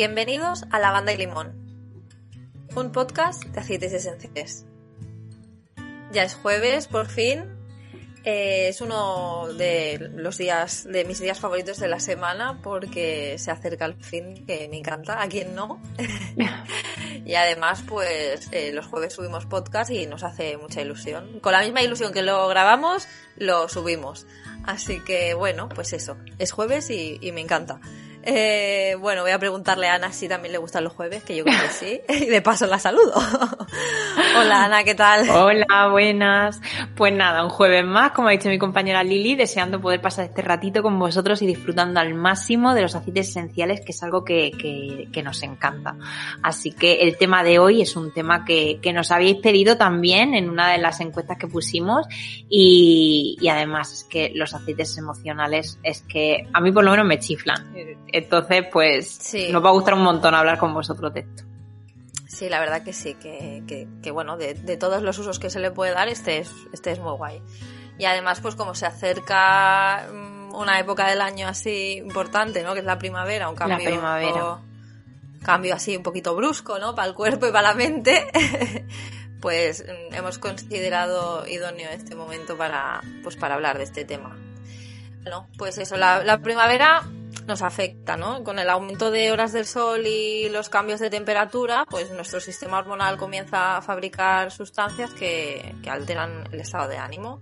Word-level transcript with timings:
Bienvenidos 0.00 0.64
a 0.70 0.78
Lavanda 0.78 1.12
y 1.12 1.16
Limón, 1.16 1.56
un 2.76 2.92
podcast 2.92 3.42
de 3.46 3.58
aceites 3.58 3.92
esenciales. 3.92 4.64
Ya 6.12 6.22
es 6.22 6.36
jueves, 6.36 6.86
por 6.86 7.08
fin. 7.08 7.46
Eh, 8.22 8.68
es 8.68 8.80
uno 8.80 9.48
de 9.54 10.12
los 10.14 10.38
días, 10.38 10.84
de 10.84 11.04
mis 11.04 11.18
días 11.18 11.40
favoritos 11.40 11.80
de 11.80 11.88
la 11.88 11.98
semana 11.98 12.60
porque 12.62 13.38
se 13.40 13.50
acerca 13.50 13.86
el 13.86 13.96
fin, 13.96 14.46
que 14.46 14.68
me 14.68 14.78
encanta, 14.78 15.20
a 15.20 15.26
quien 15.26 15.56
no. 15.56 15.82
y 17.26 17.34
además, 17.34 17.82
pues 17.84 18.48
eh, 18.52 18.70
los 18.72 18.86
jueves 18.86 19.14
subimos 19.14 19.46
podcast 19.46 19.90
y 19.90 20.06
nos 20.06 20.22
hace 20.22 20.58
mucha 20.58 20.80
ilusión. 20.80 21.40
Con 21.40 21.50
la 21.50 21.62
misma 21.62 21.82
ilusión 21.82 22.12
que 22.12 22.22
lo 22.22 22.46
grabamos, 22.46 23.08
lo 23.34 23.68
subimos. 23.68 24.28
Así 24.62 25.02
que 25.02 25.34
bueno, 25.34 25.68
pues 25.68 25.92
eso, 25.92 26.16
es 26.38 26.52
jueves 26.52 26.88
y, 26.90 27.18
y 27.20 27.32
me 27.32 27.40
encanta. 27.40 27.80
Eh, 28.30 28.94
bueno, 29.00 29.22
voy 29.22 29.30
a 29.30 29.38
preguntarle 29.38 29.88
a 29.88 29.94
Ana 29.94 30.12
si 30.12 30.28
también 30.28 30.52
le 30.52 30.58
gustan 30.58 30.84
los 30.84 30.92
jueves, 30.92 31.22
que 31.24 31.34
yo 31.34 31.44
creo 31.44 31.58
que 31.62 31.68
sí. 31.68 32.00
Y 32.26 32.26
de 32.26 32.42
paso 32.42 32.66
la 32.66 32.78
saludo. 32.78 33.14
Hola 34.38 34.64
Ana, 34.64 34.84
¿qué 34.84 34.94
tal? 34.94 35.30
Hola, 35.30 35.88
buenas. 35.90 36.60
Pues 36.94 37.10
nada, 37.14 37.42
un 37.42 37.48
jueves 37.48 37.86
más, 37.86 38.12
como 38.12 38.28
ha 38.28 38.32
dicho 38.32 38.50
mi 38.50 38.58
compañera 38.58 39.02
Lili, 39.02 39.34
deseando 39.34 39.80
poder 39.80 40.02
pasar 40.02 40.26
este 40.26 40.42
ratito 40.42 40.82
con 40.82 40.98
vosotros 40.98 41.40
y 41.40 41.46
disfrutando 41.46 42.00
al 42.00 42.12
máximo 42.12 42.74
de 42.74 42.82
los 42.82 42.94
aceites 42.94 43.30
esenciales, 43.30 43.80
que 43.80 43.92
es 43.92 44.02
algo 44.02 44.22
que, 44.24 44.50
que, 45.10 45.22
nos 45.22 45.42
encanta. 45.42 45.96
Así 46.42 46.70
que 46.72 47.00
el 47.00 47.16
tema 47.16 47.42
de 47.42 47.58
hoy 47.58 47.80
es 47.80 47.96
un 47.96 48.12
tema 48.12 48.44
que, 48.44 48.78
que, 48.82 48.92
nos 48.92 49.10
habéis 49.10 49.36
pedido 49.38 49.78
también 49.78 50.34
en 50.34 50.50
una 50.50 50.70
de 50.70 50.78
las 50.78 51.00
encuestas 51.00 51.38
que 51.38 51.46
pusimos 51.46 52.06
y, 52.48 53.36
y 53.40 53.48
además 53.48 53.92
es 53.92 54.04
que 54.04 54.32
los 54.34 54.54
aceites 54.54 54.96
emocionales 54.98 55.78
es 55.82 56.02
que 56.02 56.46
a 56.52 56.60
mí 56.60 56.70
por 56.72 56.84
lo 56.84 56.90
menos 56.90 57.06
me 57.06 57.18
chiflan 57.18 57.74
entonces, 58.18 58.64
pues 58.72 59.08
sí. 59.08 59.50
nos 59.50 59.64
va 59.64 59.70
a 59.70 59.72
gustar 59.72 59.94
un 59.94 60.02
montón 60.02 60.34
hablar 60.34 60.58
con 60.58 60.74
vosotros 60.74 61.12
de 61.14 61.20
esto. 61.20 61.44
Sí, 62.26 62.48
la 62.48 62.60
verdad 62.60 62.82
que 62.82 62.92
sí, 62.92 63.14
que, 63.14 63.64
que, 63.66 63.88
que 64.02 64.10
bueno, 64.10 64.36
de, 64.36 64.54
de, 64.54 64.76
todos 64.76 65.02
los 65.02 65.18
usos 65.18 65.38
que 65.38 65.50
se 65.50 65.58
le 65.58 65.70
puede 65.70 65.92
dar, 65.92 66.08
este 66.08 66.38
es, 66.38 66.52
este 66.72 66.92
es 66.92 67.00
muy 67.00 67.12
guay. 67.16 67.42
Y 67.98 68.04
además, 68.04 68.40
pues 68.40 68.54
como 68.54 68.74
se 68.74 68.86
acerca 68.86 70.06
mm, 70.12 70.54
una 70.54 70.78
época 70.78 71.08
del 71.08 71.20
año 71.20 71.48
así 71.48 71.96
importante, 71.96 72.62
¿no? 72.62 72.74
Que 72.74 72.80
es 72.80 72.86
la 72.86 72.98
primavera, 72.98 73.48
un 73.48 73.56
cambio, 73.56 73.78
la 73.78 73.84
primavera. 73.84 74.58
cambio 75.42 75.74
así 75.74 75.96
un 75.96 76.02
poquito 76.02 76.36
brusco, 76.36 76.78
¿no? 76.78 76.94
Para 76.94 77.08
el 77.08 77.14
cuerpo 77.14 77.48
y 77.48 77.50
para 77.50 77.68
la 77.68 77.74
mente. 77.74 78.28
pues 79.40 79.84
mm, 79.84 80.14
hemos 80.14 80.38
considerado 80.38 81.46
idóneo 81.46 81.90
este 81.90 82.14
momento 82.14 82.56
para, 82.56 83.00
pues 83.22 83.36
para 83.36 83.54
hablar 83.54 83.78
de 83.78 83.84
este 83.84 84.04
tema. 84.04 84.36
Bueno, 85.22 85.48
pues 85.58 85.78
eso, 85.78 85.96
la, 85.96 86.22
la 86.22 86.38
primavera 86.38 87.02
nos 87.48 87.62
afecta, 87.62 88.16
¿no? 88.16 88.44
Con 88.44 88.58
el 88.58 88.68
aumento 88.68 89.10
de 89.10 89.32
horas 89.32 89.52
del 89.52 89.66
sol 89.66 90.06
y 90.06 90.48
los 90.50 90.68
cambios 90.68 91.00
de 91.00 91.10
temperatura, 91.10 91.86
pues 91.90 92.12
nuestro 92.12 92.40
sistema 92.40 92.78
hormonal 92.78 93.16
comienza 93.16 93.78
a 93.78 93.82
fabricar 93.82 94.52
sustancias 94.52 95.12
que, 95.14 95.74
que 95.82 95.90
alteran 95.90 96.44
el 96.52 96.60
estado 96.60 96.88
de 96.88 96.98
ánimo. 96.98 97.40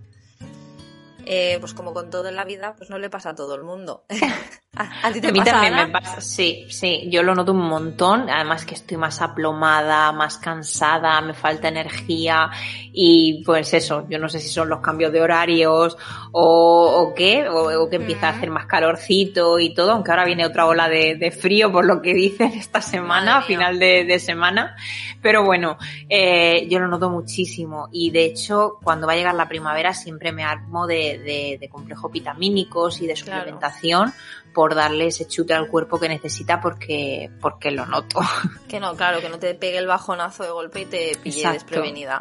Eh, 1.27 1.59
pues 1.59 1.75
como 1.75 1.93
con 1.93 2.09
todo 2.09 2.29
en 2.29 2.37
la 2.37 2.45
vida, 2.45 2.77
pues 2.77 2.89
no 2.89 2.99
le 2.99 3.11
pasa 3.11 3.31
a 3.31 3.35
todo 3.35 3.57
el 3.57 3.65
mundo. 3.65 4.07
¿A, 4.77 5.11
ti 5.11 5.23
te 5.23 5.29
a 5.29 5.33
mí 5.33 5.39
pasa, 5.39 5.53
también 5.53 5.73
Ana? 5.73 5.87
me 5.87 5.93
pasa, 5.93 6.21
sí, 6.21 6.67
sí, 6.69 7.09
yo 7.11 7.23
lo 7.23 7.35
noto 7.35 7.53
un 7.53 7.67
montón, 7.67 8.29
además 8.29 8.67
que 8.67 8.75
estoy 8.75 8.99
más 8.99 9.23
aplomada, 9.23 10.13
más 10.13 10.37
cansada, 10.37 11.19
me 11.23 11.33
falta 11.33 11.69
energía 11.69 12.51
y 12.93 13.43
pues 13.45 13.73
eso, 13.73 14.07
yo 14.11 14.19
no 14.19 14.29
sé 14.29 14.39
si 14.39 14.49
son 14.49 14.69
los 14.69 14.81
cambios 14.81 15.13
de 15.13 15.23
horarios 15.23 15.97
o, 16.31 16.93
o 16.95 17.15
qué, 17.15 17.49
o, 17.49 17.85
o, 17.85 17.89
que 17.89 17.97
empieza 17.97 18.27
mm. 18.31 18.35
a 18.35 18.37
hacer 18.37 18.51
más 18.51 18.67
calorcito 18.67 19.59
y 19.59 19.73
todo, 19.73 19.93
aunque 19.93 20.11
ahora 20.11 20.27
viene 20.27 20.45
otra 20.45 20.67
ola 20.67 20.91
de, 20.91 21.15
de 21.15 21.31
frío 21.31 21.73
por 21.73 21.87
lo 21.87 22.03
que 22.03 22.13
dicen 22.13 22.53
esta 22.53 22.83
semana, 22.83 23.39
a 23.39 23.43
final 23.43 23.79
de, 23.79 24.05
de, 24.05 24.19
semana, 24.19 24.77
pero 25.23 25.43
bueno, 25.43 25.79
eh, 26.11 26.67
yo 26.69 26.81
lo 26.81 26.89
noto 26.89 27.09
muchísimo 27.09 27.89
y 27.93 28.11
de 28.11 28.27
hecho 28.27 28.79
cuando 28.83 29.07
va 29.07 29.15
a 29.15 29.17
llegar 29.17 29.35
la 29.35 29.49
primavera 29.49 29.95
siempre 29.95 30.33
me 30.33 30.45
armo 30.45 30.87
de, 30.87 31.19
de, 31.19 31.57
de 31.59 31.69
complejos 31.71 32.13
vitamínicos 32.13 33.01
y 33.01 33.07
de 33.07 33.17
suplementación. 33.17 34.11
Claro 34.11 34.46
por 34.57 34.75
darle 34.75 35.09
ese 35.09 35.29
chute 35.29 35.53
al 35.53 35.69
cuerpo 35.69 36.01
que 36.01 36.09
necesita 36.09 36.63
porque, 36.63 37.31
porque 37.43 37.71
lo 37.71 37.85
noto. 37.85 38.21
Que 38.69 38.81
no, 38.81 38.97
claro, 38.97 39.21
que 39.21 39.29
no 39.29 39.39
te 39.39 39.55
pegue 39.55 39.77
el 39.77 39.87
bajonazo 39.87 40.45
de 40.45 40.49
golpe 40.49 40.81
y 40.81 40.87
te 40.87 41.13
pille 41.23 41.41
Exacto. 41.41 41.59
desprevenida. 41.59 42.21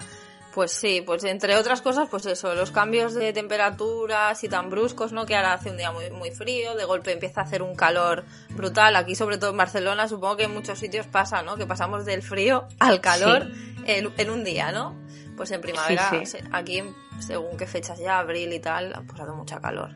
Pues 0.54 0.74
sí, 0.74 1.02
pues 1.06 1.24
entre 1.24 1.56
otras 1.56 1.82
cosas, 1.82 2.10
pues 2.10 2.26
eso, 2.26 2.54
los 2.54 2.72
cambios 2.72 3.14
de 3.14 3.32
temperaturas 3.32 4.44
y 4.44 4.50
tan 4.50 4.70
bruscos, 4.70 5.14
¿no? 5.14 5.26
Que 5.26 5.38
ahora 5.38 5.54
hace 5.54 5.70
un 5.70 5.78
día 5.78 5.94
muy, 5.94 6.12
muy 6.12 6.32
frío, 6.32 6.76
de 6.76 6.84
golpe 6.84 7.14
empieza 7.14 7.40
a 7.40 7.44
hacer 7.46 7.62
un 7.62 7.74
calor 7.74 8.26
brutal. 8.50 8.98
Aquí, 8.98 9.16
sobre 9.16 9.38
todo 9.38 9.52
en 9.52 9.58
Barcelona, 9.58 10.10
supongo 10.10 10.36
que 10.36 10.44
en 10.44 10.54
muchos 10.54 10.78
sitios 10.78 11.08
pasa, 11.08 11.42
¿no? 11.42 11.56
Que 11.56 11.66
pasamos 11.66 12.04
del 12.04 12.22
frío 12.22 12.68
al 12.80 13.00
calor 13.00 13.46
sí. 13.46 13.84
en, 13.86 14.12
en, 14.18 14.30
un 14.30 14.44
día, 14.44 14.74
¿no? 14.74 14.94
Pues 15.38 15.52
en 15.52 15.62
primavera, 15.62 16.10
sí, 16.10 16.26
sí. 16.26 16.38
aquí, 16.52 16.84
según 17.20 17.56
qué 17.56 17.66
fechas 17.66 17.98
ya, 17.98 18.20
abril 18.20 18.52
y 18.52 18.60
tal, 18.60 18.92
pues 19.08 19.22
hace 19.22 19.32
mucha 19.32 19.62
calor. 19.62 19.92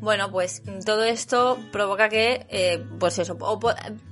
Bueno, 0.00 0.30
pues 0.30 0.62
todo 0.84 1.02
esto 1.02 1.58
provoca 1.72 2.08
que, 2.08 2.46
eh, 2.50 2.84
pues 3.00 3.18
eso, 3.18 3.36
o, 3.40 3.58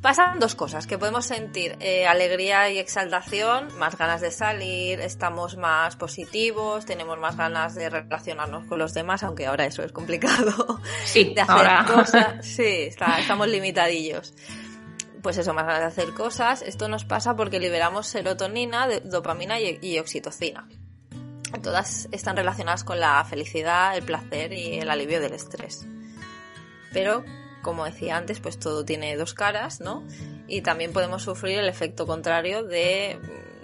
pasan 0.01 0.41
dos 0.41 0.57
cosas, 0.57 0.87
que 0.87 0.99
podemos 0.99 1.27
sentir 1.27 1.77
eh, 1.79 2.07
alegría 2.07 2.69
y 2.71 2.79
exaltación, 2.79 3.69
más 3.79 3.97
ganas 3.97 4.21
de 4.21 4.33
salir, 4.33 5.01
estamos 5.01 5.57
más 5.57 5.95
positivos, 5.95 6.87
tenemos 6.87 7.19
más 7.21 7.37
ganas 7.37 7.77
de 7.77 7.89
relacionarnos 7.89 8.67
con 8.67 8.81
los 8.81 8.95
demás, 8.95 9.23
aunque 9.23 9.47
ahora 9.47 9.65
eso 9.65 9.85
es 9.85 9.93
complicado, 9.93 10.81
sí, 11.05 11.25
de 11.35 11.41
hacer 11.41 11.55
ahora. 11.55 11.85
cosas, 11.87 12.35
sí, 12.45 12.65
está, 12.65 13.21
estamos 13.21 13.47
limitadillos. 13.47 14.35
Pues 15.23 15.39
eso, 15.39 15.55
más 15.55 15.67
ganas 15.67 15.81
de 15.81 16.03
hacer 16.03 16.15
cosas, 16.15 16.63
esto 16.63 16.89
nos 16.89 17.05
pasa 17.05 17.37
porque 17.37 17.61
liberamos 17.61 18.09
serotonina, 18.09 18.89
dopamina 19.05 19.61
y, 19.61 19.79
y 19.81 19.99
oxitocina 19.99 20.67
todas 21.63 22.09
están 22.13 22.37
relacionadas 22.37 22.85
con 22.85 23.01
la 23.01 23.25
felicidad, 23.25 23.97
el 23.97 24.05
placer 24.05 24.53
y 24.53 24.79
el 24.79 24.91
alivio 24.91 25.21
del 25.21 25.33
estrés. 25.33 25.87
Pero, 26.93 27.25
como 27.63 27.85
decía 27.85 28.17
antes, 28.17 28.41
pues 28.41 28.59
todo 28.59 28.85
tiene 28.85 29.17
dos 29.17 29.35
caras, 29.35 29.81
¿no? 29.81 30.05
Y 30.49 30.63
también 30.63 30.93
podemos 30.93 31.23
sufrir 31.23 31.59
el 31.59 31.69
efecto 31.69 32.07
contrario 32.07 32.63
de, 32.63 33.19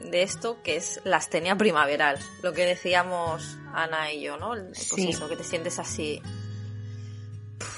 de 0.04 0.22
esto, 0.22 0.62
que 0.62 0.76
es 0.76 1.00
la 1.04 1.16
astenia 1.16 1.56
primaveral. 1.56 2.18
Lo 2.42 2.52
que 2.52 2.66
decíamos 2.66 3.58
Ana 3.72 4.12
y 4.12 4.22
yo, 4.22 4.36
¿no? 4.36 4.50
Pues 4.50 4.88
sí. 4.94 5.10
eso, 5.10 5.28
que 5.28 5.36
te 5.36 5.44
sientes 5.44 5.78
así 5.78 6.20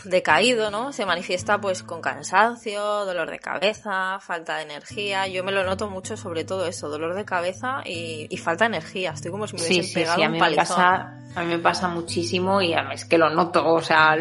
decaído, 0.05 0.71
¿no? 0.71 0.93
Se 0.93 1.06
manifiesta 1.06 1.61
pues 1.61 1.83
con 1.83 2.00
cansancio, 2.00 2.83
dolor 3.05 3.31
de 3.31 3.39
cabeza, 3.39 4.19
falta 4.21 4.56
de 4.56 4.65
energía. 4.65 5.27
Yo 5.27 5.45
me 5.45 5.53
lo 5.53 5.65
noto 5.65 5.89
mucho 5.89 6.17
sobre 6.17 6.45
todo 6.45 6.67
eso, 6.67 6.89
dolor 6.89 7.15
de 7.15 7.25
cabeza 7.25 7.83
y, 7.84 8.27
y 8.31 8.37
falta 8.37 8.65
de 8.65 8.77
energía. 8.77 9.12
Estoy 9.12 9.31
como 9.31 9.47
si 9.47 9.56
me 9.56 9.62
hubiesen 9.62 9.84
sí, 9.84 9.89
sí, 9.89 9.95
pegado 9.95 10.17
sí, 10.17 10.22
a 10.22 10.27
un 10.27 10.33
mí 10.33 10.39
palizón. 10.39 10.62
Me 10.62 10.67
pasa, 10.67 11.15
a 11.34 11.43
mí 11.43 11.47
me 11.47 11.59
pasa 11.59 11.89
muchísimo 11.89 12.62
y 12.62 12.75
es 12.93 13.05
que 13.05 13.19
lo 13.19 13.31
noto, 13.31 13.67
o 13.67 13.83
sea, 13.83 14.17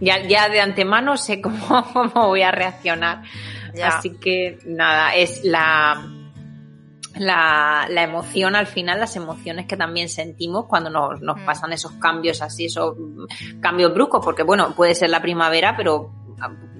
ya, 0.00 0.26
ya 0.26 0.48
de 0.48 0.60
antemano 0.60 1.16
sé 1.16 1.40
cómo, 1.42 1.90
cómo 1.92 2.28
voy 2.28 2.42
a 2.42 2.50
reaccionar. 2.50 3.22
Ya. 3.74 3.88
Así 3.88 4.18
que 4.18 4.58
nada, 4.64 5.14
es 5.14 5.44
la 5.44 6.21
la, 7.16 7.86
la, 7.88 8.02
emoción 8.02 8.56
al 8.56 8.66
final, 8.66 9.00
las 9.00 9.16
emociones 9.16 9.66
que 9.66 9.76
también 9.76 10.08
sentimos 10.08 10.66
cuando 10.66 10.90
nos, 10.90 11.20
nos 11.20 11.38
mm. 11.38 11.44
pasan 11.44 11.72
esos 11.72 11.92
cambios 11.92 12.42
así, 12.42 12.66
esos 12.66 12.96
cambios 13.60 13.92
bruscos, 13.92 14.24
porque 14.24 14.42
bueno, 14.42 14.74
puede 14.74 14.94
ser 14.94 15.10
la 15.10 15.20
primavera, 15.20 15.76
pero 15.76 16.12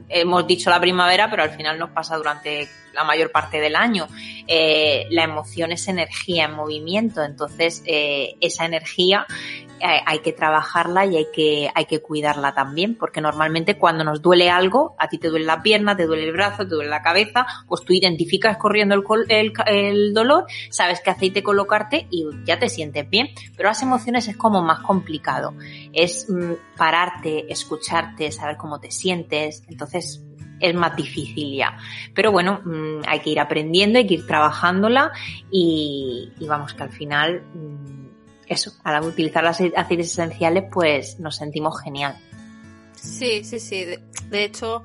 hemos 0.08 0.46
dicho 0.46 0.70
la 0.70 0.80
primavera, 0.80 1.30
pero 1.30 1.42
al 1.42 1.50
final 1.50 1.78
nos 1.78 1.90
pasa 1.90 2.16
durante 2.16 2.68
la 2.92 3.04
mayor 3.04 3.30
parte 3.32 3.60
del 3.60 3.76
año. 3.76 4.06
Eh, 4.46 5.06
la 5.10 5.24
emoción 5.24 5.72
es 5.72 5.88
energía 5.88 6.44
en 6.44 6.52
movimiento, 6.52 7.22
entonces 7.22 7.82
eh, 7.86 8.36
esa 8.40 8.66
energía 8.66 9.26
hay 9.82 10.18
que 10.20 10.32
trabajarla 10.32 11.06
y 11.06 11.16
hay 11.16 11.26
que, 11.32 11.70
hay 11.74 11.84
que 11.86 12.00
cuidarla 12.00 12.54
también, 12.54 12.96
porque 12.96 13.20
normalmente 13.20 13.76
cuando 13.76 14.04
nos 14.04 14.22
duele 14.22 14.50
algo, 14.50 14.94
a 14.98 15.08
ti 15.08 15.18
te 15.18 15.28
duele 15.28 15.44
la 15.44 15.62
pierna, 15.62 15.96
te 15.96 16.06
duele 16.06 16.24
el 16.24 16.32
brazo, 16.32 16.64
te 16.66 16.74
duele 16.74 16.90
la 16.90 17.02
cabeza, 17.02 17.46
pues 17.66 17.82
tú 17.84 17.92
identificas 17.92 18.56
corriendo 18.56 18.94
el, 18.94 19.02
el, 19.28 19.52
el 19.66 20.14
dolor, 20.14 20.46
sabes 20.70 21.00
qué 21.00 21.10
aceite 21.10 21.42
colocarte 21.42 22.06
y 22.10 22.26
ya 22.44 22.58
te 22.58 22.68
sientes 22.68 23.08
bien. 23.08 23.28
Pero 23.56 23.68
las 23.68 23.82
emociones 23.82 24.28
es 24.28 24.36
como 24.36 24.62
más 24.62 24.80
complicado. 24.80 25.54
Es 25.92 26.28
mm, 26.28 26.76
pararte, 26.76 27.52
escucharte, 27.52 28.30
saber 28.30 28.56
cómo 28.56 28.80
te 28.80 28.90
sientes. 28.90 29.64
Entonces, 29.68 30.22
es 30.60 30.74
más 30.74 30.96
difícil 30.96 31.56
ya. 31.56 31.76
Pero 32.14 32.32
bueno, 32.32 32.60
mmm, 32.64 33.00
hay 33.06 33.20
que 33.20 33.30
ir 33.30 33.40
aprendiendo, 33.40 33.98
hay 33.98 34.06
que 34.06 34.14
ir 34.14 34.26
trabajándola 34.26 35.12
y, 35.50 36.32
y 36.38 36.46
vamos 36.46 36.72
que 36.74 36.82
al 36.84 36.92
final, 36.92 37.42
mmm, 37.54 38.11
eso, 38.52 38.72
al 38.84 39.02
utilizar 39.04 39.42
las 39.42 39.60
aceites 39.60 40.12
esenciales, 40.12 40.64
pues 40.70 41.18
nos 41.18 41.36
sentimos 41.36 41.80
genial. 41.80 42.16
Sí, 42.94 43.44
sí, 43.44 43.58
sí. 43.58 43.84
De, 44.30 44.44
hecho, 44.44 44.82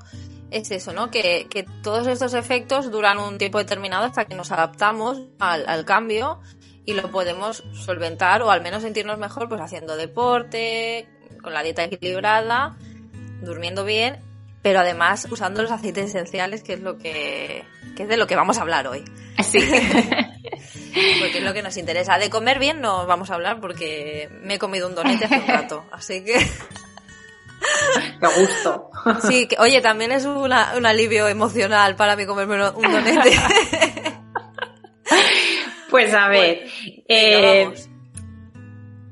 es 0.50 0.70
eso, 0.70 0.92
¿no? 0.92 1.10
Que, 1.10 1.46
que, 1.48 1.64
todos 1.82 2.06
estos 2.06 2.34
efectos 2.34 2.90
duran 2.90 3.18
un 3.18 3.38
tiempo 3.38 3.58
determinado 3.58 4.04
hasta 4.04 4.24
que 4.24 4.34
nos 4.34 4.50
adaptamos 4.50 5.22
al 5.38 5.84
cambio 5.84 6.40
y 6.84 6.94
lo 6.94 7.10
podemos 7.10 7.62
solventar 7.74 8.42
o 8.42 8.50
al 8.50 8.62
menos 8.62 8.82
sentirnos 8.82 9.18
mejor 9.18 9.48
pues 9.48 9.60
haciendo 9.60 9.96
deporte, 9.96 11.06
con 11.42 11.52
la 11.52 11.62
dieta 11.62 11.84
equilibrada, 11.84 12.78
durmiendo 13.42 13.84
bien 13.84 14.27
pero 14.62 14.80
además 14.80 15.26
usando 15.30 15.62
los 15.62 15.70
aceites 15.70 16.10
esenciales, 16.10 16.62
que 16.62 16.74
es 16.74 16.80
lo 16.80 16.98
que, 16.98 17.64
que 17.96 18.02
es 18.04 18.08
de 18.08 18.16
lo 18.16 18.26
que 18.26 18.36
vamos 18.36 18.58
a 18.58 18.62
hablar 18.62 18.86
hoy. 18.88 19.04
Sí. 19.42 19.60
porque 21.20 21.38
es 21.38 21.44
lo 21.44 21.54
que 21.54 21.62
nos 21.62 21.76
interesa. 21.76 22.18
De 22.18 22.30
comer 22.30 22.58
bien 22.58 22.80
no 22.80 23.06
vamos 23.06 23.30
a 23.30 23.34
hablar 23.34 23.60
porque 23.60 24.28
me 24.42 24.54
he 24.54 24.58
comido 24.58 24.88
un 24.88 24.94
donete 24.94 25.26
hace 25.26 25.38
un 25.38 25.46
rato, 25.48 25.84
así 25.92 26.24
que... 26.24 26.38
Me 28.20 28.28
gusto. 28.28 28.90
Sí, 29.26 29.46
que, 29.48 29.56
oye, 29.58 29.80
también 29.80 30.12
es 30.12 30.26
un 30.26 30.52
alivio 30.52 31.28
emocional 31.28 31.96
para 31.96 32.14
mí 32.14 32.26
comerme 32.26 32.68
un 32.70 32.92
donete. 32.92 33.30
Pues 35.88 36.12
a 36.12 36.28
ver, 36.28 36.66
eh, 37.08 37.72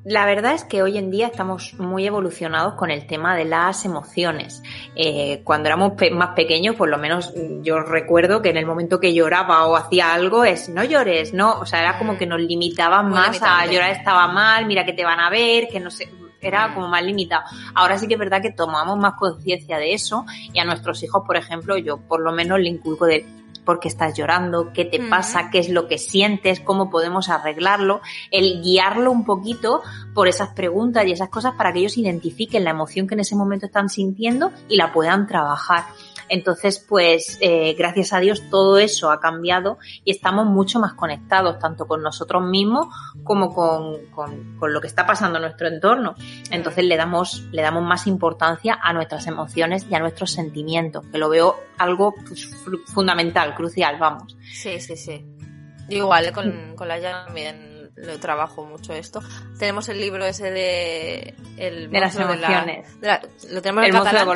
la 0.07 0.25
verdad 0.25 0.55
es 0.55 0.63
que 0.63 0.85
hoy 0.85 0.99
en 0.99 1.11
día 1.11 1.27
estamos 1.27 1.75
muy 1.81 2.07
evolucionados 2.07 2.75
con 2.75 2.93
el 2.93 3.09
tema 3.09 3.35
de 3.35 3.45
las 3.45 3.85
emociones. 3.85 4.63
Eh, 4.95 5.41
cuando 5.43 5.67
éramos 5.67 5.95
más 6.13 6.29
pequeños, 6.37 6.77
por 6.77 6.89
lo 6.89 6.97
menos 6.97 7.35
yo 7.63 7.81
recuerdo 7.81 8.41
que 8.41 8.51
en 8.51 8.57
el 8.57 8.67
momento 8.67 9.01
que 9.01 9.13
lloraba 9.13 9.67
o 9.67 9.75
hacía 9.75 10.15
algo 10.15 10.45
es 10.45 10.69
no 10.69 10.85
llores, 10.85 11.35
no, 11.35 11.59
o 11.59 11.67
sea, 11.67 11.81
era 11.81 11.99
como 11.99 12.17
que 12.17 12.25
nos 12.25 12.41
limitaban 12.41 13.11
más 13.11 13.43
a 13.43 13.67
llorar 13.67 13.91
estaba 13.91 14.29
mal, 14.29 14.65
mira 14.67 14.87
que 14.87 14.93
te 14.93 15.05
van 15.05 15.19
a 15.19 15.29
ver, 15.29 15.67
que 15.67 15.81
no 15.81 15.91
sé, 15.91 16.09
era 16.41 16.73
como 16.73 16.87
más 16.87 17.03
limitado. 17.03 17.43
Ahora 17.75 17.99
sí 17.99 18.07
que 18.07 18.15
es 18.15 18.21
verdad 18.21 18.41
que 18.41 18.53
tomamos 18.53 18.97
más 18.99 19.15
conciencia 19.15 19.77
de 19.77 19.93
eso 19.93 20.25
y 20.53 20.61
a 20.61 20.65
nuestros 20.65 21.03
hijos, 21.03 21.25
por 21.27 21.37
ejemplo, 21.37 21.77
yo 21.79 21.97
por 21.97 22.21
lo 22.21 22.31
menos 22.31 22.61
le 22.61 22.69
inculco 22.69 23.07
de 23.07 23.27
por 23.67 23.81
qué 23.81 23.89
estás 23.89 24.17
llorando, 24.17 24.73
qué 24.73 24.87
te 24.87 25.01
pasa, 25.01 25.51
qué 25.51 25.59
es 25.59 25.69
lo 25.69 25.89
que 25.89 25.99
sientes, 25.99 26.61
cómo 26.61 26.89
podemos 26.89 27.29
arreglarlo, 27.29 28.01
el 28.31 28.63
guiarlo 28.63 29.11
un 29.11 29.27
poquito 29.27 29.83
por 30.15 30.29
esas 30.29 30.55
preguntas 30.55 31.05
y 31.07 31.13
esas 31.13 31.29
cosas 31.29 31.55
para 31.57 31.73
que 31.73 31.81
ellos 31.81 31.99
identifiquen 31.99 32.65
la 32.65 32.71
emoción 32.71 33.07
que 33.07 33.15
en 33.15 33.21
ese 33.21 33.37
momento 33.37 33.67
están 33.67 33.91
sintiendo 33.91 34.53
y 34.69 34.77
la 34.77 34.93
puedan 34.93 35.27
trabajar. 35.27 35.85
Entonces, 36.29 36.85
pues 36.87 37.39
eh, 37.41 37.75
gracias 37.75 38.13
a 38.13 38.21
Dios 38.21 38.43
todo 38.51 38.79
eso 38.79 39.11
ha 39.11 39.21
cambiado 39.21 39.79
y 40.05 40.11
estamos 40.11 40.47
mucho 40.47 40.79
más 40.79 40.95
conectados, 40.95 41.59
tanto 41.59 41.87
con 41.87 42.03
nosotros 42.03 42.43
mismos 42.43 42.87
como 43.23 43.55
con, 43.55 44.07
con, 44.07 44.73
lo 44.73 44.81
que 44.81 44.87
está 44.87 45.07
pasando 45.07 45.39
en 45.39 45.43
nuestro 45.43 45.69
entorno. 45.69 46.15
Entonces 46.51 46.85
le 46.85 46.97
damos, 46.97 47.43
le 47.53 47.63
damos 47.63 47.83
más 47.83 48.07
importancia 48.07 48.79
a 48.83 48.93
nuestras 48.93 49.27
emociones 49.27 49.87
y 49.91 49.95
a 49.95 50.01
nuestros 50.01 50.33
sentimientos, 50.33 51.05
que 51.11 51.19
lo 51.19 51.29
veo 51.29 51.57
algo 51.79 52.15
pues, 52.27 52.47
fundamental, 52.87 53.55
crucial, 53.55 53.97
vamos. 53.99 54.37
Sí, 54.53 54.81
sí, 54.81 54.97
sí. 54.97 55.25
igual, 55.89 56.33
con, 56.33 56.75
con 56.77 56.89
la 56.89 56.99
ya 56.99 57.25
también 57.27 57.77
lo 57.97 58.19
trabajo 58.19 58.65
mucho 58.65 58.93
esto. 58.93 59.23
Tenemos 59.59 59.89
el 59.89 60.01
libro 60.01 60.25
ese 60.25 60.51
de... 60.51 61.35
El 61.57 61.91
de 61.91 62.01
las 62.01 62.15
emociones. 62.17 62.87
lo 63.51 63.63
tenemos 63.63 63.85
en 63.87 63.93
catalán, 63.93 64.29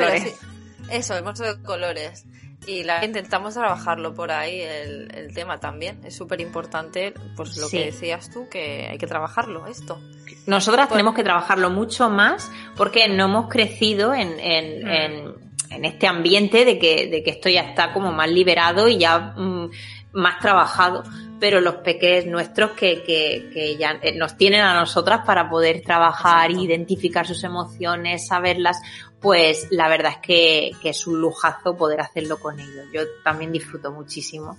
eso, 0.91 1.17
el 1.17 1.25
monstruo 1.25 1.55
de 1.55 1.63
colores. 1.63 2.27
Y 2.67 2.85
la, 2.85 3.03
intentamos 3.05 3.55
trabajarlo 3.55 4.15
por 4.15 4.31
ahí, 4.31 4.61
el, 4.61 5.33
tema 5.35 5.59
también. 5.59 6.01
Es 6.05 6.15
súper 6.15 6.41
importante, 6.41 7.15
pues 7.37 7.57
lo 7.57 7.69
que 7.69 7.87
decías 7.87 8.31
tú, 8.31 8.49
que 8.51 8.89
hay 8.91 8.99
que 8.99 9.07
trabajarlo, 9.07 9.67
esto. 9.67 9.99
Nosotras 10.47 10.87
pues 10.87 10.97
tenemos 10.97 11.15
que 11.15 11.25
trabajarlo 11.25 11.71
mucho 11.71 12.11
más 12.11 12.51
porque 12.77 13.09
no 13.09 13.25
hemos 13.25 13.49
crecido 13.49 14.13
en, 14.15 14.39
en, 14.39 14.85
mm. 14.85 15.35
en, 15.71 15.85
este 15.85 16.07
ambiente 16.07 16.65
de 16.65 16.79
que, 16.79 17.07
de 17.07 17.23
que 17.23 17.31
esto 17.31 17.49
ya 17.49 17.63
está 17.63 17.93
como 17.93 18.13
más 18.13 18.31
liberado 18.31 18.89
y 18.89 18.99
ya 18.99 19.35
mm, 19.37 19.71
más 20.13 20.39
trabajado 20.41 21.05
pero 21.41 21.61
los 21.61 21.77
peques 21.77 22.27
nuestros 22.27 22.73
que, 22.73 23.03
que, 23.03 23.51
que, 23.53 23.77
ya 23.77 23.99
eh, 24.03 24.15
nos 24.15 24.37
tienen 24.37 24.61
a 24.61 24.79
nosotras 24.79 25.23
para 25.25 25.49
poder 25.49 25.81
trabajar, 25.81 26.51
identificar 26.51 27.27
sus 27.27 27.43
emociones, 27.43 28.27
saberlas, 28.27 28.81
pues 29.21 29.69
la 29.71 29.89
verdad 29.89 30.13
es 30.13 30.19
que, 30.19 30.71
que 30.81 30.91
es 30.91 31.07
un 31.07 31.21
lujazo 31.21 31.77
poder 31.77 32.01
hacerlo 32.01 32.39
con 32.39 32.59
ellos. 32.59 32.87
Yo 32.93 33.03
también 33.23 33.53
disfruto 33.53 33.91
muchísimo. 33.93 34.59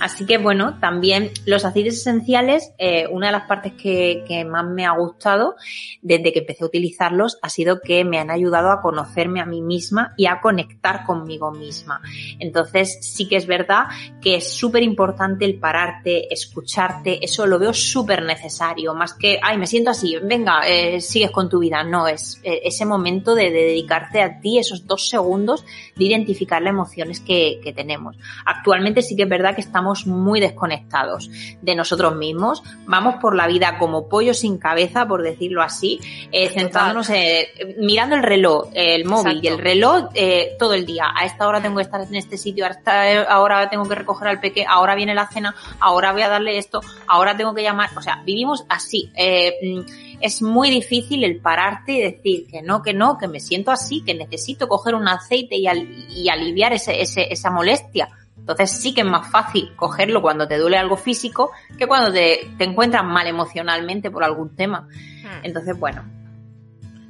Así 0.00 0.26
que 0.26 0.38
bueno, 0.38 0.78
también 0.80 1.30
los 1.46 1.64
aceites 1.64 1.98
esenciales, 1.98 2.72
eh, 2.78 3.06
una 3.10 3.26
de 3.26 3.32
las 3.32 3.46
partes 3.46 3.72
que, 3.72 4.24
que, 4.26 4.44
más 4.44 4.66
me 4.66 4.84
ha 4.86 4.92
gustado 4.92 5.56
desde 6.02 6.32
que 6.32 6.40
empecé 6.40 6.64
a 6.64 6.66
utilizarlos 6.66 7.38
ha 7.42 7.48
sido 7.48 7.80
que 7.80 8.04
me 8.04 8.18
han 8.18 8.30
ayudado 8.30 8.70
a 8.70 8.80
conocerme 8.80 9.40
a 9.40 9.46
mí 9.46 9.62
misma 9.62 10.14
y 10.16 10.26
a 10.26 10.40
conectar 10.40 11.04
conmigo 11.04 11.50
misma. 11.50 12.00
Entonces 12.38 12.98
sí 13.00 13.28
que 13.28 13.36
es 13.36 13.46
verdad 13.46 13.84
que 14.20 14.36
es 14.36 14.52
súper 14.52 14.82
importante 14.82 15.44
el 15.44 15.58
pararte, 15.58 16.32
escucharte, 16.32 17.24
eso 17.24 17.46
lo 17.46 17.58
veo 17.58 17.72
súper 17.72 18.22
necesario, 18.22 18.94
más 18.94 19.14
que, 19.14 19.38
ay, 19.42 19.58
me 19.58 19.66
siento 19.66 19.90
así, 19.90 20.16
venga, 20.22 20.66
eh, 20.66 21.00
sigues 21.00 21.30
con 21.30 21.48
tu 21.48 21.58
vida. 21.58 21.84
No, 21.84 22.08
es 22.08 22.40
eh, 22.42 22.60
ese 22.64 22.84
momento 22.84 23.34
de, 23.34 23.50
de, 23.50 23.64
dedicarte 23.64 24.22
a 24.22 24.40
ti, 24.40 24.58
esos 24.58 24.86
dos 24.86 25.08
segundos 25.08 25.64
de 25.96 26.04
identificar 26.04 26.62
las 26.62 26.70
emociones 26.70 27.20
que, 27.20 27.60
que 27.62 27.72
tenemos. 27.72 28.16
Actualmente 28.44 29.02
sí 29.02 29.16
que 29.16 29.24
es 29.24 29.28
verdad 29.28 29.54
que 29.54 29.60
estamos 29.74 30.06
muy 30.06 30.38
desconectados 30.38 31.28
de 31.60 31.74
nosotros 31.74 32.14
mismos, 32.14 32.62
vamos 32.86 33.16
por 33.20 33.34
la 33.34 33.48
vida 33.48 33.76
como 33.76 34.08
pollo 34.08 34.32
sin 34.32 34.56
cabeza, 34.56 35.08
por 35.08 35.20
decirlo 35.20 35.62
así, 35.62 35.98
eh, 36.30 36.48
centrándonos 36.48 37.10
en, 37.10 37.46
mirando 37.78 38.14
el 38.14 38.22
reloj, 38.22 38.68
el 38.72 39.04
móvil 39.04 39.40
y 39.42 39.48
el 39.48 39.58
reloj 39.58 40.10
eh, 40.14 40.54
todo 40.60 40.74
el 40.74 40.86
día. 40.86 41.06
A 41.12 41.24
esta 41.24 41.48
hora 41.48 41.60
tengo 41.60 41.78
que 41.78 41.82
estar 41.82 42.00
en 42.00 42.14
este 42.14 42.38
sitio, 42.38 42.66
a 42.66 42.68
esta 42.68 43.40
hora 43.40 43.68
tengo 43.68 43.88
que 43.88 43.96
recoger 43.96 44.28
al 44.28 44.38
peque, 44.38 44.64
ahora 44.64 44.94
viene 44.94 45.12
la 45.12 45.26
cena, 45.26 45.56
ahora 45.80 46.12
voy 46.12 46.22
a 46.22 46.28
darle 46.28 46.56
esto, 46.56 46.80
ahora 47.08 47.36
tengo 47.36 47.52
que 47.52 47.64
llamar, 47.64 47.90
o 47.96 48.00
sea, 48.00 48.22
vivimos 48.24 48.64
así. 48.68 49.10
Eh, 49.16 49.54
mm, 49.60 50.20
es 50.20 50.40
muy 50.40 50.70
difícil 50.70 51.24
el 51.24 51.40
pararte 51.40 51.94
y 51.94 52.00
decir 52.00 52.46
que 52.46 52.62
no, 52.62 52.80
que 52.80 52.94
no, 52.94 53.18
que 53.18 53.26
me 53.26 53.40
siento 53.40 53.72
así, 53.72 54.02
que 54.04 54.14
necesito 54.14 54.68
coger 54.68 54.94
un 54.94 55.08
aceite 55.08 55.56
y, 55.56 55.66
y 56.10 56.28
aliviar 56.28 56.72
ese, 56.72 57.02
ese, 57.02 57.26
esa 57.32 57.50
molestia 57.50 58.08
entonces 58.44 58.72
sí 58.72 58.92
que 58.92 59.00
es 59.00 59.06
más 59.06 59.30
fácil 59.30 59.74
cogerlo 59.74 60.20
cuando 60.20 60.46
te 60.46 60.58
duele 60.58 60.76
algo 60.76 60.98
físico 60.98 61.52
que 61.78 61.86
cuando 61.86 62.12
te, 62.12 62.50
te 62.58 62.64
encuentras 62.64 63.02
mal 63.02 63.26
emocionalmente 63.26 64.10
por 64.10 64.22
algún 64.22 64.54
tema. 64.54 64.82
Hmm. 65.22 65.44
Entonces, 65.44 65.78
bueno. 65.78 66.04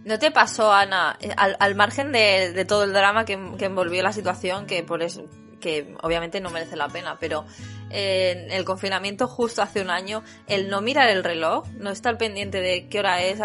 ¿No 0.05 0.17
te 0.21 0.31
pasó, 0.31 0.73
Ana, 0.73 1.19
eh, 1.21 1.35
al, 1.37 1.75
margen 1.75 2.13
de, 2.13 2.65
todo 2.69 2.85
el 2.85 2.93
drama 2.93 3.25
que, 3.25 3.33
envolvió 3.33 4.01
la 4.05 4.13
situación, 4.13 4.67
que 4.67 4.85
por 4.85 5.03
eso, 5.03 5.25
que 5.61 5.97
obviamente 6.03 6.41
no 6.41 6.51
merece 6.51 6.77
la 6.77 6.87
pena, 6.87 7.17
pero 7.19 7.45
en 7.91 8.53
el 8.53 8.65
confinamiento 8.65 9.27
justo 9.27 9.61
hace 9.61 9.83
un 9.83 9.91
año, 9.91 10.23
el 10.47 10.69
no 10.69 10.83
mirar 10.83 11.09
el 11.09 11.25
reloj, 11.25 11.67
no 11.79 11.91
estar 11.91 12.17
pendiente 12.17 12.61
de 12.61 12.87
qué 12.89 13.01
hora 13.01 13.21
es, 13.23 13.41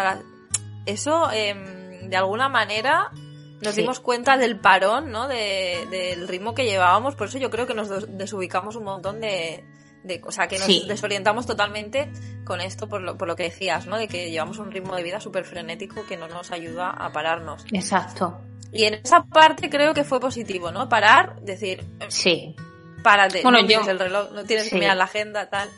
eso 0.86 1.32
em, 1.32 2.08
de 2.08 2.18
alguna 2.18 2.50
manera 2.50 3.10
nos 3.62 3.76
dimos 3.76 4.00
cuenta 4.00 4.38
del 4.38 4.60
parón, 4.60 5.12
¿no? 5.12 5.28
De, 5.28 5.86
del 5.90 6.28
ritmo 6.28 6.54
que 6.54 6.66
llevábamos, 6.66 7.16
por 7.16 7.28
eso 7.28 7.38
yo 7.38 7.50
creo 7.50 7.68
que 7.68 7.74
nos 7.74 7.90
desubicamos 8.18 8.76
un 8.76 8.84
montón 8.84 9.20
de, 9.20 9.64
de 10.04 10.22
o 10.26 10.32
sea, 10.32 10.48
que 10.48 10.60
nos 10.60 10.88
desorientamos 10.88 11.46
totalmente 11.46 12.12
con 12.46 12.62
esto 12.62 12.88
por 12.88 13.02
lo, 13.02 13.18
por 13.18 13.28
lo 13.28 13.36
que 13.36 13.44
decías, 13.44 13.86
¿no? 13.86 13.98
De 13.98 14.08
que 14.08 14.32
llevamos 14.32 14.58
un 14.60 14.72
ritmo 14.72 14.96
de 14.96 15.04
vida 15.04 15.20
súper 15.20 15.46
frenético 15.46 16.06
que 16.08 16.18
no 16.18 16.28
nos 16.28 16.52
ayuda 16.52 16.90
a 16.90 17.12
pararnos. 17.12 17.66
Exacto. 17.72 18.42
Y 18.72 18.86
en 18.86 18.96
esa 18.96 19.24
parte 19.24 19.70
creo 19.70 19.94
que 19.94 20.04
fue 20.04 20.20
positivo, 20.20 20.72
¿no? 20.72 20.88
Parar, 20.90 21.42
decir, 21.42 21.86
sí. 22.08 22.56
Párate, 23.04 23.42
bueno, 23.44 23.62
no 23.62 23.68
tienes 23.68 23.88
el 23.88 24.00
reloj, 24.00 24.32
no 24.32 24.44
tienes 24.44 24.70
que 24.70 24.76
mirar 24.76 24.98
la 24.98 25.06
agenda, 25.06 25.50
tal. 25.50 25.70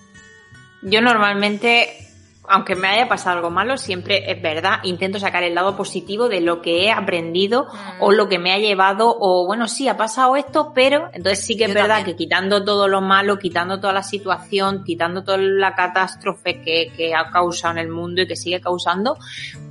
Yo 0.82 1.02
normalmente 1.02 2.11
aunque 2.48 2.76
me 2.76 2.88
haya 2.88 3.08
pasado 3.08 3.38
algo 3.38 3.52
malo, 3.52 3.78
siempre 3.78 4.32
es 4.32 4.42
verdad, 4.42 4.80
intento 4.84 5.20
sacar 5.20 5.44
el 5.44 5.56
lado 5.56 5.78
positivo 5.78 6.28
de 6.28 6.42
lo 6.42 6.62
que 6.62 6.86
he 6.86 6.92
aprendido 6.92 7.68
o 8.00 8.12
lo 8.12 8.28
que 8.28 8.40
me 8.40 8.52
ha 8.52 8.58
llevado, 8.58 9.16
o 9.20 9.46
bueno, 9.46 9.68
sí, 9.68 9.88
ha 9.88 9.96
pasado 9.96 10.36
esto, 10.36 10.72
pero 10.74 11.10
entonces 11.14 11.46
sí 11.46 11.56
que 11.56 11.66
es 11.66 11.74
verdad 11.74 12.04
que 12.04 12.16
quitando 12.16 12.64
todo 12.64 12.88
lo 12.88 13.02
malo, 13.02 13.38
quitando 13.38 13.80
toda 13.80 13.94
la 13.94 14.04
situación, 14.04 14.84
quitando 14.84 15.24
toda 15.24 15.38
la 15.38 15.76
catástrofe 15.76 16.62
que, 16.62 16.92
que 16.96 17.14
ha 17.14 17.30
causado 17.30 17.74
en 17.74 17.86
el 17.86 17.90
mundo 17.90 18.22
y 18.22 18.28
que 18.28 18.36
sigue 18.36 18.60
causando, 18.60 19.18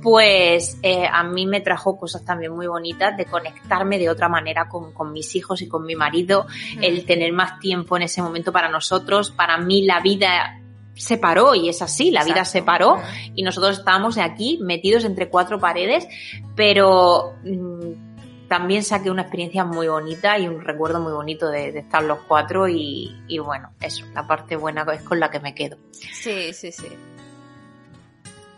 pues 0.01 0.79
eh, 0.81 1.05
a 1.11 1.23
mí 1.23 1.45
me 1.45 1.61
trajo 1.61 1.97
cosas 1.97 2.23
también 2.23 2.53
muy 2.53 2.67
bonitas 2.67 3.17
de 3.17 3.25
conectarme 3.25 3.99
de 3.99 4.09
otra 4.09 4.29
manera 4.29 4.69
con, 4.69 4.93
con 4.93 5.11
mis 5.11 5.35
hijos 5.35 5.61
y 5.61 5.67
con 5.67 5.85
mi 5.85 5.95
marido, 5.95 6.47
el 6.81 7.05
tener 7.05 7.33
más 7.33 7.59
tiempo 7.59 7.97
en 7.97 8.03
ese 8.03 8.21
momento 8.21 8.51
para 8.51 8.69
nosotros, 8.69 9.31
para 9.31 9.57
mí 9.57 9.83
la 9.83 9.99
vida 9.99 10.60
se 10.95 11.17
paró 11.17 11.55
y 11.55 11.69
es 11.69 11.81
así, 11.81 12.11
la 12.11 12.23
vida 12.23 12.45
se 12.45 12.61
paró 12.61 12.97
y 13.33 13.43
nosotros 13.43 13.79
estábamos 13.79 14.17
aquí 14.17 14.59
metidos 14.61 15.03
entre 15.05 15.29
cuatro 15.29 15.59
paredes, 15.59 16.07
pero 16.55 17.33
mm, 17.43 18.47
también 18.47 18.83
saqué 18.83 19.09
una 19.09 19.21
experiencia 19.21 19.63
muy 19.63 19.87
bonita 19.87 20.37
y 20.37 20.47
un 20.47 20.61
recuerdo 20.61 20.99
muy 20.99 21.13
bonito 21.13 21.49
de, 21.49 21.69
estar 21.69 22.03
los 22.03 22.19
cuatro 22.27 22.67
y, 22.67 23.15
y, 23.27 23.39
bueno, 23.39 23.71
eso, 23.79 24.05
la 24.13 24.27
parte 24.27 24.57
buena 24.57 24.85
es 24.93 25.01
con 25.03 25.19
la 25.19 25.31
que 25.31 25.39
me 25.39 25.55
quedo. 25.55 25.77
Sí, 25.91 26.51
sí, 26.53 26.71
sí. 26.71 26.87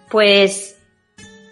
Pues 0.10 0.83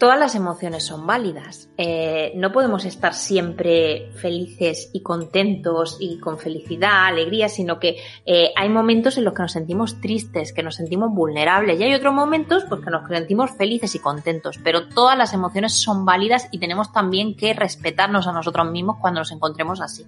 todas 0.02 0.18
las 0.18 0.34
emociones 0.34 0.84
son 0.84 1.06
válidas. 1.06 1.68
Eh, 1.78 2.32
no 2.34 2.50
podemos 2.50 2.84
estar 2.84 3.14
siempre 3.14 4.10
felices 4.16 4.90
y 4.92 5.00
contentos 5.00 5.96
y 6.00 6.18
con 6.18 6.40
felicidad, 6.40 7.06
alegría, 7.06 7.48
sino 7.48 7.78
que 7.78 7.98
eh, 8.26 8.50
hay 8.56 8.68
momentos 8.68 9.16
en 9.16 9.22
los 9.22 9.32
que 9.32 9.42
nos 9.42 9.52
sentimos 9.52 10.00
tristes, 10.00 10.52
que 10.52 10.64
nos 10.64 10.74
sentimos 10.74 11.12
vulnerables 11.14 11.78
y 11.78 11.84
hay 11.84 11.94
otros 11.94 12.12
momentos 12.12 12.64
pues, 12.68 12.80
que 12.80 12.90
nos 12.90 13.08
sentimos 13.08 13.52
felices 13.52 13.94
y 13.94 14.00
contentos. 14.00 14.58
Pero 14.64 14.88
todas 14.88 15.16
las 15.16 15.34
emociones 15.34 15.72
son 15.72 16.04
válidas 16.04 16.48
y 16.50 16.58
tenemos 16.58 16.92
también 16.92 17.36
que 17.36 17.54
respetarnos 17.54 18.26
a 18.26 18.32
nosotros 18.32 18.68
mismos 18.72 18.96
cuando 19.00 19.20
nos 19.20 19.30
encontremos 19.30 19.80
así. 19.80 20.04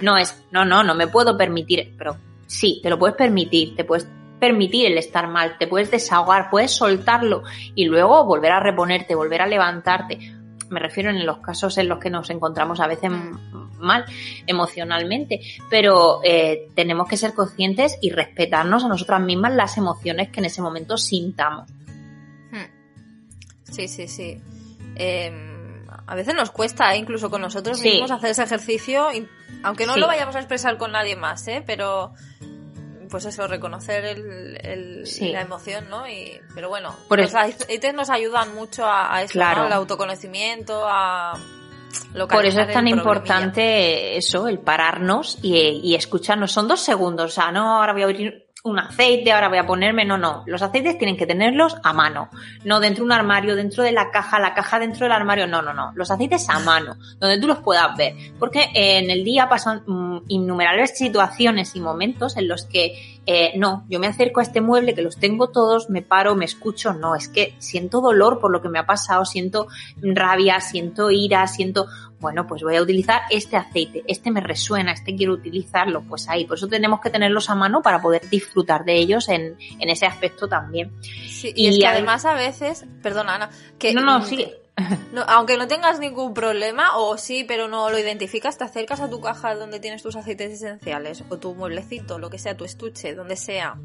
No 0.00 0.16
es, 0.16 0.42
no, 0.52 0.64
no, 0.64 0.82
no 0.82 0.94
me 0.94 1.06
puedo 1.06 1.36
permitir, 1.36 1.94
pero 1.98 2.16
sí, 2.46 2.80
te 2.82 2.88
lo 2.88 2.98
puedes 2.98 3.14
permitir, 3.14 3.76
te 3.76 3.84
puedes 3.84 4.08
permitir 4.44 4.86
el 4.86 4.98
estar 4.98 5.26
mal, 5.26 5.56
te 5.58 5.66
puedes 5.66 5.90
desahogar, 5.90 6.50
puedes 6.50 6.70
soltarlo 6.70 7.44
y 7.74 7.86
luego 7.86 8.24
volver 8.24 8.52
a 8.52 8.60
reponerte, 8.60 9.14
volver 9.14 9.40
a 9.40 9.46
levantarte. 9.46 10.18
Me 10.68 10.80
refiero 10.80 11.08
en 11.08 11.24
los 11.24 11.38
casos 11.38 11.78
en 11.78 11.88
los 11.88 11.98
que 11.98 12.10
nos 12.10 12.28
encontramos 12.28 12.78
a 12.80 12.86
veces 12.86 13.10
mal 13.78 14.04
emocionalmente, 14.46 15.40
pero 15.70 16.20
eh, 16.24 16.68
tenemos 16.74 17.08
que 17.08 17.16
ser 17.16 17.32
conscientes 17.32 17.96
y 18.02 18.10
respetarnos 18.10 18.84
a 18.84 18.88
nosotras 18.88 19.22
mismas 19.22 19.54
las 19.54 19.78
emociones 19.78 20.28
que 20.28 20.40
en 20.40 20.46
ese 20.46 20.60
momento 20.60 20.98
sintamos. 20.98 21.70
Hmm. 22.50 23.72
Sí, 23.72 23.88
sí, 23.88 24.06
sí. 24.08 24.42
Em, 24.96 25.86
a 26.06 26.14
veces 26.14 26.34
nos 26.34 26.50
cuesta, 26.50 26.94
¿eh? 26.94 26.98
incluso 26.98 27.30
con 27.30 27.40
nosotros 27.40 27.80
mismos, 27.80 28.10
hacer 28.10 28.30
ese 28.30 28.42
ejercicio, 28.42 29.08
aunque 29.62 29.86
no 29.86 29.96
lo 29.96 30.06
vayamos 30.06 30.36
a 30.36 30.40
expresar 30.40 30.76
con 30.76 30.92
nadie 30.92 31.16
más, 31.16 31.48
¿eh? 31.48 31.62
pero 31.66 32.12
pues 33.14 33.26
eso, 33.26 33.46
reconocer 33.46 34.04
el, 34.04 35.04
la 35.20 35.40
emoción, 35.40 35.88
¿no? 35.88 36.04
Y, 36.08 36.40
pero 36.52 36.68
bueno, 36.68 36.96
Por 37.06 37.20
los 37.20 37.32
ITs 37.32 37.94
nos 37.94 38.10
ayudan 38.10 38.56
mucho 38.56 38.84
a, 38.84 39.22
eso, 39.22 39.40
al 39.40 39.72
autoconocimiento, 39.72 40.82
a 40.84 41.38
Por 42.28 42.44
eso 42.44 42.62
es 42.62 42.72
tan 42.72 42.88
importante 42.88 44.16
eso, 44.16 44.48
el 44.48 44.58
pararnos 44.58 45.38
y, 45.42 45.80
y, 45.84 45.94
escucharnos. 45.94 46.50
Son 46.50 46.66
dos 46.66 46.80
segundos, 46.80 47.26
o 47.26 47.34
sea, 47.40 47.52
no, 47.52 47.76
ahora 47.76 47.92
voy 47.92 48.02
a 48.02 48.06
abrir 48.06 48.44
un 48.64 48.78
aceite, 48.78 49.30
ahora 49.30 49.50
voy 49.50 49.58
a 49.58 49.66
ponerme, 49.66 50.06
no, 50.06 50.16
no. 50.16 50.42
Los 50.46 50.62
aceites 50.62 50.96
tienen 50.96 51.18
que 51.18 51.26
tenerlos 51.26 51.76
a 51.82 51.92
mano, 51.92 52.30
no 52.64 52.80
dentro 52.80 53.04
de 53.04 53.06
un 53.06 53.12
armario, 53.12 53.56
dentro 53.56 53.84
de 53.84 53.92
la 53.92 54.10
caja, 54.10 54.40
la 54.40 54.54
caja 54.54 54.78
dentro 54.78 55.04
del 55.04 55.12
armario, 55.12 55.46
no, 55.46 55.60
no, 55.60 55.74
no. 55.74 55.92
Los 55.94 56.10
aceites 56.10 56.48
a 56.48 56.60
mano, 56.60 56.96
donde 57.18 57.38
tú 57.38 57.46
los 57.46 57.58
puedas 57.58 57.94
ver. 57.94 58.14
Porque 58.38 58.70
en 58.74 59.10
el 59.10 59.22
día 59.22 59.50
pasan 59.50 59.82
innumerables 60.28 60.96
situaciones 60.96 61.74
y 61.76 61.80
momentos 61.80 62.36
en 62.36 62.48
los 62.48 62.64
que 62.66 63.20
eh, 63.26 63.52
no, 63.56 63.86
yo 63.88 63.98
me 64.00 64.06
acerco 64.06 64.40
a 64.40 64.42
este 64.42 64.60
mueble 64.60 64.94
que 64.94 65.02
los 65.02 65.16
tengo 65.16 65.48
todos, 65.48 65.88
me 65.88 66.02
paro, 66.02 66.34
me 66.34 66.44
escucho, 66.44 66.92
no, 66.92 67.14
es 67.16 67.28
que 67.28 67.54
siento 67.58 68.00
dolor 68.00 68.38
por 68.38 68.50
lo 68.50 68.60
que 68.60 68.68
me 68.68 68.78
ha 68.78 68.86
pasado, 68.86 69.24
siento 69.24 69.68
rabia, 69.96 70.60
siento 70.60 71.10
ira, 71.10 71.46
siento, 71.46 71.86
bueno, 72.20 72.46
pues 72.46 72.62
voy 72.62 72.76
a 72.76 72.82
utilizar 72.82 73.22
este 73.30 73.56
aceite, 73.56 74.04
este 74.06 74.30
me 74.30 74.40
resuena, 74.40 74.92
este 74.92 75.16
quiero 75.16 75.32
utilizarlo, 75.32 76.02
pues 76.02 76.28
ahí, 76.28 76.44
por 76.44 76.58
eso 76.58 76.68
tenemos 76.68 77.00
que 77.00 77.10
tenerlos 77.10 77.48
a 77.48 77.54
mano 77.54 77.80
para 77.80 78.02
poder 78.02 78.28
disfrutar 78.28 78.84
de 78.84 78.96
ellos 78.96 79.28
en, 79.28 79.56
en 79.78 79.88
ese 79.88 80.04
aspecto 80.04 80.46
también. 80.46 80.92
Sí, 81.00 81.52
y, 81.54 81.68
es 81.68 81.78
que 81.78 81.86
además 81.86 82.26
a 82.26 82.34
veces, 82.34 82.84
perdona 83.02 83.36
Ana, 83.36 83.50
que... 83.78 83.94
No, 83.94 84.02
no, 84.02 84.22
sí 84.22 84.46
no, 85.12 85.22
aunque 85.28 85.56
no 85.56 85.68
tengas 85.68 85.98
ningún 85.98 86.34
problema, 86.34 86.96
o 86.96 87.16
sí, 87.16 87.44
pero 87.46 87.68
no 87.68 87.90
lo 87.90 87.98
identificas, 87.98 88.58
te 88.58 88.64
acercas 88.64 89.00
a 89.00 89.08
tu 89.08 89.20
caja 89.20 89.54
donde 89.54 89.80
tienes 89.80 90.02
tus 90.02 90.16
aceites 90.16 90.52
esenciales, 90.52 91.24
o 91.28 91.38
tu 91.38 91.54
mueblecito, 91.54 92.18
lo 92.18 92.30
que 92.30 92.38
sea, 92.38 92.56
tu 92.56 92.64
estuche, 92.64 93.14
donde 93.14 93.36
sea. 93.36 93.78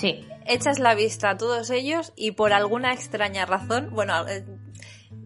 Sí. 0.00 0.26
Echas 0.46 0.78
la 0.78 0.94
vista 0.94 1.30
a 1.30 1.36
todos 1.36 1.70
ellos 1.70 2.12
y 2.16 2.32
por 2.32 2.52
alguna 2.52 2.92
extraña 2.92 3.46
razón, 3.46 3.90
bueno, 3.92 4.26
eh, 4.26 4.44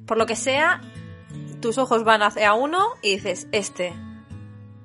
por 0.06 0.18
lo 0.18 0.26
que 0.26 0.36
sea, 0.36 0.82
tus 1.60 1.78
ojos 1.78 2.04
van 2.04 2.22
hacia 2.22 2.54
uno 2.54 2.84
y 3.02 3.16
dices, 3.16 3.48
este. 3.52 3.94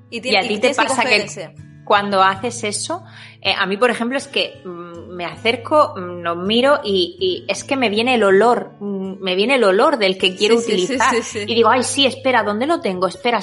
Y, 0.10 0.36
a 0.36 0.42
ti 0.42 0.60
te 0.60 0.74
pasa 0.74 1.04
que, 1.04 1.56
cuando 1.86 2.22
haces 2.22 2.64
eso, 2.64 3.04
eh, 3.42 3.54
a 3.58 3.66
mí, 3.66 3.78
por 3.78 3.92
ejemplo, 3.92 4.18
es 4.18 4.28
que 4.28 4.62
mm, 4.66 4.91
me 5.12 5.26
acerco, 5.26 5.94
mm, 5.96 6.22
lo 6.22 6.36
miro 6.36 6.80
y, 6.84 7.46
es 7.48 7.64
que 7.64 7.76
me 7.76 7.90
viene 7.90 8.16
el 8.16 8.24
olor, 8.24 8.72
mm, 8.80 9.22
me 9.22 9.36
viene 9.36 9.56
el 9.56 9.64
olor 9.64 9.98
del 9.98 10.18
que 10.18 10.36
quiero 10.36 10.56
utilizar. 10.58 11.14
y 11.36 11.54
digo, 11.54 11.70
ay, 11.70 11.84
sí, 11.84 12.06
espera, 12.06 12.44
¿dónde 12.44 12.66
lo 12.66 12.80
tengo? 12.80 13.08
Espera. 13.08 13.40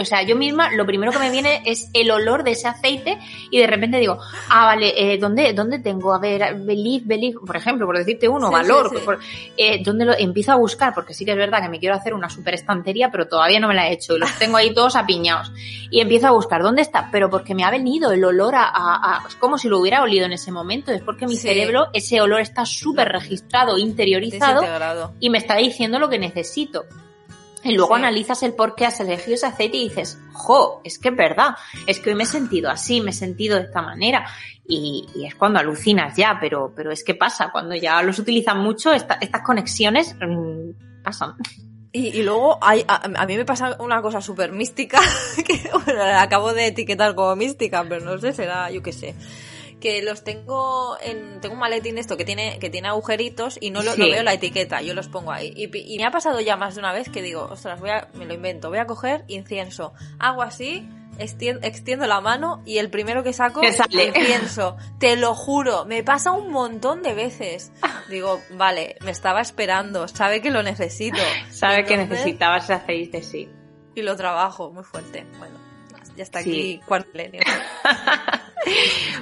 O 0.00 0.04
sea, 0.04 0.22
yo 0.22 0.36
misma, 0.36 0.72
lo 0.72 0.84
primero 0.86 1.12
que 1.12 1.18
me 1.18 1.30
viene 1.30 1.62
es 1.64 1.90
el 1.94 2.10
olor 2.10 2.44
de 2.44 2.52
ese 2.52 2.68
aceite 2.68 3.18
y 3.50 3.58
de 3.58 3.66
repente 3.66 3.98
digo, 3.98 4.18
ah, 4.50 4.66
vale, 4.66 4.92
eh, 4.96 5.18
¿dónde, 5.18 5.52
¿dónde 5.52 5.78
tengo? 5.78 6.14
A 6.14 6.18
ver, 6.18 6.54
Believe, 6.56 7.04
Believe, 7.06 7.38
por 7.44 7.56
ejemplo, 7.56 7.86
por 7.86 7.96
decirte 7.96 8.28
uno, 8.28 8.50
valor. 8.50 8.90
eh, 9.56 9.82
¿Dónde 9.82 10.04
lo 10.04 10.12
empiezo 10.16 10.52
a 10.52 10.56
buscar? 10.56 10.94
Porque 10.94 11.14
sí 11.14 11.24
que 11.24 11.32
es 11.32 11.36
verdad 11.36 11.62
que 11.62 11.68
me 11.68 11.78
quiero 11.78 11.94
hacer 11.94 12.14
una 12.14 12.28
super 12.28 12.54
estantería, 12.54 13.10
pero 13.10 13.26
todavía 13.26 13.58
no 13.58 13.68
me 13.68 13.74
la 13.74 13.88
he 13.88 13.92
hecho 13.92 14.16
y 14.16 14.18
los 14.18 14.38
tengo 14.38 14.58
ahí 14.58 14.74
todos 14.74 14.96
apiñados. 14.96 15.50
Y 15.90 16.00
empiezo 16.00 16.26
a 16.26 16.32
buscar, 16.32 16.62
¿dónde 16.62 16.82
está? 16.82 17.08
Pero 17.10 17.30
porque 17.30 17.54
me 17.54 17.64
ha 17.64 17.70
venido 17.70 18.12
el 18.12 18.24
olor 18.24 18.54
a 18.56 19.22
como 19.38 19.58
si 19.58 19.68
lo 19.68 19.78
hubiera 19.78 20.02
olido 20.02 20.26
en 20.26 20.32
ese 20.32 20.52
momento, 20.52 20.92
es 20.92 21.02
porque 21.06 21.26
mi 21.26 21.36
cerebro, 21.36 21.86
ese 21.94 22.20
olor 22.20 22.40
está 22.40 22.66
súper 22.66 23.08
registrado, 23.08 23.78
interiorizado 23.78 24.62
y 25.20 25.30
me 25.30 25.38
está 25.38 25.56
diciendo 25.56 25.98
lo 25.98 26.10
que 26.10 26.18
necesito. 26.18 26.84
Y 27.64 27.74
luego 27.74 27.96
analizas 27.96 28.42
el 28.44 28.52
por 28.52 28.76
qué 28.76 28.86
has 28.86 29.00
elegido 29.00 29.34
ese 29.34 29.46
aceite 29.46 29.76
y 29.76 29.88
dices, 29.88 30.20
jo, 30.32 30.80
es 30.84 30.98
que 30.98 31.08
es 31.08 31.16
verdad, 31.16 31.56
es 31.86 31.98
que 31.98 32.10
hoy 32.10 32.16
me 32.16 32.22
he 32.22 32.26
sentido 32.26 32.70
así, 32.70 33.00
me 33.00 33.10
he 33.10 33.14
sentido 33.14 33.56
de 33.56 33.64
esta 33.64 33.82
manera. 33.82 34.24
Y, 34.68 35.06
es 35.24 35.34
cuando 35.34 35.58
alucinas 35.58 36.16
ya, 36.16 36.38
pero, 36.40 36.72
pero 36.76 36.92
es 36.92 37.02
que 37.02 37.14
pasa, 37.14 37.50
cuando 37.50 37.74
ya 37.74 38.02
los 38.02 38.18
utilizan 38.18 38.58
mucho, 38.58 38.92
estas 38.92 39.42
conexiones 39.44 40.14
mm, 40.20 41.02
pasan. 41.02 41.34
Y, 41.92 42.22
luego 42.22 42.58
hay, 42.60 42.84
a, 42.86 43.26
mí 43.26 43.36
me 43.38 43.46
pasa 43.46 43.76
una 43.80 44.02
cosa 44.02 44.20
súper 44.20 44.52
mística, 44.52 45.00
que 45.46 45.70
bueno, 45.72 46.04
la 46.04 46.20
acabo 46.20 46.52
de 46.52 46.66
etiquetar 46.66 47.14
como 47.14 47.34
mística, 47.36 47.84
pero 47.88 48.04
no 48.04 48.18
sé, 48.18 48.34
será, 48.34 48.70
yo 48.70 48.82
qué 48.82 48.92
sé. 48.92 49.14
Que 49.80 50.02
los 50.02 50.24
tengo 50.24 50.96
en, 51.02 51.40
tengo 51.40 51.54
un 51.54 51.60
maletín 51.60 51.98
esto 51.98 52.16
que 52.16 52.24
tiene, 52.24 52.58
que 52.58 52.70
tiene 52.70 52.88
agujeritos 52.88 53.58
y 53.60 53.70
no, 53.70 53.82
lo, 53.82 53.94
veo 53.96 54.22
la 54.22 54.32
etiqueta, 54.32 54.80
yo 54.80 54.94
los 54.94 55.08
pongo 55.08 55.32
ahí. 55.32 55.52
Y, 55.54 55.94
y, 55.94 55.98
me 55.98 56.04
ha 56.04 56.10
pasado 56.10 56.40
ya 56.40 56.56
más 56.56 56.74
de 56.74 56.80
una 56.80 56.92
vez 56.92 57.10
que 57.10 57.22
digo, 57.22 57.48
ostras, 57.50 57.78
voy 57.78 57.90
a, 57.90 58.08
me 58.14 58.24
lo 58.24 58.34
invento, 58.34 58.70
voy 58.70 58.78
a 58.78 58.86
coger 58.86 59.24
incienso, 59.28 59.92
hago 60.18 60.42
así, 60.42 60.88
extiendo, 61.18 62.06
la 62.06 62.20
mano 62.20 62.62
y 62.64 62.78
el 62.78 62.90
primero 62.90 63.22
que 63.22 63.32
saco 63.32 63.60
pienso, 63.60 64.76
te 64.98 65.16
lo 65.16 65.34
juro, 65.34 65.84
me 65.84 66.02
pasa 66.02 66.32
un 66.32 66.50
montón 66.50 67.02
de 67.02 67.14
veces. 67.14 67.72
Digo, 68.08 68.40
vale, 68.52 68.96
me 69.02 69.10
estaba 69.10 69.40
esperando, 69.40 70.08
sabe 70.08 70.40
que 70.40 70.50
lo 70.50 70.62
necesito. 70.62 71.18
Sabe 71.50 71.84
que 71.84 71.96
necesitabas 71.96 72.70
aceite, 72.70 73.22
sí. 73.22 73.48
Y 73.94 74.02
lo 74.02 74.16
trabajo 74.16 74.70
muy 74.70 74.84
fuerte. 74.84 75.26
Bueno, 75.38 75.58
ya 76.16 76.22
está 76.22 76.40
aquí 76.40 76.80
cuarto 76.86 77.10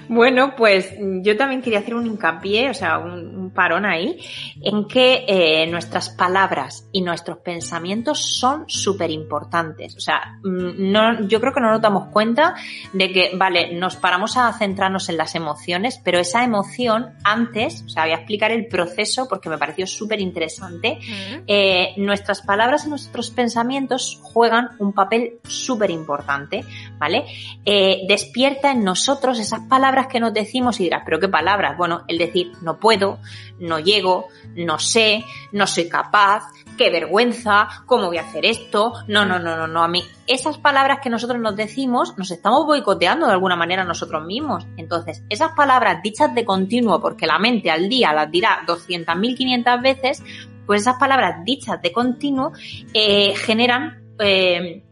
bueno, 0.08 0.54
pues 0.56 0.94
yo 1.22 1.36
también 1.36 1.62
quería 1.62 1.80
hacer 1.80 1.94
un 1.94 2.06
hincapié, 2.06 2.70
o 2.70 2.74
sea, 2.74 2.98
un, 2.98 3.34
parón 3.54 3.84
ahí, 3.84 4.18
en 4.62 4.88
que 4.88 5.24
eh, 5.28 5.66
nuestras 5.68 6.10
palabras 6.10 6.88
y 6.90 7.02
nuestros 7.02 7.38
pensamientos 7.38 8.38
son 8.38 8.64
súper 8.66 9.10
importantes. 9.10 9.94
O 9.96 10.00
sea, 10.00 10.38
mm, 10.42 10.90
no, 10.90 11.28
yo 11.28 11.40
creo 11.40 11.52
que 11.52 11.60
no 11.60 11.70
nos 11.70 11.80
damos 11.80 12.08
cuenta 12.08 12.54
de 12.92 13.12
que, 13.12 13.30
vale, 13.36 13.74
nos 13.74 13.96
paramos 13.96 14.36
a 14.36 14.52
centrarnos 14.54 15.08
en 15.08 15.16
las 15.16 15.34
emociones, 15.34 16.00
pero 16.02 16.18
esa 16.18 16.42
emoción 16.42 17.14
antes, 17.22 17.84
o 17.86 17.88
sea, 17.88 18.04
voy 18.04 18.12
a 18.12 18.16
explicar 18.16 18.50
el 18.50 18.66
proceso 18.66 19.28
porque 19.28 19.48
me 19.48 19.58
pareció 19.58 19.86
súper 19.86 20.20
interesante. 20.20 20.98
Eh, 21.46 21.94
nuestras 21.96 22.42
palabras 22.42 22.86
y 22.86 22.88
nuestros 22.88 23.30
pensamientos 23.30 24.18
juegan 24.22 24.70
un 24.78 24.92
papel 24.92 25.38
súper 25.44 25.90
importante, 25.90 26.64
¿vale? 26.98 27.24
Eh, 27.64 28.02
despierta 28.08 28.72
en 28.72 28.84
nosotros 28.84 29.33
esas 29.38 29.60
palabras 29.68 30.06
que 30.06 30.20
nos 30.20 30.32
decimos 30.32 30.80
y 30.80 30.84
dirás, 30.84 31.02
pero 31.04 31.20
qué 31.20 31.28
palabras. 31.28 31.76
Bueno, 31.76 32.04
el 32.08 32.18
decir 32.18 32.52
no 32.62 32.78
puedo, 32.78 33.18
no 33.58 33.78
llego, 33.78 34.28
no 34.56 34.78
sé, 34.78 35.24
no 35.52 35.66
soy 35.66 35.88
capaz, 35.88 36.44
qué 36.76 36.90
vergüenza, 36.90 37.68
cómo 37.86 38.06
voy 38.06 38.18
a 38.18 38.22
hacer 38.22 38.44
esto, 38.46 38.92
no, 39.08 39.24
no, 39.24 39.38
no, 39.38 39.56
no, 39.56 39.66
no, 39.66 39.82
a 39.82 39.88
mí 39.88 40.04
esas 40.26 40.58
palabras 40.58 41.00
que 41.02 41.10
nosotros 41.10 41.40
nos 41.40 41.54
decimos 41.54 42.16
nos 42.16 42.30
estamos 42.30 42.64
boicoteando 42.64 43.26
de 43.26 43.32
alguna 43.32 43.56
manera 43.56 43.84
nosotros 43.84 44.24
mismos. 44.24 44.66
Entonces, 44.76 45.22
esas 45.28 45.52
palabras 45.52 46.02
dichas 46.02 46.34
de 46.34 46.44
continuo, 46.44 47.00
porque 47.00 47.26
la 47.26 47.38
mente 47.38 47.70
al 47.70 47.88
día 47.88 48.12
las 48.12 48.30
dirá 48.30 48.64
200.000, 48.66 49.36
500 49.36 49.82
veces, 49.82 50.22
pues 50.66 50.82
esas 50.82 50.96
palabras 50.98 51.44
dichas 51.44 51.80
de 51.82 51.92
continuo 51.92 52.52
eh, 52.92 53.34
generan 53.36 54.02
eh, 54.18 54.82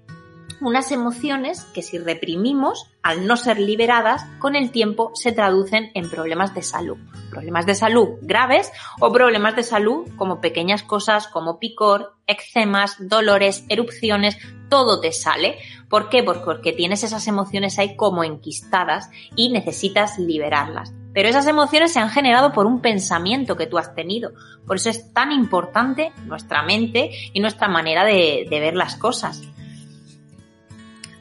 unas 0.69 0.93
emociones 0.93 1.65
que 1.75 1.83
si 1.83 1.99
reprimimos, 1.99 2.91
al 3.03 3.27
no 3.27 3.37
ser 3.37 3.59
liberadas, 3.59 4.25
con 4.39 4.57
el 4.57 4.71
tiempo 4.71 5.13
se 5.15 5.33
traducen 5.33 5.91
en 5.95 6.09
problemas 6.09 6.55
de 6.55 6.63
salud. 6.63 6.99
Problemas 7.31 7.67
de 7.67 7.75
salud 7.75 8.11
graves 8.23 8.71
o 9.01 9.13
problemas 9.13 9.57
de 9.57 9.63
salud 9.63 10.09
como 10.17 10.41
pequeñas 10.41 10.83
cosas 10.83 11.29
como 11.29 11.59
picor, 11.59 12.15
eczemas, 12.27 12.97
dolores, 12.99 13.65
erupciones, 13.69 14.39
todo 14.69 15.01
te 15.01 15.13
sale. 15.13 15.59
¿Por 15.89 16.09
qué? 16.09 16.23
Porque 16.23 16.73
tienes 16.73 17.05
esas 17.05 17.27
emociones 17.27 17.79
ahí 17.79 17.97
como 17.97 18.25
enquistadas 18.25 19.11
y 19.37 19.51
necesitas 19.51 20.19
liberarlas. 20.19 20.95
Pero 21.13 21.29
esas 21.29 21.47
emociones 21.47 21.93
se 21.93 22.01
han 22.01 22.09
generado 22.09 22.53
por 22.53 22.67
un 22.67 22.81
pensamiento 22.81 23.57
que 23.57 23.67
tú 23.67 23.79
has 23.79 23.95
tenido. 23.95 24.33
Por 24.67 24.77
eso 24.77 24.89
es 24.89 25.13
tan 25.13 25.33
importante 25.33 26.13
nuestra 26.25 26.63
mente 26.63 27.11
y 27.33 27.41
nuestra 27.41 27.69
manera 27.69 28.05
de, 28.05 28.47
ver 28.49 28.75
las 28.75 28.97
cosas. 28.97 29.43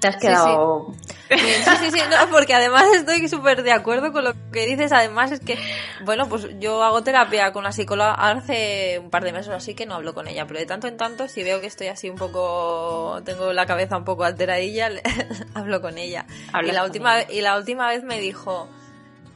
Te 0.01 0.07
has 0.07 0.17
quedado. 0.17 0.93
Sí, 1.29 1.37
sí, 1.37 1.91
sí, 1.91 1.99
no, 2.09 2.31
porque 2.31 2.55
además 2.55 2.85
estoy 2.95 3.27
súper 3.29 3.61
de 3.61 3.71
acuerdo 3.71 4.11
con 4.11 4.23
lo 4.23 4.33
que 4.51 4.65
dices. 4.65 4.91
Además, 4.91 5.31
es 5.31 5.39
que, 5.39 5.59
bueno, 6.03 6.27
pues 6.27 6.47
yo 6.59 6.83
hago 6.83 7.03
terapia 7.03 7.53
con 7.53 7.63
la 7.63 7.71
psicóloga 7.71 8.15
hace 8.15 8.97
un 8.99 9.11
par 9.11 9.23
de 9.23 9.31
meses 9.31 9.53
así 9.53 9.75
que 9.75 9.85
no 9.85 9.93
hablo 9.93 10.15
con 10.15 10.27
ella, 10.27 10.47
pero 10.47 10.59
de 10.59 10.65
tanto 10.65 10.87
en 10.87 10.97
tanto, 10.97 11.27
si 11.27 11.43
veo 11.43 11.61
que 11.61 11.67
estoy 11.67 11.87
así 11.87 12.09
un 12.09 12.17
poco, 12.17 13.21
tengo 13.23 13.53
la 13.53 13.67
cabeza 13.67 13.95
un 13.95 14.03
poco 14.03 14.23
alteradilla, 14.23 14.89
hablo 15.53 15.81
con 15.81 15.99
ella. 15.99 16.25
Y 16.63 16.71
la, 16.71 16.83
última, 16.83 17.21
y 17.21 17.41
la 17.41 17.55
última 17.55 17.87
vez 17.87 18.03
me 18.03 18.19
dijo, 18.19 18.67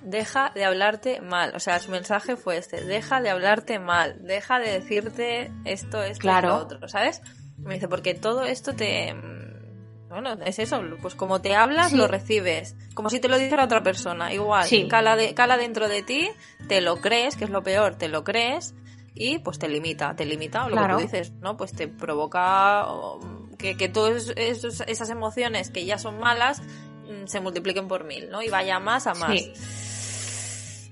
deja 0.02 0.52
de 0.56 0.66
hablarte 0.66 1.22
mal. 1.22 1.54
O 1.56 1.60
sea, 1.60 1.80
su 1.80 1.92
mensaje 1.92 2.38
fue 2.38 2.58
este, 2.58 2.84
deja 2.84 3.22
de 3.22 3.30
hablarte 3.30 3.78
mal, 3.78 4.18
deja 4.26 4.58
de 4.58 4.72
decirte 4.72 5.52
esto, 5.64 6.02
esto, 6.02 6.22
claro. 6.22 6.50
lo 6.50 6.56
otro, 6.56 6.90
¿sabes? 6.90 7.22
Me 7.58 7.76
dice, 7.76 7.88
porque 7.88 8.16
todo 8.16 8.44
esto 8.44 8.74
te... 8.74 9.14
Bueno, 10.16 10.38
es 10.46 10.60
eso, 10.60 10.82
pues 11.02 11.14
como 11.14 11.42
te 11.42 11.56
hablas, 11.56 11.92
lo 11.92 12.08
recibes. 12.08 12.74
Como 12.94 13.10
si 13.10 13.20
te 13.20 13.28
lo 13.28 13.38
dijera 13.38 13.66
otra 13.66 13.84
persona. 13.84 14.34
Igual, 14.34 14.66
cala, 14.90 15.18
de, 15.18 15.34
cala 15.34 15.58
dentro 15.58 15.90
de 15.90 16.04
ti, 16.04 16.30
te 16.70 16.80
lo 16.80 17.02
crees, 17.02 17.36
que 17.36 17.44
es 17.44 17.50
lo 17.50 17.64
peor, 17.64 17.96
te 17.96 18.08
lo 18.08 18.24
crees 18.24 18.74
y 19.14 19.40
pues 19.40 19.60
te 19.60 19.68
limita, 19.68 20.16
te 20.16 20.26
limita 20.26 20.70
lo 20.70 20.78
que 20.78 20.94
tú 20.94 20.98
dices, 21.00 21.34
¿no? 21.42 21.58
Pues 21.58 21.74
te 21.74 21.90
provoca 21.90 22.86
que, 23.58 23.76
que 23.76 23.90
todas 23.90 24.32
esas 24.38 25.10
emociones 25.10 25.70
que 25.70 25.84
ya 25.84 25.98
son 25.98 26.18
malas 26.18 26.62
mm, 26.62 27.26
se 27.26 27.42
multipliquen 27.42 27.90
por 27.90 28.06
mil, 28.06 28.30
¿no? 28.30 28.42
Y 28.42 28.48
vaya 28.48 28.80
más 28.80 29.08
a 29.08 29.16
más. 29.16 29.36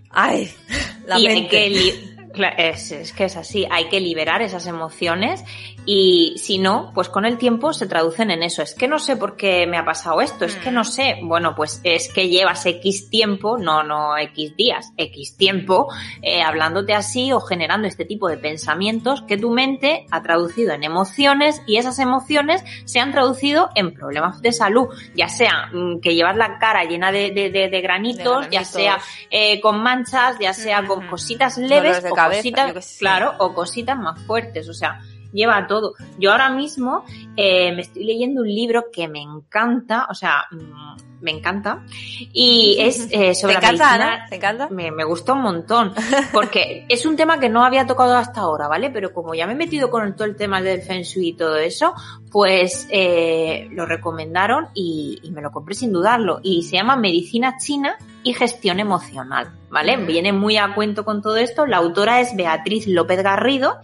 Ay, 0.10 0.54
la 1.08 1.18
mente. 1.18 1.50
que 1.50 2.14
es, 2.58 2.92
es, 2.92 3.14
que 3.14 3.26
es 3.26 3.38
así, 3.38 3.68
hay 3.70 3.86
que 3.90 4.00
liberar 4.00 4.42
esas 4.42 4.66
emociones 4.68 5.44
y 5.86 6.36
si 6.38 6.60
no, 6.60 6.92
pues 6.94 7.10
con 7.10 7.26
el 7.26 7.38
tiempo 7.38 7.74
se 7.74 7.88
traducen 7.88 8.32
en 8.32 8.42
eso. 8.44 8.62
Es 8.62 8.74
que 8.74 8.88
no 8.88 9.00
sé 9.00 9.18
por 9.18 9.36
qué 9.36 9.68
me 9.68 9.78
ha 9.78 9.86
pasado 9.86 10.22
esto, 10.22 10.46
es 10.46 10.56
que 10.56 10.72
no 10.72 10.82
mm. 10.82 10.86
sé. 10.86 11.20
Bueno, 11.22 11.56
pues 11.56 11.82
es 11.84 12.12
que 12.12 12.30
llevas 12.30 12.66
X 12.66 13.10
tiempo, 13.10 13.58
no, 13.58 13.84
no 13.84 14.18
X 14.18 14.56
días, 14.56 14.94
X 14.98 15.38
tiempo, 15.38 15.88
eh, 16.22 16.42
hablándote 16.42 16.94
así 16.94 17.32
o 17.34 17.40
generando 17.42 17.88
este 17.88 18.06
tipo 18.06 18.30
de 18.30 18.38
pensamientos 18.38 19.22
que 19.24 19.38
tu 19.38 19.52
mente 19.52 20.06
ha 20.12 20.22
traducido 20.22 20.74
en 20.74 20.84
emociones 20.84 21.62
y 21.68 21.78
esas 21.78 22.00
emociones 22.00 22.64
se 22.86 23.00
han 23.00 23.12
traducido 23.12 23.70
en 23.76 23.94
problemas 23.94 24.42
de 24.42 24.54
salud, 24.54 24.88
ya 25.16 25.28
sea 25.28 25.70
mm, 25.74 26.00
que 26.00 26.16
llevas 26.16 26.38
la 26.38 26.58
cara 26.60 26.84
llena 26.86 27.12
de, 27.12 27.32
de, 27.32 27.50
de, 27.50 27.82
granitos, 27.82 28.50
ya 28.50 28.64
sea 28.64 29.00
eh, 29.30 29.60
con 29.60 29.84
manchas, 29.84 30.38
ya 30.40 30.54
sea 30.54 30.86
con 30.86 31.08
cositas 31.08 31.58
leves 31.58 32.02
cositas, 32.30 32.98
claro, 33.00 33.34
o 33.40 33.54
cositas 33.54 33.98
más 33.98 34.22
fuertes, 34.22 34.70
o 34.70 34.74
sea, 34.74 35.00
lleva 35.34 35.68
todo. 35.68 35.96
Yo 36.20 36.32
ahora 36.32 36.50
mismo 36.50 37.04
eh, 37.36 37.74
me 37.74 37.82
estoy 37.82 38.06
leyendo 38.06 38.42
un 38.42 38.48
libro 38.48 38.86
que 38.92 39.08
me 39.08 39.22
encanta, 39.22 40.08
o 40.10 40.14
sea, 40.14 40.46
mm, 40.52 41.13
me 41.24 41.32
encanta, 41.32 41.84
y 42.32 42.78
es 42.80 43.08
eh, 43.12 43.34
sobre 43.34 43.56
¿Te 43.56 43.66
encanta, 43.66 44.26
¿Te 44.30 44.36
encanta? 44.36 44.70
Me, 44.70 44.92
me 44.92 45.04
gusta 45.04 45.34
un 45.34 45.42
montón, 45.42 45.94
porque 46.34 46.86
es 46.90 47.06
un 47.06 47.16
tema 47.16 47.40
que 47.40 47.50
no 47.50 47.64
había 47.64 47.88
tocado 47.88 48.16
hasta 48.16 48.42
ahora, 48.42 48.68
¿vale? 48.68 48.92
Pero 48.92 49.14
como 49.14 49.34
ya 49.34 49.48
me 49.48 49.54
he 49.54 49.56
metido 49.56 49.90
con 49.90 50.16
todo 50.16 50.26
el 50.26 50.36
tema 50.36 50.62
del 50.62 50.82
Feng 50.82 51.04
Shui 51.04 51.30
y 51.30 51.34
todo 51.34 51.58
eso, 51.58 51.94
pues 52.32 52.88
eh, 52.90 53.68
lo 53.72 53.86
recomendaron 53.86 54.68
y, 54.74 55.20
y 55.24 55.32
me 55.32 55.42
lo 55.42 55.52
compré 55.52 55.76
sin 55.76 55.92
dudarlo. 55.92 56.40
Y 56.44 56.64
se 56.64 56.76
llama 56.76 56.96
Medicina 56.96 57.58
China 57.58 57.98
y 58.24 58.34
Gestión 58.34 58.80
Emocional, 58.80 59.52
¿vale? 59.70 59.98
Viene 59.98 60.34
muy 60.34 60.58
a 60.58 60.74
cuento 60.74 61.06
con 61.06 61.22
todo 61.22 61.38
esto. 61.38 61.66
La 61.66 61.78
autora 61.78 62.22
es 62.22 62.36
Beatriz 62.36 62.88
López 62.88 63.22
Garrido 63.24 63.80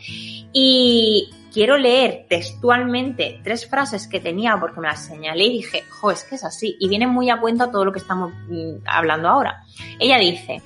y 0.51 1.29
quiero 1.51 1.77
leer 1.77 2.25
textualmente 2.29 3.39
tres 3.43 3.67
frases 3.67 4.07
que 4.07 4.19
tenía 4.19 4.57
porque 4.59 4.79
me 4.79 4.87
las 4.87 5.05
señalé 5.05 5.45
y 5.45 5.53
dije, 5.53 5.83
jo, 5.89 6.11
es 6.11 6.23
que 6.23 6.35
es 6.35 6.43
así. 6.43 6.77
Y 6.79 6.87
viene 6.89 7.07
muy 7.07 7.29
a 7.29 7.39
cuenta 7.39 7.71
todo 7.71 7.85
lo 7.85 7.91
que 7.91 7.99
estamos 7.99 8.31
mm, 8.47 8.85
hablando 8.85 9.27
ahora. 9.27 9.63
Ella 9.99 10.17
dice, 10.17 10.61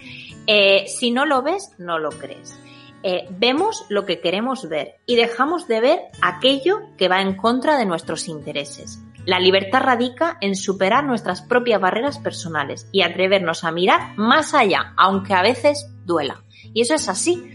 eh, 0.47 0.85
si 0.87 1.11
no 1.11 1.25
lo 1.25 1.41
ves, 1.41 1.71
no 1.77 1.99
lo 1.99 2.09
crees. 2.09 2.57
Eh, 3.05 3.27
vemos 3.31 3.85
lo 3.89 4.05
que 4.05 4.21
queremos 4.21 4.69
ver 4.69 4.95
y 5.05 5.17
dejamos 5.17 5.67
de 5.67 5.81
ver 5.81 5.99
aquello 6.21 6.79
que 6.97 7.09
va 7.09 7.21
en 7.21 7.35
contra 7.35 7.77
de 7.77 7.85
nuestros 7.85 8.29
intereses. 8.29 9.03
La 9.25 9.39
libertad 9.39 9.81
radica 9.81 10.37
en 10.41 10.55
superar 10.55 11.05
nuestras 11.05 11.41
propias 11.41 11.79
barreras 11.79 12.19
personales 12.19 12.87
y 12.91 13.01
atrevernos 13.01 13.63
a 13.63 13.71
mirar 13.71 14.17
más 14.17 14.53
allá, 14.53 14.93
aunque 14.97 15.33
a 15.33 15.41
veces 15.41 15.89
duela. 16.05 16.43
Y 16.73 16.81
eso 16.81 16.95
es 16.95 17.07
así. 17.07 17.49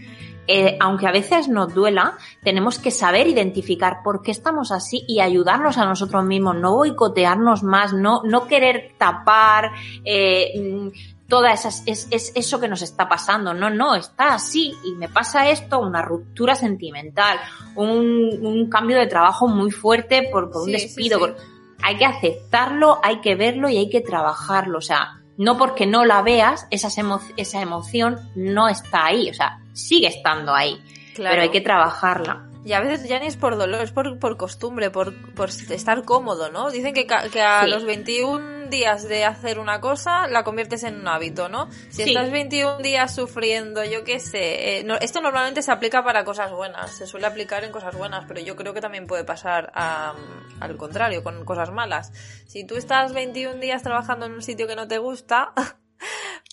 Eh, 0.51 0.77
aunque 0.79 1.05
a 1.05 1.11
veces 1.11 1.47
nos 1.47 1.75
duela, 1.75 2.17
tenemos 2.41 2.79
que 2.79 2.89
saber 2.89 3.27
identificar 3.27 4.01
por 4.03 4.23
qué 4.23 4.31
estamos 4.31 4.71
así 4.71 5.05
y 5.07 5.19
ayudarnos 5.19 5.77
a 5.77 5.85
nosotros 5.85 6.25
mismos, 6.25 6.55
no 6.55 6.73
boicotearnos 6.73 7.61
más, 7.61 7.93
no, 7.93 8.23
no 8.23 8.47
querer 8.47 8.95
tapar 8.97 9.69
eh, 10.03 10.91
toda 11.27 11.53
esas, 11.53 11.83
es, 11.85 12.09
eso 12.09 12.59
que 12.59 12.67
nos 12.67 12.81
está 12.81 13.07
pasando. 13.07 13.53
No, 13.53 13.69
no, 13.69 13.93
está 13.93 14.33
así 14.33 14.73
y 14.83 14.93
me 14.93 15.07
pasa 15.07 15.51
esto, 15.51 15.81
una 15.81 16.01
ruptura 16.01 16.55
sentimental, 16.55 17.37
un, 17.75 18.67
cambio 18.71 18.97
de 18.97 19.05
trabajo 19.05 19.47
muy 19.47 19.69
fuerte 19.69 20.29
por, 20.31 20.49
un 20.55 20.71
despido. 20.71 21.35
hay 21.83 21.95
que 21.97 22.05
aceptarlo, 22.05 22.99
hay 23.03 23.21
que 23.21 23.35
verlo 23.35 23.69
y 23.69 23.77
hay 23.77 23.89
que 23.91 24.01
trabajarlo. 24.01 24.79
O 24.79 24.81
sea, 24.81 25.21
no 25.37 25.59
porque 25.59 25.85
no 25.85 26.05
la 26.05 26.23
veas, 26.23 26.65
esa, 26.71 26.89
esa 27.37 27.61
emoción 27.61 28.17
no 28.33 28.67
está 28.67 29.05
ahí, 29.05 29.29
o 29.29 29.33
sea, 29.35 29.59
sigue 29.87 30.07
estando 30.07 30.53
ahí, 30.53 30.81
pero 31.15 31.41
hay 31.41 31.49
que 31.49 31.61
trabajarla. 31.61 32.49
Y 32.65 32.73
a 32.73 32.81
veces 32.81 33.07
ya 33.07 33.19
ni 33.19 33.27
es 33.27 33.37
por 33.37 33.57
dolor, 33.57 33.81
es 33.81 33.91
por, 33.91 34.19
por 34.19 34.37
costumbre, 34.37 34.91
por, 34.91 35.33
por 35.33 35.49
estar 35.49 36.03
cómodo, 36.03 36.51
¿no? 36.51 36.69
Dicen 36.69 36.93
que, 36.93 37.07
que 37.07 37.41
a 37.41 37.65
los 37.65 37.85
21 37.85 38.59
días 38.69 39.07
de 39.07 39.25
hacer 39.25 39.59
una 39.59 39.81
cosa 39.81 40.27
la 40.27 40.43
conviertes 40.43 40.83
en 40.83 40.99
un 40.99 41.07
hábito, 41.07 41.49
¿no? 41.49 41.69
Si 41.89 42.03
estás 42.03 42.31
21 42.31 42.79
días 42.79 43.13
sufriendo, 43.13 43.83
yo 43.83 44.03
qué 44.03 44.19
sé, 44.19 44.79
eh, 44.79 44.87
esto 45.01 45.21
normalmente 45.21 45.61
se 45.61 45.71
aplica 45.71 46.03
para 46.03 46.23
cosas 46.23 46.51
buenas, 46.51 46.91
se 46.91 47.07
suele 47.07 47.27
aplicar 47.27 47.63
en 47.63 47.71
cosas 47.71 47.95
buenas, 47.95 48.25
pero 48.27 48.39
yo 48.41 48.55
creo 48.55 48.73
que 48.73 48.81
también 48.81 49.07
puede 49.07 49.23
pasar 49.23 49.71
al 49.73 50.77
contrario, 50.77 51.23
con 51.23 51.45
cosas 51.45 51.71
malas. 51.71 52.11
Si 52.45 52.65
tú 52.65 52.75
estás 52.75 53.13
21 53.13 53.59
días 53.59 53.83
trabajando 53.83 54.25
en 54.25 54.33
un 54.33 54.41
sitio 54.41 54.67
que 54.67 54.75
no 54.75 54.87
te 54.87 54.97
gusta, 54.97 55.53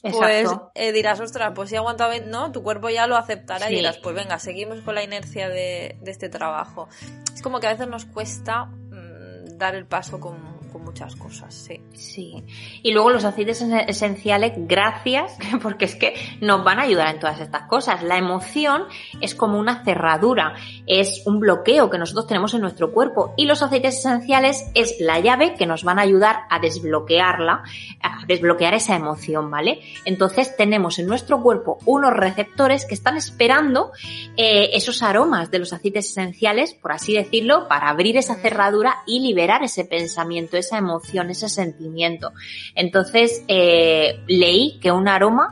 pues 0.03 0.49
eh, 0.75 0.93
dirás, 0.93 1.21
ostras, 1.21 1.53
pues 1.55 1.71
si 1.71 1.77
aguanta, 1.77 2.09
no, 2.27 2.53
tu 2.53 2.63
cuerpo 2.63 2.89
ya 2.89 3.07
lo 3.07 3.17
aceptará 3.17 3.71
y 3.71 3.77
dirás, 3.77 3.99
pues 3.99 4.15
venga, 4.15 4.39
seguimos 4.39 4.81
con 4.81 4.95
la 4.95 5.03
inercia 5.03 5.49
de, 5.49 5.99
este 6.05 6.29
trabajo. 6.29 6.89
Es 7.35 7.43
como 7.43 7.61
que 7.61 7.67
a 7.67 7.71
veces 7.71 7.89
nos 7.89 8.05
cuesta 8.05 8.67
mm, 8.67 9.57
dar 9.59 9.75
el 9.75 9.87
paso 9.87 10.21
con 10.21 10.56
muchas 10.79 11.17
cosas, 11.17 11.55
sí. 11.55 11.81
Sí. 11.93 12.45
Y 12.83 12.93
luego 12.93 13.11
los 13.11 13.25
aceites 13.25 13.63
esenciales, 13.63 14.53
gracias, 14.57 15.37
porque 15.63 15.85
es 15.85 15.97
que 15.97 16.15
nos 16.41 16.65
van 16.65 16.79
a 16.79 16.83
ayudar 16.83 17.15
en 17.15 17.21
todas 17.21 17.41
estas 17.41 17.63
cosas. 17.63 18.03
La 18.03 18.19
emoción 18.19 18.85
es 19.21 19.35
como 19.35 19.59
una 19.59 19.85
cerradura, 19.85 20.55
es 20.87 21.23
un 21.27 21.41
bloqueo 21.41 21.91
que 21.91 21.99
nosotros 21.99 22.27
tenemos 22.27 22.55
en 22.55 22.61
nuestro 22.61 22.93
cuerpo 22.93 23.35
y 23.37 23.47
los 23.47 23.63
aceites 23.63 23.99
esenciales 23.99 24.71
es 24.75 24.97
la 25.01 25.21
llave 25.21 25.55
que 25.55 25.67
nos 25.67 25.85
van 25.85 25.99
a 25.99 26.03
ayudar 26.03 26.41
a 26.51 26.59
desbloquearla, 26.59 27.63
a 28.03 28.27
desbloquear 28.27 28.75
esa 28.75 28.97
emoción, 28.97 29.51
¿vale? 29.51 29.81
Entonces 30.05 30.57
tenemos 30.57 30.99
en 30.99 31.07
nuestro 31.07 31.43
cuerpo 31.43 31.79
unos 31.85 32.13
receptores 32.13 32.85
que 32.87 32.95
están 32.95 33.17
esperando 33.17 33.93
eh, 34.37 34.71
esos 34.73 35.03
aromas 35.03 35.51
de 35.51 35.59
los 35.59 35.73
aceites 35.73 36.11
esenciales, 36.11 36.75
por 36.75 36.93
así 36.93 37.15
decirlo, 37.15 37.69
para 37.69 37.89
abrir 37.89 38.17
esa 38.17 38.37
cerradura 38.37 38.97
y 39.07 39.21
liberar 39.21 39.63
ese 39.63 39.85
pensamiento, 39.85 40.57
esa 40.67 40.79
emoción, 40.79 41.31
ese 41.31 41.49
sentimiento. 41.49 42.33
Entonces, 42.75 43.45
eh, 43.49 44.23
leí 44.27 44.79
que 44.81 44.93
un 44.93 45.09
aroma 45.09 45.51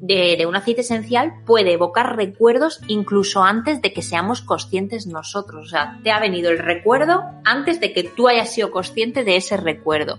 de, 0.00 0.46
un 0.46 0.56
aceite 0.56 0.82
esencial 0.82 1.42
puede 1.44 1.72
evocar 1.72 2.16
recuerdos 2.16 2.80
incluso 2.86 3.42
antes 3.42 3.82
de 3.82 3.92
que 3.92 4.02
seamos 4.02 4.42
conscientes 4.42 5.06
nosotros. 5.06 5.66
O 5.66 5.68
sea, 5.68 5.98
te 6.02 6.10
ha 6.10 6.20
venido 6.20 6.50
el 6.50 6.58
recuerdo 6.58 7.24
antes 7.44 7.80
de 7.80 7.92
que 7.92 8.04
tú 8.04 8.28
hayas 8.28 8.52
sido 8.52 8.70
consciente 8.70 9.24
de 9.24 9.36
ese 9.36 9.56
recuerdo. 9.56 10.18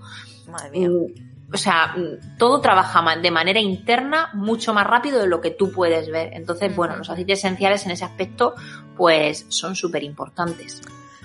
Mm, 0.73 1.53
o 1.53 1.57
sea, 1.57 1.95
mm, 1.95 2.37
todo 2.37 2.61
trabaja 2.61 3.03
de 3.17 3.31
manera 3.31 3.59
interna 3.59 4.29
mucho 4.33 4.73
más 4.73 4.85
rápido 4.85 5.19
de 5.19 5.27
lo 5.27 5.41
que 5.41 5.51
tú 5.51 5.71
puedes 5.71 6.09
ver. 6.09 6.31
Entonces, 6.33 6.75
bueno, 6.75 6.97
los 6.97 7.09
aceites 7.09 7.39
esenciales 7.39 7.85
en 7.85 7.91
ese 7.91 8.05
aspecto, 8.05 8.55
pues 8.97 9.45
son 9.49 9.75
súper 9.75 10.03
importantes. 10.03 10.81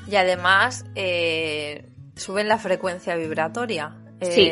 Y 0.07 0.17
además, 0.17 0.85
eh, 0.95 1.89
suben 2.17 2.49
la 2.49 2.59
frecuencia 2.59 3.17
vibratoria. 3.17 3.95
Sí. 4.21 4.51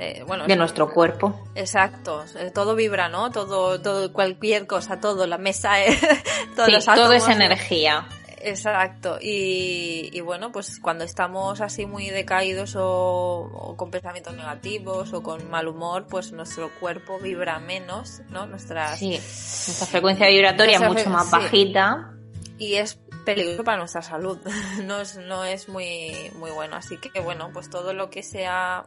Eh, 0.00 0.22
bueno, 0.26 0.46
de 0.46 0.54
nuestro 0.54 0.92
cuerpo. 0.92 1.48
Exacto, 1.56 2.24
eh, 2.38 2.52
todo 2.54 2.76
vibra, 2.76 3.08
¿no? 3.08 3.32
Todo, 3.32 3.80
todo, 3.80 4.12
cualquier 4.12 4.68
cosa, 4.68 5.00
todo, 5.00 5.26
la 5.26 5.38
mesa, 5.38 5.72
todo, 6.56 6.68
todo 6.94 7.12
es 7.12 7.28
energía. 7.28 8.06
Exacto. 8.40 9.18
Y, 9.20 10.20
bueno, 10.20 10.52
pues 10.52 10.78
cuando 10.78 11.04
estamos 11.04 11.60
así 11.60 11.86
muy 11.86 12.10
decaídos 12.10 12.76
o, 12.78 13.74
con 13.76 13.90
pensamientos 13.90 14.34
negativos 14.34 15.12
o 15.12 15.22
con 15.22 15.50
mal 15.50 15.66
humor, 15.68 16.06
pues 16.08 16.32
nuestro 16.32 16.70
cuerpo 16.78 17.18
vibra 17.18 17.58
menos, 17.58 18.22
¿no? 18.30 18.46
Nuestra, 18.46 18.94
sí, 18.96 19.10
nuestra 19.10 19.86
frecuencia 19.86 20.28
vibratoria 20.28 20.78
es 20.78 20.86
mucho 20.86 21.10
más 21.10 21.30
bajita. 21.30 22.12
Y 22.58 22.74
es 22.74 22.98
peligroso 23.34 23.64
para 23.64 23.78
nuestra 23.78 24.02
salud. 24.02 24.38
no 24.84 25.00
es, 25.00 25.16
no 25.16 25.44
es 25.44 25.68
muy, 25.68 26.30
muy 26.36 26.50
bueno. 26.50 26.76
Así 26.76 26.98
que 26.98 27.20
bueno, 27.20 27.50
pues 27.52 27.68
todo 27.70 27.92
lo 27.92 28.10
que 28.10 28.22
sea 28.22 28.86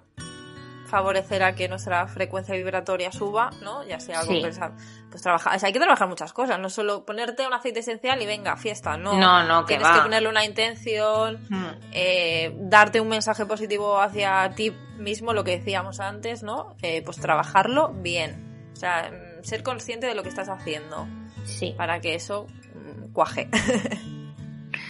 favorecer 0.91 1.55
que 1.55 1.69
nuestra 1.69 2.05
frecuencia 2.05 2.53
vibratoria 2.53 3.13
suba, 3.13 3.49
¿no? 3.63 3.81
Ya 3.85 3.99
sea 4.01 4.25
compensar, 4.25 4.73
pues 5.09 5.23
trabajar, 5.23 5.55
o 5.55 5.59
sea, 5.59 5.67
hay 5.67 5.73
que 5.73 5.79
trabajar 5.79 6.09
muchas 6.09 6.33
cosas, 6.33 6.59
no 6.59 6.69
solo 6.69 7.05
ponerte 7.05 7.47
un 7.47 7.53
aceite 7.53 7.79
esencial 7.79 8.21
y 8.21 8.25
venga, 8.25 8.57
fiesta, 8.57 8.97
no. 8.97 9.13
No, 9.13 9.43
no, 9.45 9.65
que 9.65 9.77
Tienes 9.77 9.95
que 9.95 10.01
ponerle 10.01 10.27
una 10.27 10.43
intención, 10.43 11.39
hmm. 11.49 11.65
eh, 11.93 12.53
darte 12.59 12.99
un 12.99 13.07
mensaje 13.07 13.45
positivo 13.45 14.01
hacia 14.01 14.53
ti 14.53 14.71
mismo, 14.97 15.31
lo 15.31 15.45
que 15.45 15.57
decíamos 15.57 16.01
antes, 16.01 16.43
¿no? 16.43 16.75
Eh, 16.81 17.01
pues 17.03 17.17
trabajarlo 17.17 17.93
bien. 17.93 18.69
O 18.73 18.75
sea, 18.75 19.09
mm, 19.09 19.43
ser 19.43 19.63
consciente 19.63 20.07
de 20.07 20.13
lo 20.13 20.23
que 20.23 20.29
estás 20.29 20.49
haciendo. 20.49 21.07
Sí. 21.45 21.73
Para 21.77 22.01
que 22.01 22.15
eso 22.15 22.47
mm, 22.75 23.13
cuaje. 23.13 23.49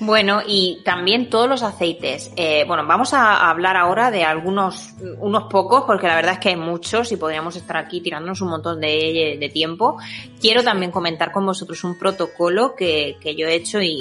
Bueno, 0.00 0.42
y 0.46 0.80
también 0.84 1.28
todos 1.28 1.48
los 1.48 1.64
aceites. 1.64 2.30
Eh, 2.36 2.64
bueno, 2.68 2.86
vamos 2.86 3.12
a 3.14 3.50
hablar 3.50 3.76
ahora 3.76 4.12
de 4.12 4.22
algunos, 4.22 4.94
unos 5.18 5.44
pocos, 5.44 5.84
porque 5.86 6.06
la 6.06 6.14
verdad 6.14 6.34
es 6.34 6.38
que 6.38 6.50
hay 6.50 6.56
muchos 6.56 7.10
y 7.10 7.16
podríamos 7.16 7.56
estar 7.56 7.76
aquí 7.76 8.00
tirándonos 8.00 8.40
un 8.40 8.50
montón 8.50 8.80
de, 8.80 9.50
tiempo. 9.52 9.98
Quiero 10.40 10.62
también 10.62 10.92
comentar 10.92 11.32
con 11.32 11.44
vosotros 11.46 11.82
un 11.82 11.98
protocolo 11.98 12.76
que, 12.76 13.16
que 13.20 13.34
yo 13.34 13.48
he 13.48 13.54
hecho 13.54 13.80
y, 13.80 13.98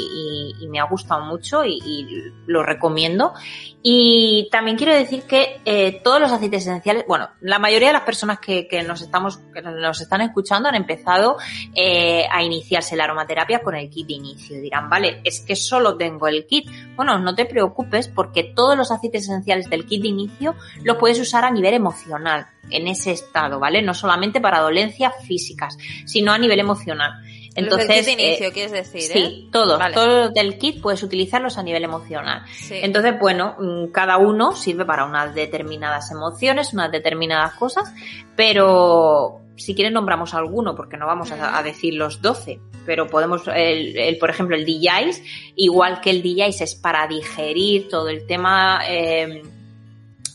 y, 0.60 0.68
me 0.68 0.80
ha 0.80 0.84
gustado 0.84 1.26
mucho 1.26 1.64
y, 1.66 1.80
y, 1.84 2.06
lo 2.46 2.62
recomiendo. 2.62 3.34
Y 3.82 4.50
también 4.52 4.76
quiero 4.76 4.94
decir 4.94 5.24
que 5.24 5.62
eh, 5.64 6.02
todos 6.04 6.20
los 6.20 6.32
aceites 6.32 6.64
esenciales, 6.64 7.06
bueno, 7.08 7.30
la 7.40 7.58
mayoría 7.58 7.88
de 7.88 7.94
las 7.94 8.02
personas 8.02 8.40
que, 8.40 8.68
que 8.68 8.84
nos 8.84 9.02
estamos, 9.02 9.38
que 9.54 9.62
nos 9.62 10.02
están 10.02 10.22
escuchando 10.22 10.68
han 10.68 10.76
empezado 10.76 11.38
eh, 11.74 12.26
a 12.30 12.44
iniciarse 12.44 12.98
la 12.98 13.06
aromaterapia 13.06 13.60
con 13.60 13.76
el 13.76 13.90
kit 13.90 14.08
de 14.08 14.14
inicio. 14.14 14.60
Dirán, 14.60 14.90
vale, 14.90 15.22
es 15.24 15.40
que 15.40 15.56
solo 15.56 15.87
tengo 15.96 16.28
el 16.28 16.46
kit. 16.46 16.68
Bueno, 16.96 17.20
no 17.20 17.36
te 17.36 17.46
preocupes 17.46 18.08
porque 18.08 18.44
todos 18.44 18.76
los 18.76 18.92
aceites 18.92 19.24
esenciales 19.24 19.70
del 19.70 19.86
kit 19.86 20.02
de 20.02 20.10
inicio 20.10 20.56
los 20.84 20.98
puedes 20.98 21.20
usar 21.20 21.46
a 21.46 21.52
nivel 21.52 21.74
emocional, 21.74 22.48
en 22.70 22.88
ese 22.88 23.12
estado, 23.12 23.60
¿vale? 23.60 23.82
No 23.82 23.94
solamente 23.94 24.42
para 24.42 24.60
dolencias 24.60 25.14
físicas, 25.26 25.78
sino 26.06 26.32
a 26.34 26.38
nivel 26.38 26.60
emocional. 26.60 27.14
Entonces, 27.56 27.90
el 27.90 27.96
kit 27.96 28.06
de 28.06 28.12
inicio, 28.24 28.48
eh, 28.48 28.52
quieres 28.52 28.72
decir, 28.72 29.02
Sí, 29.02 29.20
¿eh? 29.20 29.50
todos, 29.52 29.82
todos 29.92 30.34
del 30.34 30.60
kit 30.60 30.80
puedes 30.80 31.02
utilizarlos 31.02 31.58
a 31.58 31.64
nivel 31.64 31.84
emocional. 31.84 32.44
Entonces, 32.70 33.20
bueno, 33.20 33.56
mm, 33.58 33.88
cada 33.88 34.18
uno 34.18 34.54
sirve 34.54 34.86
para 34.86 35.06
unas 35.06 35.34
determinadas 35.34 36.12
emociones, 36.12 36.74
unas 36.74 36.92
determinadas 36.92 37.54
cosas, 37.54 37.92
pero 38.36 39.42
si 39.58 39.76
quieres 39.76 39.94
nombramos 39.94 40.34
alguno, 40.34 40.76
porque 40.76 40.98
no 40.98 41.06
vamos 41.06 41.32
a, 41.32 41.62
decir 41.64 41.96
los 41.96 42.22
12, 42.22 42.60
pero 42.86 43.08
podemos, 43.08 43.44
el, 43.54 44.18
por 44.20 44.30
ejemplo, 44.30 44.56
el 44.56 44.66
DJs, 44.66 45.22
igual 45.56 46.00
que 46.00 46.12
el 46.12 46.22
DJs 46.22 46.62
es 46.62 46.76
para 46.76 47.08
digerir 47.08 47.90
todo 47.90 48.10
el 48.10 48.26
tema 48.26 48.82
eh, 48.88 49.42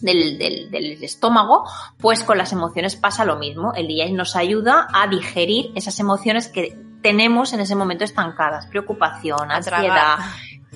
del, 0.01 0.39
del, 0.39 1.03
estómago, 1.03 1.65
pues 1.99 2.25
con 2.25 2.37
las 2.37 2.53
emociones 2.53 2.97
pasa 2.97 3.25
lo 3.25 3.37
mismo. 3.37 3.73
El 3.75 3.87
DJs 3.87 4.13
nos 4.13 4.37
ayuda 4.37 4.89
a 4.93 5.07
digerir 5.07 5.71
esas 5.75 5.99
emociones 6.01 6.49
que 6.49 6.77
tenemos 7.01 7.53
en 7.53 7.61
ese 7.61 7.75
momento 7.75 8.05
estancadas, 8.05 8.67
preocupación, 8.67 9.51
ansiedad. 9.51 10.19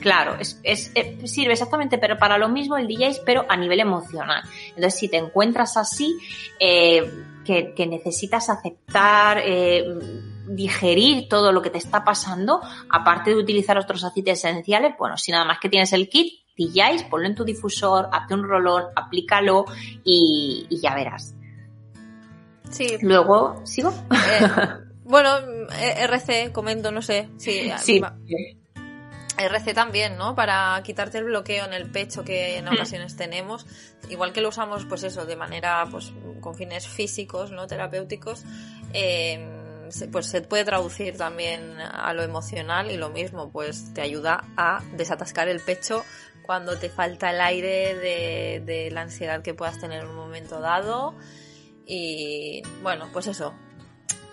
Claro, 0.01 0.37
es, 0.39 0.61
es, 0.63 0.93
eh, 0.95 1.19
sirve 1.25 1.55
exactamente 1.55 1.97
pero 1.97 2.19
para 2.19 2.37
lo 2.37 2.51
mismo 2.51 2.77
el 2.77 2.87
DJs, 2.87 3.21
pero 3.25 3.47
a 3.49 3.57
nivel 3.57 3.81
emocional. 3.81 4.43
Entonces, 4.69 4.99
si 4.99 5.09
te 5.09 5.17
encuentras 5.17 5.77
así, 5.77 6.19
eh, 6.61 7.11
que, 7.47 7.87
necesitas 7.87 8.51
aceptar, 8.51 9.41
eh, 9.45 9.85
digerir 10.49 11.29
todo 11.29 11.53
lo 11.53 11.63
que 11.63 11.71
te 11.71 11.79
está 11.79 12.05
pasando, 12.05 12.61
aparte 12.91 13.31
de 13.31 13.37
utilizar 13.37 13.79
otros 13.79 14.03
aceites 14.05 14.45
esenciales, 14.45 14.95
bueno, 14.99 15.17
si 15.17 15.33
nada 15.33 15.45
más 15.45 15.59
que 15.61 15.69
tienes 15.69 15.93
el 15.93 16.09
kit, 16.09 16.45
pilláis, 16.55 17.05
ponlo 17.05 17.27
en 17.27 17.35
tu 17.35 17.45
difusor, 17.45 18.09
hazte 18.13 18.35
un 18.35 18.43
rolón, 18.43 18.85
aplícalo 18.97 19.65
y, 20.05 20.67
ya 20.83 20.95
verás. 20.95 21.35
Sí. 22.71 22.99
Luego, 23.01 23.61
¿sigo? 23.65 23.91
Eh, 24.11 24.49
bueno, 25.05 25.31
RC, 25.71 26.53
comento, 26.53 26.91
no 26.91 27.01
sé. 27.01 27.29
Sí. 27.37 27.71
sí. 27.79 28.03
RC 29.39 29.75
también, 29.75 30.17
¿no? 30.17 30.35
Para 30.35 30.81
quitarte 30.83 31.19
el 31.19 31.25
bloqueo 31.25 31.65
en 31.65 31.73
el 31.73 31.91
pecho 31.91 32.25
que 32.25 32.57
en 32.59 32.67
mm. 32.67 32.73
ocasiones 32.73 33.17
tenemos. 33.17 33.67
Igual 34.09 34.33
que 34.33 34.41
lo 34.41 34.49
usamos, 34.49 34.85
pues 34.85 35.03
eso, 35.03 35.27
de 35.27 35.37
manera, 35.37 35.87
pues, 35.91 36.13
con 36.41 36.55
fines 36.55 36.87
físicos, 36.87 37.51
¿no? 37.51 37.67
Terapéuticos. 37.67 38.45
Eh, 38.93 39.63
pues 40.11 40.27
se 40.27 40.43
puede 40.43 40.65
traducir 40.65 41.17
también 41.17 41.79
a 41.79 42.13
lo 42.13 42.23
emocional 42.23 42.91
y 42.91 42.97
lo 42.97 43.11
mismo, 43.11 43.51
pues 43.53 43.95
te 43.95 44.01
ayuda 44.01 44.45
a 44.57 44.83
desatascar 44.97 45.49
el 45.49 45.61
pecho 45.61 46.05
cuando 46.43 46.77
te 46.77 46.89
falta 46.89 47.31
el 47.31 47.41
aire 47.41 47.95
de, 47.95 48.63
de 48.65 48.91
la 48.91 49.03
ansiedad 49.03 49.43
que 49.43 49.55
puedas 49.55 49.79
tener 49.81 50.03
en 50.03 50.09
un 50.09 50.17
momento 50.17 50.61
dado. 50.61 51.15
Y 51.87 52.63
bueno, 52.83 53.09
pues 53.13 53.29
eso. 53.29 53.55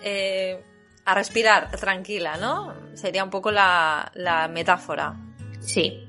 Eh, 0.02 0.62
a 1.04 1.14
respirar 1.14 1.70
tranquila, 1.70 2.36
¿no? 2.36 2.72
Sería 2.94 3.24
un 3.24 3.30
poco 3.30 3.50
la, 3.50 4.10
metáfora. 4.52 5.14
Sí. 5.60 6.00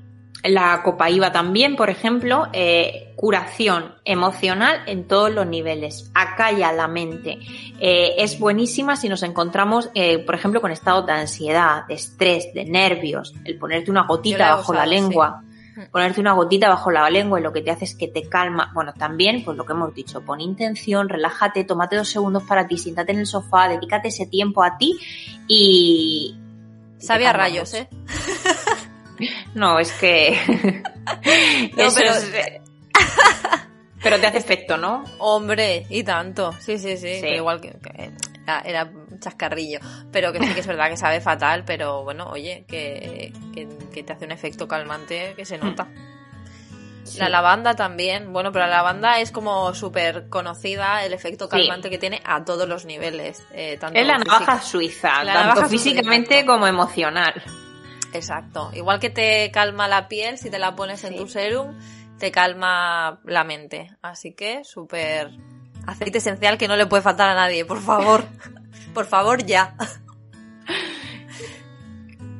La 0.44 0.82
copa 0.84 1.10
IVA 1.10 1.32
también, 1.32 1.74
por 1.74 1.90
ejemplo, 1.90 2.46
eh, 2.52 3.12
curación 3.16 3.94
emocional 4.04 4.82
en 4.86 5.08
todos 5.08 5.32
los 5.32 5.46
niveles. 5.46 6.10
Acalla 6.14 6.72
la 6.72 6.86
mente. 6.86 7.38
Eh, 7.80 8.14
es 8.18 8.38
buenísima 8.38 8.94
si 8.96 9.08
nos 9.08 9.24
encontramos, 9.24 9.90
eh, 9.94 10.18
por 10.18 10.36
ejemplo, 10.36 10.60
con 10.60 10.70
estados 10.70 11.04
de 11.06 11.12
ansiedad, 11.12 11.86
de 11.88 11.94
estrés, 11.94 12.54
de 12.54 12.64
nervios. 12.64 13.34
El 13.44 13.58
ponerte 13.58 13.90
una 13.90 14.06
gotita 14.06 14.54
bajo 14.54 14.72
la 14.72 14.86
lengua 14.86 15.42
ponerte 15.90 16.20
una 16.20 16.32
gotita 16.32 16.68
bajo 16.68 16.90
la 16.90 17.08
lengua 17.10 17.38
y 17.38 17.42
lo 17.42 17.52
que 17.52 17.62
te 17.62 17.70
hace 17.70 17.84
es 17.84 17.94
que 17.94 18.08
te 18.08 18.28
calma. 18.28 18.70
Bueno, 18.74 18.92
también, 18.94 19.44
pues 19.44 19.56
lo 19.56 19.64
que 19.64 19.72
hemos 19.72 19.94
dicho, 19.94 20.22
pon 20.22 20.40
intención, 20.40 21.08
relájate, 21.08 21.64
tómate 21.64 21.96
dos 21.96 22.08
segundos 22.08 22.42
para 22.44 22.66
ti, 22.66 22.78
siéntate 22.78 23.12
en 23.12 23.20
el 23.20 23.26
sofá, 23.26 23.68
dedícate 23.68 24.08
ese 24.08 24.26
tiempo 24.26 24.62
a 24.62 24.76
ti 24.78 24.98
y... 25.46 26.36
Sabe 26.98 27.26
a 27.26 27.32
rayos, 27.32 27.74
¿eh? 27.74 27.88
No, 29.54 29.78
es 29.78 29.92
que... 29.92 30.38
no, 31.76 31.84
pero... 31.94 32.12
pero 34.02 34.20
te 34.20 34.26
hace 34.26 34.38
efecto, 34.38 34.76
¿no? 34.76 35.04
Hombre, 35.18 35.86
y 35.90 36.02
tanto. 36.04 36.52
Sí, 36.58 36.78
sí, 36.78 36.96
sí. 36.96 37.08
igual 37.26 37.60
que, 37.60 37.76
era 38.64 38.84
un 38.84 39.18
chascarrillo. 39.20 39.80
Pero 40.12 40.32
que 40.32 40.40
sí 40.40 40.54
que 40.54 40.60
es 40.60 40.66
verdad 40.66 40.88
que 40.88 40.96
sabe 40.96 41.20
fatal, 41.20 41.64
pero 41.64 42.04
bueno, 42.04 42.28
oye, 42.28 42.64
que, 42.68 43.32
que, 43.52 44.02
te 44.02 44.12
hace 44.12 44.24
un 44.24 44.32
efecto 44.32 44.68
calmante 44.68 45.34
que 45.36 45.44
se 45.44 45.58
nota. 45.58 45.88
La 47.18 47.28
lavanda 47.28 47.74
también, 47.74 48.32
bueno, 48.32 48.50
pero 48.52 48.66
la 48.66 48.76
lavanda 48.78 49.20
es 49.20 49.30
como 49.30 49.72
súper 49.74 50.28
conocida 50.28 51.04
el 51.04 51.12
efecto 51.12 51.48
calmante 51.48 51.88
que 51.88 51.98
tiene 51.98 52.20
a 52.24 52.44
todos 52.44 52.68
los 52.68 52.84
niveles. 52.84 53.46
Eh, 53.52 53.78
tanto 53.78 53.98
es 53.98 54.06
la 54.06 54.18
navaja 54.18 54.60
suiza, 54.60 55.22
tanto 55.24 55.68
físicamente 55.68 56.44
como 56.44 56.66
emocional. 56.66 57.42
Exacto. 58.12 58.70
Igual 58.74 58.98
que 58.98 59.10
te 59.10 59.50
calma 59.52 59.88
la 59.88 60.08
piel 60.08 60.38
si 60.38 60.50
te 60.50 60.58
la 60.58 60.74
pones 60.74 61.04
en 61.04 61.16
tu 61.16 61.28
serum, 61.28 61.78
te 62.18 62.30
calma 62.30 63.20
la 63.24 63.44
mente. 63.44 63.96
Así 64.02 64.32
que 64.32 64.64
súper 64.64 65.30
aceite 65.86 66.18
esencial 66.18 66.58
que 66.58 66.68
no 66.68 66.76
le 66.76 66.86
puede 66.86 67.02
faltar 67.02 67.28
a 67.28 67.34
nadie, 67.34 67.64
por 67.64 67.80
favor. 67.80 68.24
por 68.94 69.06
favor, 69.06 69.44
ya. 69.44 69.74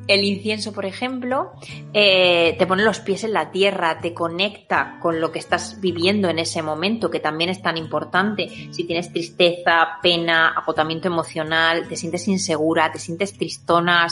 El 0.07 0.23
incienso, 0.23 0.71
por 0.71 0.85
ejemplo, 0.85 1.51
eh, 1.93 2.55
te 2.57 2.65
pone 2.65 2.83
los 2.83 3.01
pies 3.01 3.25
en 3.25 3.33
la 3.33 3.51
tierra, 3.51 3.99
te 3.99 4.13
conecta 4.13 4.99
con 5.01 5.19
lo 5.19 5.33
que 5.33 5.39
estás 5.39 5.81
viviendo 5.81 6.29
en 6.29 6.39
ese 6.39 6.61
momento, 6.61 7.11
que 7.11 7.19
también 7.19 7.49
es 7.49 7.61
tan 7.61 7.75
importante. 7.75 8.47
Si 8.71 8.85
tienes 8.85 9.11
tristeza, 9.11 9.99
pena, 10.01 10.53
agotamiento 10.55 11.09
emocional, 11.09 11.89
te 11.89 11.97
sientes 11.97 12.25
insegura, 12.29 12.89
te 12.89 12.99
sientes 12.99 13.37
tristona, 13.37 14.07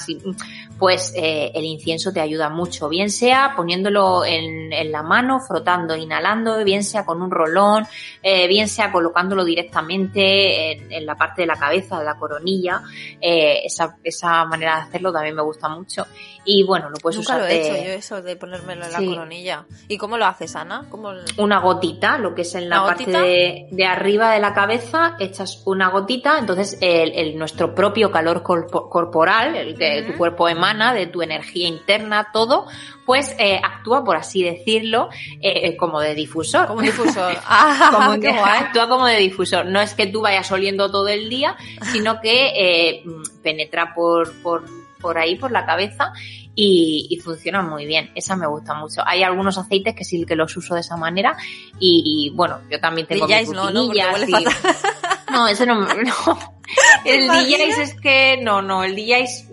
pues 0.77 1.13
eh, 1.15 1.51
el 1.55 1.63
incienso 1.63 2.11
te 2.11 2.19
ayuda 2.19 2.49
mucho. 2.49 2.89
Bien 2.89 3.09
sea 3.09 3.53
poniéndolo 3.55 4.25
en, 4.25 4.91
la 4.91 5.01
mano, 5.01 5.39
frotando, 5.39 5.95
inhalando, 5.95 6.61
bien 6.65 6.83
sea 6.83 7.05
con 7.05 7.21
un 7.21 7.31
rolón, 7.31 7.87
eh, 8.21 8.47
bien 8.47 8.67
sea 8.67 8.91
colocándolo 8.91 9.45
directamente 9.45 10.73
en, 10.73 11.05
la 11.05 11.15
parte 11.15 11.43
de 11.43 11.47
la 11.47 11.55
cabeza, 11.55 11.99
de 11.99 12.05
la 12.05 12.15
coronilla. 12.15 12.81
esa, 13.21 13.97
esa 14.03 14.43
manera 14.45 14.75
de 14.75 14.81
hacerlo 14.81 15.13
también 15.13 15.35
me 15.35 15.41
gusta 15.41 15.69
mucho 15.69 15.84
mucho. 15.85 16.07
Y 16.47 16.63
bueno, 16.63 16.89
lo 16.89 16.97
puedes 16.97 17.17
Nunca 17.17 17.33
usar 17.37 17.41
lo 17.41 17.47
he 17.47 17.53
de- 17.57 17.67
hecho 17.67 17.83
yo 17.85 17.91
eso 17.93 18.21
de 18.21 18.35
ponérmelo 18.35 18.85
en 18.85 18.91
la 18.91 18.97
coronilla. 18.99 19.65
¿Y 19.87 19.97
cómo 19.97 20.17
lo 20.17 20.25
haces, 20.25 20.55
Ana? 20.55 20.85
¿Cómo 20.89 21.11
el- 21.11 21.23
una 21.37 21.59
gotita, 21.59 22.17
lo 22.19 22.35
que 22.35 22.41
es 22.43 22.53
en 22.55 22.69
la 22.69 22.81
¿Una 22.83 22.87
parte 22.95 23.11
de, 23.11 23.67
de 23.71 23.85
arriba 23.85 24.31
de 24.31 24.39
la 24.39 24.53
cabeza, 24.53 25.15
echas 25.19 25.63
una 25.65 25.89
gotita, 25.89 26.37
entonces 26.37 26.77
el, 26.81 27.13
el- 27.13 27.37
nuestro 27.37 27.73
propio 27.73 28.11
calor 28.11 28.43
corpo- 28.43 28.89
corporal, 28.89 29.55
el 29.55 29.75
que 29.75 30.03
tu 30.03 30.17
cuerpo 30.17 30.47
emana, 30.47 30.93
de 30.93 31.07
tu 31.07 31.21
energía 31.23 31.67
interna, 31.67 32.29
todo, 32.31 32.67
pues 33.07 33.35
eh, 33.39 33.59
actúa, 33.63 34.03
por 34.03 34.15
así 34.15 34.43
decirlo, 34.43 35.09
eh, 35.41 35.75
como 35.77 35.99
de 35.99 36.13
difusor. 36.13 36.67
Como 36.67 36.81
difusor. 36.81 37.35
¡Ah, 37.47 37.89
Como 37.91 38.13
qué 38.13 38.19
que 38.21 38.31
guay! 38.37 38.59
actúa 38.59 38.87
como 38.87 39.05
de 39.07 39.17
difusor. 39.17 39.65
No 39.65 39.81
es 39.81 39.93
que 39.95 40.07
tú 40.07 40.21
vayas 40.21 40.51
oliendo 40.51 40.91
todo 40.91 41.07
el 41.07 41.27
día, 41.29 41.55
sino 41.91 42.19
que 42.21 42.51
eh, 42.55 43.01
mm, 43.03 43.41
penetra 43.41 43.93
por, 43.95 44.31
por, 44.41 44.63
por 45.05 45.19
ahí, 45.19 45.35
por 45.35 45.51
la 45.51 45.67
cabeza 45.67 46.11
y, 46.55 47.05
y 47.11 47.17
funciona 47.17 47.61
muy 47.61 47.85
bien. 47.85 48.09
Esa 48.15 48.35
me 48.35 48.47
gusta 48.47 48.73
mucho. 48.73 49.03
Hay 49.05 49.21
algunos 49.21 49.55
aceites 49.59 49.93
que 49.93 50.03
sí 50.03 50.25
que 50.25 50.35
los 50.35 50.57
uso 50.57 50.73
de 50.73 50.81
esa 50.81 50.97
manera 50.97 51.37
y, 51.79 52.31
bueno, 52.33 52.61
yo 52.71 52.79
también 52.79 53.05
tengo 53.05 53.27
mis 53.27 53.49
no, 53.49 53.69
¿no? 53.69 53.93
Y-. 53.93 53.99
No, 55.31 55.47
ese 55.47 55.65
no. 55.67 55.75
no. 55.81 55.85
El? 57.05 57.27
DJs 57.27 57.77
es 57.77 57.93
que 58.01 58.39
no, 58.41 58.61
no, 58.63 58.83
el 58.83 58.95
DJs 58.95 59.47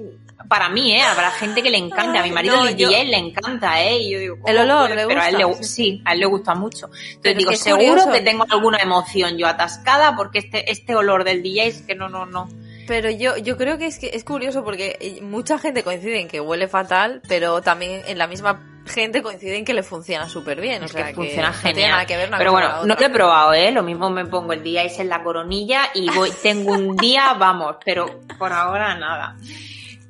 para 0.48 0.68
mí, 0.68 0.92
¿eh? 0.92 1.02
Habrá 1.02 1.30
gente 1.32 1.62
que 1.62 1.70
le 1.70 1.78
encanta. 1.78 2.20
A 2.20 2.22
mi 2.22 2.30
marido 2.30 2.56
no, 2.56 2.68
el 2.68 2.76
yo- 2.76 2.88
DJ 2.88 3.04
le 3.06 3.16
encanta, 3.18 3.82
¿eh? 3.82 3.98
Y 3.98 4.12
yo 4.12 4.18
digo, 4.20 4.34
El 4.46 4.56
¿cómo 4.56 4.60
olor, 4.60 4.88
puede? 4.88 5.02
¿le 5.02 5.06
Pero 5.08 5.20
a 5.22 5.28
él 5.28 5.36
le, 5.38 5.44
gusta? 5.44 5.62
sí, 5.64 6.02
a 6.04 6.12
él 6.12 6.20
le 6.20 6.26
gusta 6.26 6.54
mucho. 6.54 6.86
Entonces 6.86 7.18
Pero 7.22 7.38
digo, 7.38 7.52
seguro 7.52 7.86
curioso. 7.88 8.12
que 8.12 8.20
tengo 8.20 8.44
alguna 8.48 8.78
emoción 8.78 9.36
yo 9.38 9.46
atascada 9.46 10.14
porque 10.16 10.38
este, 10.40 10.70
este 10.70 10.94
olor 10.94 11.24
del 11.24 11.42
DJ 11.42 11.66
es 11.66 11.82
que 11.82 11.94
no, 11.94 12.08
no, 12.08 12.26
no. 12.26 12.48
Pero 12.86 13.10
yo, 13.10 13.36
yo 13.36 13.56
creo 13.56 13.78
que 13.78 13.86
es 13.86 13.98
que 13.98 14.10
es 14.14 14.24
curioso 14.24 14.64
porque 14.64 15.20
mucha 15.22 15.58
gente 15.58 15.82
coincide 15.82 16.20
en 16.20 16.28
que 16.28 16.40
huele 16.40 16.68
fatal, 16.68 17.22
pero 17.28 17.62
también 17.62 18.02
en 18.06 18.18
la 18.18 18.26
misma 18.26 18.60
gente 18.86 19.22
coincide 19.22 19.56
en 19.56 19.64
que 19.64 19.74
le 19.74 19.82
funciona 19.82 20.28
súper 20.28 20.60
bien. 20.60 20.82
Es 20.82 20.90
o 20.90 20.94
sea, 20.94 21.06
que 21.06 21.14
funciona 21.14 21.50
no 21.50 21.54
tiene 21.54 21.74
genial. 21.74 21.90
nada 21.92 22.06
que 22.06 22.16
ver 22.16 22.28
una 22.28 22.38
Pero 22.38 22.52
bueno, 22.52 22.84
no 22.84 22.94
lo 22.94 23.06
he 23.06 23.10
probado, 23.10 23.54
¿eh? 23.54 23.70
Lo 23.70 23.82
mismo 23.82 24.10
me 24.10 24.26
pongo 24.26 24.52
el 24.52 24.62
DJs 24.62 25.00
en 25.00 25.08
la 25.08 25.22
coronilla 25.22 25.90
y 25.94 26.10
voy, 26.10 26.30
tengo 26.42 26.72
un 26.72 26.96
día, 26.96 27.34
vamos, 27.34 27.76
pero 27.84 28.20
por 28.38 28.52
ahora 28.52 28.94
nada. 28.96 29.36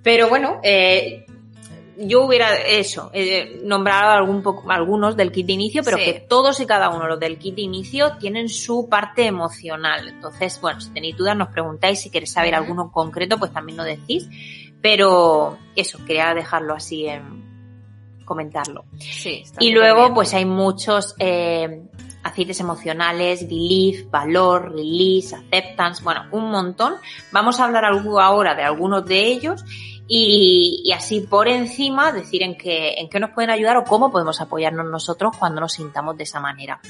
Pero 0.03 0.29
bueno, 0.29 0.61
eh, 0.63 1.27
yo 1.98 2.24
hubiera 2.24 2.55
eso, 2.57 3.11
eh, 3.12 3.61
nombrado 3.64 4.12
algún 4.12 4.42
algunos 4.68 5.16
del 5.16 5.31
kit 5.31 5.46
de 5.46 5.52
inicio, 5.52 5.83
pero 5.83 5.98
Sí. 5.98 6.05
que 6.05 6.14
todos 6.20 6.59
y 6.61 6.66
cada 6.66 6.88
uno 6.88 7.07
los 7.07 7.20
del 7.20 7.38
kit 7.38 7.55
de 7.55 7.62
inicio 7.62 8.16
tienen 8.18 8.48
su 8.48 8.88
parte 8.88 9.26
emocional. 9.26 10.09
Entonces, 10.09 10.61
bueno, 10.61 10.81
si 10.81 10.90
tenéis 10.90 11.16
dudas, 11.16 11.37
nos 11.37 11.48
preguntáis 11.48 12.00
si 12.00 12.11
queréis 12.11 12.33
saber 12.33 12.55
alguno 12.55 12.85
en 12.85 12.88
concreto, 12.90 13.38
pues 13.38 13.52
también 13.52 13.76
lo 13.76 13.85
decís. 13.85 14.28
Pero 14.81 15.59
eso, 15.76 15.98
quería 16.05 16.35
dejarlo 16.35 16.74
así 16.74 17.07
en 17.07 17.42
comentarlo. 18.24 18.85
Sí, 18.98 19.42
está 19.44 19.62
Y 19.62 19.70
luego, 19.72 20.02
bien. 20.02 20.14
pues 20.14 20.33
hay 20.35 20.44
muchos 20.44 21.14
eh, 21.18 21.83
aceites 22.22 22.59
emocionales, 22.61 23.46
belief, 23.48 24.09
valor, 24.11 24.72
release, 24.72 25.35
acceptance, 25.37 26.02
bueno, 26.02 26.22
un 26.33 26.50
montón. 26.50 26.94
Vamos 27.33 27.61
a 27.61 27.64
hablar 27.64 27.85
algo 27.85 28.20
ahora 28.20 28.55
de 28.55 28.62
algunos 28.62 29.05
de 29.05 29.26
ellos 29.26 29.64
y, 30.14 30.83
y 30.85 30.92
así 30.92 31.22
por 31.22 31.48
encima 31.48 32.12
decir 32.12 32.42
en 32.42 32.55
qué, 32.59 32.96
en 32.98 33.09
qué 33.09 33.18
nos 33.18 33.31
pueden 33.31 33.48
ayudar 33.48 33.79
o 33.79 33.85
cómo 33.85 34.12
podemos 34.12 34.42
apoyarnos 34.42 34.85
nosotros 34.85 35.35
cuando 35.38 35.62
nos 35.62 35.72
sintamos 35.72 36.18
de 36.18 36.25
esa 36.25 36.38
manera. 36.38 36.81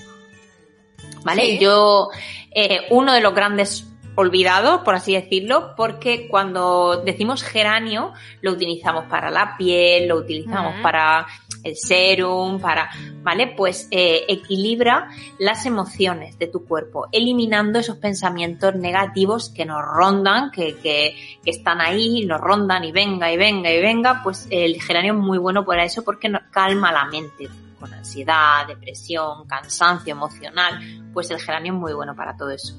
¿Vale? 1.23 1.43
Sí. 1.43 1.59
Yo, 1.61 2.09
eh, 2.51 2.81
uno 2.91 3.13
de 3.13 3.21
los 3.21 3.33
grandes 3.33 3.87
olvidados, 4.17 4.81
por 4.81 4.97
así 4.97 5.15
decirlo, 5.15 5.75
porque 5.77 6.27
cuando 6.27 7.01
decimos 7.05 7.45
geranio 7.45 8.13
lo 8.41 8.51
utilizamos 8.51 9.05
para 9.05 9.31
la 9.31 9.57
piel, 9.57 10.09
lo 10.09 10.17
utilizamos 10.17 10.75
para 10.83 11.29
el 11.63 11.77
serum, 11.77 12.61
para, 12.61 12.91
¿vale? 13.23 13.55
Pues 13.57 13.89
eh, 13.91 14.25
equilibra 14.29 15.09
las 15.39 15.67
emociones 15.67 16.39
de 16.39 16.47
tu 16.47 16.65
cuerpo, 16.65 17.09
eliminando 17.13 17.79
esos 17.79 17.97
pensamientos 17.97 18.75
negativos 18.75 19.49
que 19.51 19.65
nos 19.65 19.83
rondan, 19.85 20.51
que, 20.51 20.77
que, 20.77 21.17
que 21.45 21.51
están 21.51 21.81
ahí, 21.81 22.25
nos 22.27 22.41
rondan 22.41 22.85
y 22.85 22.93
venga 22.93 23.33
y 23.33 23.37
venga 23.37 23.71
y 23.71 23.81
venga, 23.81 24.21
pues 24.23 24.47
el 24.51 24.81
geranio 24.83 25.15
es 25.15 25.19
muy 25.19 25.39
bueno 25.39 25.65
para 25.65 25.85
eso 25.85 26.03
porque 26.03 26.29
nos 26.29 26.43
calma 26.51 26.93
la 26.93 27.07
mente 27.07 27.49
con 27.79 27.93
ansiedad, 27.93 28.67
depresión, 28.67 29.47
cansancio 29.47 30.13
emocional, 30.13 30.79
pues 31.13 31.31
el 31.31 31.41
geranio 31.41 31.73
es 31.73 31.79
muy 31.79 31.93
bueno 31.93 32.15
para 32.15 32.37
todo 32.37 32.51
eso. 32.51 32.75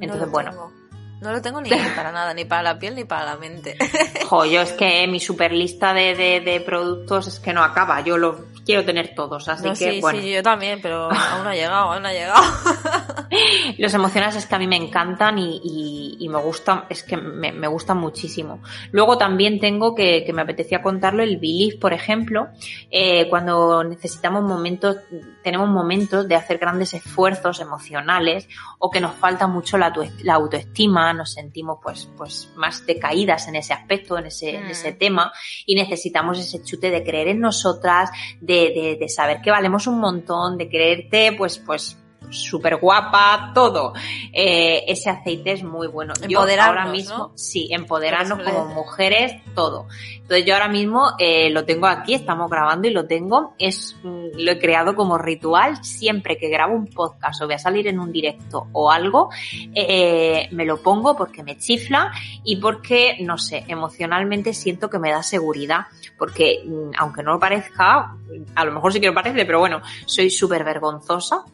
Entonces, 0.00 0.30
bueno. 0.30 0.75
No 1.20 1.32
lo 1.32 1.40
tengo 1.40 1.60
ni 1.60 1.70
para 1.70 2.12
nada, 2.12 2.34
ni 2.34 2.44
para 2.44 2.62
la 2.62 2.78
piel 2.78 2.94
ni 2.94 3.04
para 3.04 3.24
la 3.24 3.36
mente. 3.36 3.76
jo, 4.28 4.44
es 4.44 4.72
que 4.72 5.06
mi 5.06 5.18
super 5.18 5.52
lista 5.52 5.94
de, 5.94 6.14
de, 6.14 6.60
productos 6.60 7.26
es 7.26 7.40
que 7.40 7.52
no 7.52 7.62
acaba, 7.62 8.00
yo 8.02 8.18
los 8.18 8.36
quiero 8.66 8.84
tener 8.84 9.14
todos, 9.14 9.48
así 9.48 9.64
No, 9.64 9.70
que 9.70 9.92
sí, 9.92 10.00
bueno. 10.02 10.20
sí, 10.20 10.32
yo 10.32 10.42
también, 10.42 10.80
pero 10.82 11.04
aún 11.10 11.44
no 11.44 11.48
ha 11.50 11.54
llegado, 11.54 11.92
aún 11.92 12.02
no 12.02 12.08
ha 12.08 12.12
llegado. 12.12 12.42
Los 13.78 13.94
emocionales 13.94 14.36
es 14.36 14.46
que 14.46 14.54
a 14.54 14.58
mí 14.58 14.66
me 14.66 14.76
encantan 14.76 15.38
y, 15.38 15.60
y- 15.62 16.16
y 16.20 16.28
me 16.28 16.38
gustan, 16.40 16.84
es 16.88 17.02
que 17.02 17.16
me, 17.16 17.52
me 17.52 17.66
gustan 17.68 17.98
muchísimo. 17.98 18.60
Luego 18.92 19.18
también 19.18 19.58
tengo 19.60 19.94
que, 19.94 20.24
que 20.24 20.32
me 20.32 20.42
apetecía 20.42 20.82
contarlo, 20.82 21.22
el 21.22 21.36
belief, 21.36 21.78
por 21.78 21.92
ejemplo, 21.92 22.48
eh, 22.90 23.28
cuando 23.28 23.84
necesitamos 23.84 24.42
momentos, 24.42 24.96
tenemos 25.42 25.68
momentos 25.68 26.26
de 26.28 26.34
hacer 26.36 26.58
grandes 26.58 26.94
esfuerzos 26.94 27.60
emocionales 27.60 28.48
o 28.78 28.90
que 28.90 29.00
nos 29.00 29.14
falta 29.14 29.46
mucho 29.46 29.78
la, 29.78 29.86
auto- 29.86 30.10
la 30.22 30.34
autoestima, 30.34 31.12
nos 31.12 31.32
sentimos 31.32 31.78
pues, 31.82 32.08
pues 32.16 32.50
más 32.56 32.84
decaídas 32.86 33.46
en 33.48 33.56
ese 33.56 33.72
aspecto, 33.72 34.18
en 34.18 34.26
ese, 34.26 34.56
en 34.56 34.66
Mm. 34.66 34.70
ese 34.70 34.92
tema 34.92 35.32
y 35.66 35.74
necesitamos 35.74 36.38
ese 36.38 36.62
chute 36.64 36.90
de 36.90 37.04
creer 37.04 37.28
en 37.28 37.40
nosotras, 37.40 38.10
de, 38.40 38.55
de, 38.56 38.96
de 38.98 39.08
saber 39.08 39.40
que 39.42 39.50
valemos 39.50 39.86
un 39.86 40.00
montón, 40.00 40.56
de 40.58 40.68
creerte 40.68 41.34
pues, 41.36 41.58
pues 41.58 41.98
súper 42.30 42.76
guapa, 42.76 43.52
todo. 43.54 43.92
Eh, 44.32 44.84
ese 44.88 45.10
aceite 45.10 45.52
es 45.52 45.62
muy 45.62 45.88
bueno. 45.88 46.14
Yo 46.22 46.40
Empoderarnos, 46.40 46.78
ahora 46.78 46.92
mismo, 46.92 47.18
¿no? 47.18 47.32
sí, 47.34 47.68
empoderarnos 47.70 48.42
como 48.42 48.66
mujeres, 48.66 49.34
todo. 49.54 49.86
Entonces 50.26 50.44
yo 50.44 50.54
ahora 50.54 50.68
mismo 50.68 51.12
eh, 51.18 51.50
lo 51.50 51.64
tengo 51.64 51.86
aquí, 51.86 52.14
estamos 52.14 52.50
grabando 52.50 52.88
y 52.88 52.90
lo 52.90 53.06
tengo, 53.06 53.54
es 53.58 53.96
mm, 54.02 54.26
lo 54.38 54.52
he 54.52 54.58
creado 54.58 54.96
como 54.96 55.18
ritual, 55.18 55.84
siempre 55.84 56.36
que 56.36 56.48
grabo 56.48 56.74
un 56.74 56.88
podcast 56.88 57.40
o 57.42 57.46
voy 57.46 57.54
a 57.54 57.58
salir 57.58 57.86
en 57.86 58.00
un 58.00 58.10
directo 58.10 58.66
o 58.72 58.90
algo, 58.90 59.30
eh, 59.72 60.48
me 60.50 60.64
lo 60.64 60.82
pongo 60.82 61.16
porque 61.16 61.44
me 61.44 61.56
chifla 61.58 62.10
y 62.42 62.56
porque, 62.56 63.18
no 63.20 63.38
sé, 63.38 63.64
emocionalmente 63.68 64.52
siento 64.52 64.90
que 64.90 64.98
me 64.98 65.12
da 65.12 65.22
seguridad, 65.22 65.86
porque 66.18 66.62
mm, 66.64 66.90
aunque 66.98 67.22
no 67.22 67.34
lo 67.34 67.38
parezca, 67.38 68.16
a 68.54 68.64
lo 68.64 68.72
mejor 68.72 68.92
sí 68.92 69.00
que 69.00 69.06
lo 69.06 69.14
parece, 69.14 69.44
pero 69.44 69.60
bueno, 69.60 69.80
soy 70.06 70.30
súper 70.30 70.64
vergonzosa 70.64 71.44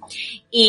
y 0.51 0.62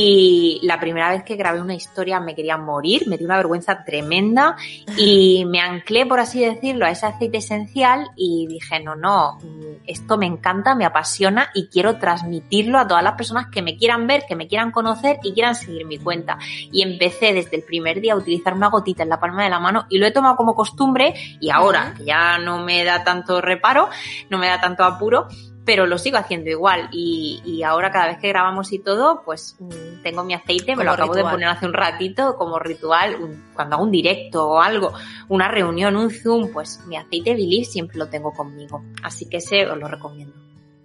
la 0.64 0.80
primera 0.80 1.10
vez 1.10 1.24
que 1.24 1.36
grabé 1.36 1.62
una 1.62 1.74
historia 1.74 2.20
me 2.20 2.36
quería 2.36 2.58
morir, 2.58 3.08
me 3.08 3.18
dio 3.18 3.26
una 3.28 3.38
vergüenza 3.38 3.84
tremenda 3.84 4.56
y 4.98 5.46
me 5.48 5.60
anclé, 5.60 6.06
por 6.06 6.20
así 6.20 6.44
decirlo, 6.44 6.86
a 6.86 6.92
ese 6.92 7.06
aceite 7.06 7.38
esencial 7.38 8.10
y 8.16 8.48
dije, 8.48 8.80
no, 8.80 8.96
no, 8.96 9.40
mm, 9.42 9.84
esto 9.88 10.18
me 10.18 10.26
encanta, 10.26 10.76
me 10.76 10.86
apasiona 10.86 11.50
y 11.54 11.68
quiero 11.68 11.98
transmitirlo 11.98 12.80
a 12.80 12.88
todas 12.88 13.04
las 13.04 13.14
personas 13.14 13.48
que 13.48 13.62
me 13.62 13.78
quieran 13.78 14.08
ver, 14.08 14.24
que 14.28 14.36
me 14.36 14.48
quieran 14.48 14.72
conocer 14.72 15.20
y 15.24 15.34
quieran 15.34 15.56
seguir 15.56 15.86
mi 15.86 15.98
cuenta. 15.98 16.38
Y 16.72 16.82
empecé 16.82 17.34
desde 17.34 17.58
el 17.58 17.64
primer 17.64 18.02
día 18.02 18.14
a 18.14 18.18
utilizar 18.18 18.54
una 18.54 18.70
gotita 18.70 19.04
en 19.04 19.10
la 19.10 19.20
palma 19.20 19.44
de 19.44 19.50
la 19.50 19.60
mano 19.60 19.86
y 19.90 19.98
lo 19.98 20.06
he 20.06 20.12
tomado 20.12 20.36
como 20.36 20.56
costumbre 20.56 21.14
y 21.40 21.50
ahora, 21.50 21.94
que 21.98 22.06
ya 22.06 22.38
no 22.38 22.64
me 22.64 22.84
da 22.84 23.04
tanto 23.04 23.42
reparo, 23.42 23.90
no 24.30 24.38
me 24.38 24.48
da 24.48 24.60
tanto 24.62 24.84
apuro, 24.84 25.28
pero 25.66 25.86
lo 25.88 25.98
sigo 25.98 26.18
haciendo 26.18 26.50
igual 26.50 26.90
y, 26.92 27.42
y 27.46 27.64
ahora 27.64 27.90
cada 27.92 28.08
vez 28.08 28.18
que 28.20 28.28
grabamos 28.30 28.72
y 28.74 28.80
todo, 28.80 29.22
pues 29.24 29.56
mm, 29.60 30.02
tengo 30.04 30.24
mi 30.24 30.34
aceite, 30.34 30.72
me 30.76 30.76
Como 30.78 30.84
lo 30.86 30.92
acabo 30.92 31.14
de 31.16 31.24
poner 31.24 31.48
hace 31.48 31.66
un 31.66 31.74
ratito 31.74 32.36
como 32.38 32.60
ritual, 32.60 33.16
un- 33.16 33.46
cuando 33.54 33.76
hago 33.76 33.84
un 33.86 33.92
directo 33.92 34.48
o 34.50 34.62
algo, 34.62 34.92
una 35.30 35.48
reunión, 35.48 35.96
un 35.96 36.12
Zoom, 36.12 36.52
pues 36.52 36.82
mi 36.88 36.98
aceite 36.98 37.32
Believe 37.34 37.66
siempre 37.66 37.98
lo 37.98 38.08
tengo 38.08 38.34
conmigo, 38.34 38.84
así 39.04 39.30
que 39.30 39.38
ese 39.38 39.66
os 39.66 39.78
lo 39.78 39.88
recomiendo. 39.88 40.36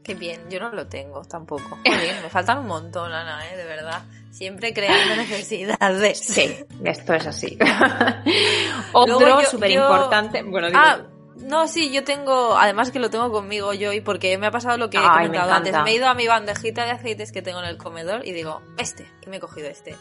Qué 0.04 0.14
bien, 0.14 0.40
yo 0.48 0.58
no 0.60 0.70
lo 0.70 0.86
tengo 0.86 1.20
tampoco. 1.22 1.76
Muy 1.84 1.96
bien, 1.98 2.16
me 2.22 2.30
faltan 2.30 2.58
un 2.60 2.66
montón, 2.66 3.12
Ana, 3.12 3.46
¿eh? 3.52 3.56
de 3.58 3.64
verdad. 3.64 4.02
Siempre 4.30 4.72
creando 4.72 5.16
necesidades. 5.16 6.18
Sí, 6.20 6.54
esto 6.84 7.12
es 7.14 7.26
así. 7.26 7.58
Otro 8.92 9.44
súper 9.44 9.70
yo- 9.72 9.82
importante, 9.82 10.42
bueno, 10.42 10.68
digo, 10.68 10.78
Ah, 10.82 10.98
no, 11.40 11.68
sí, 11.68 11.90
yo 11.90 12.04
tengo, 12.04 12.56
además 12.56 12.90
que 12.90 12.98
lo 12.98 13.10
tengo 13.10 13.30
conmigo 13.30 13.72
yo 13.72 13.92
y 13.92 14.00
porque 14.00 14.36
me 14.38 14.46
ha 14.46 14.50
pasado 14.50 14.76
lo 14.76 14.90
que 14.90 14.98
he 14.98 15.00
Ay, 15.00 15.28
me 15.28 15.36
comentado 15.38 15.52
antes. 15.52 15.82
Me 15.84 15.90
he 15.92 15.94
ido 15.94 16.08
a 16.08 16.14
mi 16.14 16.26
bandejita 16.26 16.84
de 16.84 16.92
aceites 16.92 17.32
que 17.32 17.42
tengo 17.42 17.60
en 17.60 17.66
el 17.66 17.76
comedor 17.76 18.26
y 18.26 18.32
digo, 18.32 18.62
este, 18.76 19.10
y 19.24 19.30
me 19.30 19.36
he 19.36 19.40
cogido 19.40 19.68
este. 19.68 19.96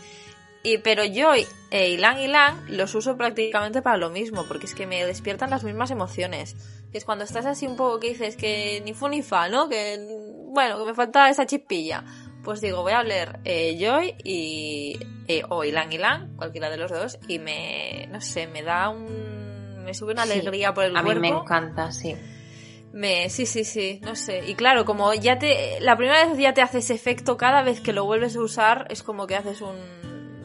Y, 0.64 0.80
pero 0.80 1.06
yo 1.06 1.34
e 1.72 1.90
Ilan 1.90 2.20
Ilan 2.20 2.66
los 2.68 2.94
uso 2.96 3.16
prácticamente 3.16 3.82
para 3.82 3.98
lo 3.98 4.10
mismo, 4.10 4.46
porque 4.48 4.66
es 4.66 4.76
que 4.76 4.88
me 4.88 5.06
despiertan 5.06 5.50
las 5.50 5.64
mismas 5.64 5.92
emociones. 5.92 6.56
Que 6.92 6.98
es 6.98 7.06
cuando 7.06 7.24
estás 7.24 7.46
así 7.46 7.68
un 7.68 7.78
poco 7.78 8.00
que 8.00 8.10
dices 8.10 8.36
que 8.36 8.82
ni 8.84 8.94
fu 8.94 9.08
ni 9.08 9.22
fa, 9.22 9.50
¿no? 9.50 9.70
Que, 9.70 9.98
bueno, 10.48 10.78
que 10.80 10.86
me 10.86 10.94
falta 10.94 11.30
esa 11.30 11.46
chispilla. 11.46 12.04
Pues 12.44 12.62
digo, 12.62 12.82
voy 12.82 12.94
a 12.94 13.04
leer 13.04 13.40
eh, 13.46 13.78
Joy 13.80 14.16
y, 14.24 15.00
eh, 15.28 15.44
o 15.50 15.64
Ilan 15.64 15.92
Ilan, 15.92 16.36
cualquiera 16.36 16.70
de 16.70 16.78
los 16.78 16.92
dos, 16.92 17.20
y 17.28 17.40
me, 17.40 18.08
no 18.12 18.20
sé, 18.22 18.48
me 18.48 18.64
da 18.64 18.90
un, 18.90 19.47
me 19.88 19.94
sube 19.94 20.12
una 20.12 20.26
Sí, 20.26 20.34
alegría 20.34 20.74
por 20.74 20.84
el 20.84 20.98
a 20.98 21.02
mí 21.02 21.06
cuerpo. 21.06 21.22
me 21.22 21.30
encanta, 21.30 21.94
sí. 21.94 22.14
Me, 22.92 23.30
sí, 23.30 23.46
sí, 23.46 23.64
sí, 23.64 24.02
no 24.04 24.16
sé. 24.18 24.44
Y 24.46 24.56
claro, 24.56 24.84
como 24.84 25.14
ya 25.14 25.40
te, 25.40 25.80
la 25.80 25.96
primera 25.96 26.26
vez 26.26 26.38
ya 26.38 26.54
te 26.54 26.62
hace 26.62 26.80
ese 26.80 26.94
efecto, 26.94 27.38
cada 27.38 27.62
vez 27.64 27.80
que 27.80 27.94
lo 27.94 28.04
vuelves 28.04 28.36
a 28.36 28.42
usar 28.42 28.86
es 28.90 29.02
como 29.02 29.28
que 29.28 29.38
haces 29.38 29.62
un 29.62 29.78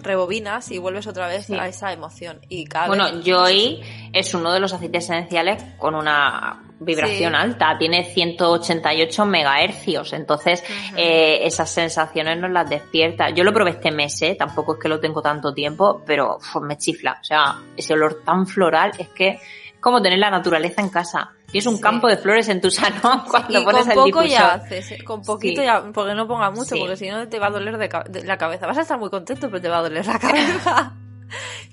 rebobinas 0.00 0.70
y 0.70 0.78
vuelves 0.78 1.08
otra 1.08 1.26
vez 1.26 1.50
a 1.50 1.66
esa 1.66 1.92
emoción. 1.92 2.38
Y 2.48 2.66
cada 2.66 2.86
bueno, 2.86 3.04
vez... 3.12 3.24
Joy 3.24 3.80
es 4.12 4.32
uno 4.34 4.52
de 4.52 4.60
los 4.60 4.72
aceites 4.72 5.04
esenciales 5.04 5.60
con 5.76 5.96
una 5.96 6.62
vibración 6.84 7.34
alta, 7.34 7.76
tiene 7.78 8.04
188 8.04 9.26
megahercios, 9.26 10.12
entonces 10.12 10.62
eh, 10.96 11.40
esas 11.44 11.70
sensaciones 11.70 12.38
nos 12.38 12.50
las 12.50 12.68
despierta. 12.68 13.30
Yo 13.30 13.44
lo 13.44 13.52
probé 13.52 13.70
este 13.72 13.90
mes, 13.90 14.20
¿eh? 14.22 14.34
tampoco 14.38 14.74
es 14.74 14.80
que 14.80 14.88
lo 14.88 15.00
tengo 15.00 15.22
tanto 15.22 15.52
tiempo, 15.54 16.02
pero 16.06 16.38
me 16.62 16.76
chifla, 16.78 17.18
o 17.20 17.24
sea, 17.24 17.56
ese 17.76 17.94
olor 17.94 18.22
tan 18.24 18.46
floral 18.46 18.92
es 18.98 19.08
que 19.08 19.28
es 19.28 19.40
como 19.80 20.00
tener 20.00 20.18
la 20.18 20.30
naturaleza 20.30 20.80
en 20.80 20.88
casa. 20.90 21.32
Tienes 21.50 21.66
un 21.66 21.78
campo 21.80 22.06
de 22.08 22.16
flores 22.16 22.48
en 22.48 22.60
tu 22.60 22.70
salón 22.70 23.22
cuando 23.30 23.60
y 23.60 23.64
pones 23.64 23.82
con 23.82 23.90
el 23.90 23.94
poco 23.96 24.06
difusor. 24.22 24.26
ya 24.28 24.52
haces, 24.54 24.92
¿eh? 24.92 25.04
con 25.04 25.22
poquito 25.22 25.60
Sí. 25.60 25.66
ya, 25.66 25.82
porque 25.92 26.14
no 26.14 26.26
ponga 26.26 26.50
mucho, 26.50 26.76
porque 26.78 26.96
si 26.96 27.08
no 27.10 27.28
te 27.28 27.38
va 27.38 27.48
a 27.48 27.50
doler 27.50 27.76
de, 27.76 27.90
de 28.08 28.24
la 28.24 28.38
cabeza. 28.38 28.66
Vas 28.66 28.78
a 28.78 28.82
estar 28.82 28.98
muy 28.98 29.10
contento, 29.10 29.48
pero 29.50 29.60
te 29.60 29.68
va 29.68 29.78
a 29.78 29.82
doler 29.82 30.06
la 30.06 30.18
cabeza. 30.18 30.92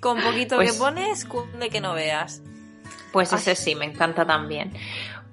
con 0.01 0.19
poquito 0.21 0.55
Pues- 0.57 0.73
que 0.73 0.77
pones, 0.79 1.23
cunde 1.25 1.69
que 1.69 1.79
no 1.81 1.93
veas. 1.93 2.41
Pues 3.11 3.33
ese 3.33 3.55
sí, 3.55 3.75
me 3.75 3.85
encanta 3.85 4.25
también. 4.25 4.73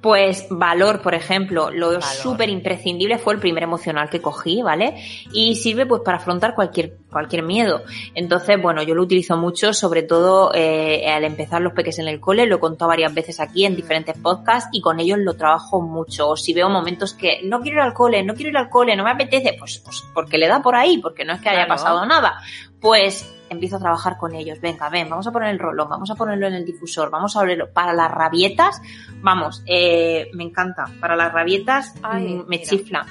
Pues 0.01 0.47
valor, 0.51 1.01
por 1.01 1.15
ejemplo, 1.15 1.71
lo 1.71 2.01
súper 2.01 2.49
imprescindible 2.49 3.19
fue 3.19 3.35
el 3.35 3.41
primer 3.41 3.65
emocional 3.65 4.09
que 4.09 4.21
cogí, 4.21 4.63
¿vale? 4.63 4.95
Y 5.33 5.57
sirve 5.57 5.85
pues 5.85 6.03
para 6.05 6.19
afrontar 6.19 6.55
cualquier, 6.55 6.99
cualquier 7.11 7.43
miedo. 7.43 7.83
Entonces, 8.15 8.61
bueno, 8.61 8.83
yo 8.85 8.95
lo 8.95 9.03
utilizo 9.03 9.37
mucho, 9.37 9.73
sobre 9.73 10.03
todo 10.05 10.53
eh, 10.55 11.11
al 11.11 11.25
empezar 11.25 11.61
los 11.61 11.73
peques 11.73 11.99
en 11.99 12.07
el 12.07 12.21
cole, 12.21 12.47
lo 12.47 12.57
he 12.57 12.61
contado 12.61 12.91
varias 12.91 13.13
veces 13.15 13.41
aquí 13.41 13.65
en 13.65 13.75
diferentes 13.75 14.17
podcasts 14.19 14.69
y 14.71 14.81
con 14.81 15.01
ellos 15.01 15.19
lo 15.19 15.35
trabajo 15.35 15.81
mucho. 15.81 16.29
O 16.29 16.37
si 16.37 16.53
veo 16.55 16.69
momentos 16.69 17.13
que 17.15 17.41
no 17.43 17.61
quiero 17.61 17.79
ir 17.79 17.83
al 17.83 17.95
cole, 17.95 18.23
no 18.23 18.35
quiero 18.35 18.51
ir 18.51 18.59
al 18.59 18.69
cole, 18.69 18.95
no 18.95 19.03
me 19.03 19.11
apetece, 19.11 19.57
pues, 19.59 19.79
pues 19.79 20.05
porque 20.15 20.39
le 20.39 20.47
da 20.47 20.63
por 20.63 20.77
ahí, 20.77 20.99
porque 20.99 21.25
no 21.25 21.33
es 21.33 21.41
que 21.41 21.49
haya 21.49 21.65
Claro. 21.65 21.81
pasado 21.83 22.07
nada. 22.07 22.39
Pues 22.81 23.29
empiezo 23.49 23.77
a 23.77 23.81
trabajar 23.81 24.17
con 24.17 24.35
ellos. 24.35 24.61
Venga, 24.61 24.89
ven, 24.89 25.09
vamos 25.09 25.27
a 25.27 25.33
poner 25.33 25.51
el 25.51 25.59
rolón, 25.59 25.89
vamos 25.89 26.11
a 26.11 26.15
ponerlo 26.15 26.47
en 26.47 26.55
el 26.55 26.65
difusor, 26.65 27.11
vamos 27.11 27.37
a 27.37 27.41
abrirlo. 27.41 27.71
Para 27.71 27.93
las 27.93 28.11
rabietas, 28.11 28.81
vamos, 29.21 29.63
eh, 29.67 30.29
me 30.35 30.45
encanta. 30.45 30.85
Para 31.01 31.17
las 31.17 31.33
rabietas 31.33 31.95
Ay, 32.03 32.25
mm, 32.35 32.39
me 32.41 32.45
mira. 32.59 32.65
chifla. 32.65 33.07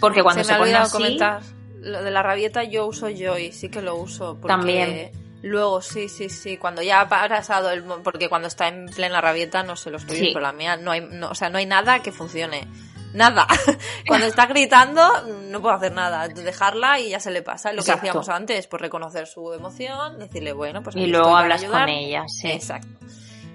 Porque 0.00 0.22
cuando 0.22 0.42
se 0.42 0.48
se, 0.48 0.52
me 0.52 0.56
ha 0.56 0.58
pone 0.58 0.70
olvidado 0.70 0.84
así, 0.86 0.92
comentar. 0.96 1.40
Lo 1.80 2.02
de 2.02 2.10
la 2.10 2.22
rabieta 2.22 2.64
yo 2.64 2.86
uso 2.86 3.08
Joy, 3.08 3.52
sí 3.52 3.68
que 3.68 3.82
lo 3.82 3.96
uso. 3.96 4.34
Porque 4.34 4.48
También. 4.48 5.10
Luego, 5.42 5.80
sí, 5.80 6.08
sí, 6.08 6.28
sí. 6.28 6.56
Cuando 6.56 6.82
ya 6.82 7.00
ha 7.02 7.08
pasado 7.08 7.70
el... 7.70 7.84
Porque 7.84 8.28
cuando 8.28 8.48
está 8.48 8.66
en 8.66 8.86
plena 8.86 9.20
rabieta 9.20 9.62
no 9.62 9.76
sé 9.76 9.90
los 9.90 10.04
tuyos, 10.04 10.18
Sí. 10.18 10.30
pero 10.32 10.40
la 10.40 10.52
mía 10.52 10.76
no 10.76 10.90
hay... 10.90 11.00
No, 11.00 11.30
o 11.30 11.34
sea, 11.36 11.48
no 11.48 11.58
hay 11.58 11.66
nada 11.66 12.00
que 12.02 12.10
funcione. 12.10 12.66
Nada. 13.12 13.46
Cuando 14.06 14.26
está 14.26 14.46
gritando 14.46 15.22
no 15.48 15.60
puedo 15.60 15.74
hacer 15.74 15.92
nada. 15.92 16.28
Dejarla 16.28 16.98
y 17.00 17.10
ya 17.10 17.20
se 17.20 17.30
le 17.30 17.42
pasa. 17.42 17.72
Lo 17.72 17.80
Exacto. 17.80 18.00
que 18.00 18.06
decíamos 18.06 18.28
antes, 18.28 18.66
pues 18.66 18.80
reconocer 18.82 19.26
su 19.26 19.52
emoción, 19.52 20.18
decirle, 20.18 20.52
bueno, 20.52 20.82
pues 20.82 20.96
y 20.96 21.06
luego 21.06 21.36
hablas 21.36 21.64
con 21.64 21.88
ella, 21.88 22.24
sí. 22.28 22.50
Exacto. 22.50 22.88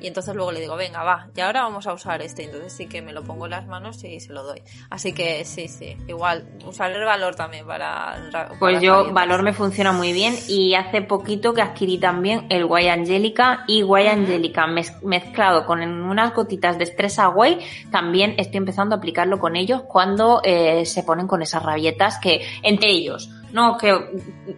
Y 0.03 0.07
entonces 0.07 0.35
luego 0.35 0.51
le 0.51 0.59
digo, 0.59 0.75
venga, 0.75 1.01
va, 1.03 1.29
y 1.35 1.39
ahora 1.41 1.63
vamos 1.63 1.87
a 1.87 1.93
usar 1.93 2.21
este. 2.21 2.43
Entonces 2.43 2.73
sí 2.73 2.85
que 2.87 3.01
me 3.01 3.11
lo 3.13 3.23
pongo 3.23 3.45
en 3.45 3.51
las 3.51 3.65
manos 3.65 4.03
y 4.03 4.19
se 4.19 4.33
lo 4.33 4.43
doy. 4.43 4.61
Así 4.91 5.13
que 5.13 5.43
sí, 5.45 5.67
sí. 5.67 5.97
Igual, 6.07 6.43
usar 6.67 6.91
el 6.91 7.03
valor 7.05 7.33
también 7.35 7.65
para... 7.65 8.29
ra- 8.29 8.51
Pues 8.59 8.81
yo. 8.81 9.11
Valor 9.13 9.41
me 9.43 9.53
funciona 9.53 9.91
muy 9.93 10.13
bien 10.13 10.35
y 10.47 10.75
hace 10.75 11.01
poquito 11.01 11.53
que 11.53 11.61
adquirí 11.61 11.97
también 11.97 12.45
el 12.49 12.65
Guay 12.65 12.89
Angélica 12.89 13.63
y 13.67 13.81
Guay 13.81 14.07
Angélica 14.07 14.67
mez- 14.67 15.01
mezclado 15.01 15.65
con 15.65 15.81
unas 15.81 16.33
gotitas 16.33 16.77
de 16.77 16.85
Stress 16.85 17.19
Away, 17.19 17.59
también 17.89 18.35
estoy 18.37 18.57
empezando 18.57 18.95
a 18.95 18.97
aplicarlo 18.97 19.39
con 19.39 19.55
ellos 19.55 19.83
cuando 19.87 20.41
eh, 20.43 20.85
se 20.85 21.03
ponen 21.03 21.27
con 21.27 21.41
esas 21.41 21.63
rabietas 21.63 22.17
que 22.19 22.45
entre 22.61 22.89
ellos, 22.91 23.29
no 23.53 23.77
que 23.77 23.93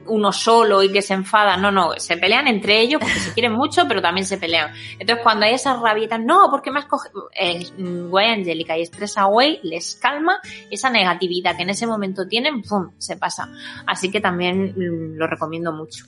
uno 0.08 0.32
solo 0.32 0.82
y 0.82 0.92
que 0.92 1.02
se 1.02 1.14
enfada, 1.14 1.58
no, 1.58 1.70
no, 1.70 1.92
se 1.98 2.18
pelean 2.18 2.48
entre 2.48 2.80
ellos 2.80 3.00
porque 3.02 3.20
se 3.20 3.34
quieren 3.34 3.52
mucho, 3.52 3.88
pero 3.88 4.02
también 4.02 4.26
se 4.26 4.38
pelean. 4.38 4.72
Entonces 4.98 5.22
cuando 5.22 5.46
hay 5.46 5.54
esas 5.54 5.80
rabietas, 5.80 6.20
no, 6.22 6.50
porque 6.50 6.72
me 6.72 6.80
has 6.80 6.86
cogido 6.86 7.30
eh, 7.40 7.62
Angélica 8.16 8.78
y 8.78 8.86
Stress 8.86 9.18
Away 9.18 9.60
les 9.64 9.96
calma 9.96 10.40
esa 10.72 10.90
negatividad 10.90 11.56
que 11.56 11.64
en 11.64 11.70
ese 11.70 11.86
momento 11.86 12.28
tienen, 12.28 12.62
¡pum!, 12.62 12.92
se 12.98 13.18
pasa. 13.18 13.50
Así 13.86 14.10
que 14.10 14.22
también 14.22 14.74
mm, 14.76 15.18
lo 15.18 15.28
recomiendo 15.28 15.72
mucho. 15.74 16.06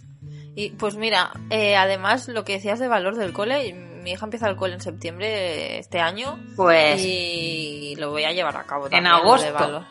Y 0.56 0.72
pues 0.72 0.96
mira, 0.96 1.32
eh, 1.50 1.76
además 1.76 2.28
lo 2.30 2.44
que 2.44 2.54
decías 2.54 2.80
de 2.80 2.88
valor 2.88 3.16
del 3.16 3.34
cole, 3.34 3.74
mi 4.02 4.12
hija 4.12 4.26
empieza 4.26 4.50
el 4.50 4.56
cole 4.56 4.74
en 4.76 4.82
septiembre 4.82 5.28
de 5.28 5.80
este 5.80 6.00
año 6.00 6.40
Pues 6.56 7.02
y 7.04 7.96
lo 7.98 8.12
voy 8.12 8.24
a 8.24 8.32
llevar 8.32 8.56
a 8.58 8.64
cabo 8.64 8.86
En 8.86 9.04
también. 9.04 9.14
de 9.14 9.20
agosto. 9.20 9.86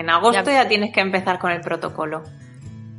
En 0.00 0.10
agosto 0.10 0.44
Ya- 0.50 0.62
ya, 0.62 0.68
tienes 0.68 0.92
que 0.92 1.00
empezar 1.00 1.38
con 1.38 1.50
el 1.52 1.60
protocolo. 1.60 2.22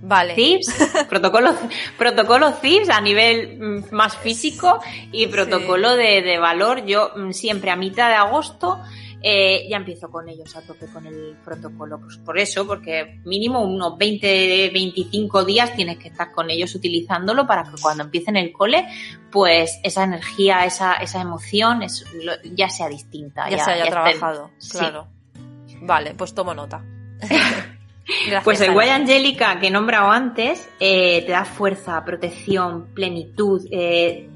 Vale. 0.02 0.36
CIPS, 0.36 1.06
protocolo, 1.10 1.54
protocolo 1.98 2.52
CIPS 2.54 2.90
a 2.90 3.02
nivel 3.02 3.60
mm, 3.60 3.96
más 3.96 4.16
físico 4.16 4.80
y 5.12 5.28
protocolo 5.28 5.96
de, 5.96 6.22
de 6.22 6.38
valor. 6.38 6.86
Yo 6.86 7.12
mm, 7.16 7.32
siempre 7.32 7.72
a 7.72 7.76
mitad 7.76 8.10
de 8.10 8.16
agosto 8.16 8.80
eh, 9.22 9.68
ya 9.68 9.78
empiezo 9.78 10.10
con 10.10 10.30
ellos 10.30 10.56
a 10.56 10.62
tope 10.62 10.86
con 10.88 11.06
el 11.08 11.36
protocolo. 11.44 12.00
Pues 12.00 12.18
por 12.18 12.38
eso, 12.38 12.68
porque 12.68 13.20
mínimo 13.26 13.62
unos 13.64 13.98
20, 13.98 14.70
25 14.72 15.44
días 15.44 15.74
tienes 15.76 15.98
que 15.98 16.10
estar 16.10 16.32
con 16.32 16.50
ellos 16.52 16.74
utilizándolo 16.76 17.48
para 17.48 17.64
que 17.64 17.82
cuando 17.82 18.04
empiecen 18.04 18.38
el 18.38 18.52
cole, 18.54 18.88
pues 19.32 19.80
esa 19.84 20.04
energía, 20.04 20.64
esa, 20.66 20.94
esa 20.94 21.20
emoción 21.22 21.82
es, 21.82 22.06
ya 22.54 22.70
sea 22.70 22.88
distinta. 22.88 23.50
ya, 23.50 23.64
se 23.64 23.72
haya 23.72 23.90
trabajado, 23.90 24.52
claro. 24.72 25.08
Vale, 25.82 26.14
pues 26.16 26.34
tomo 26.34 26.54
nota. 26.54 26.84
Gracias, 28.26 28.44
Pues 28.44 28.62
el. 28.62 28.72
Guay 28.72 28.90
Angélica 28.90 29.60
que 29.60 29.68
he 29.68 29.72
nombrado 29.72 30.10
antes 30.12 30.70
eh, 30.80 31.24
te 31.26 31.32
da 31.32 31.44
fuerza, 31.44 32.04
protección, 32.06 32.88
plenitud, 32.94 33.66
eh, 33.70 34.30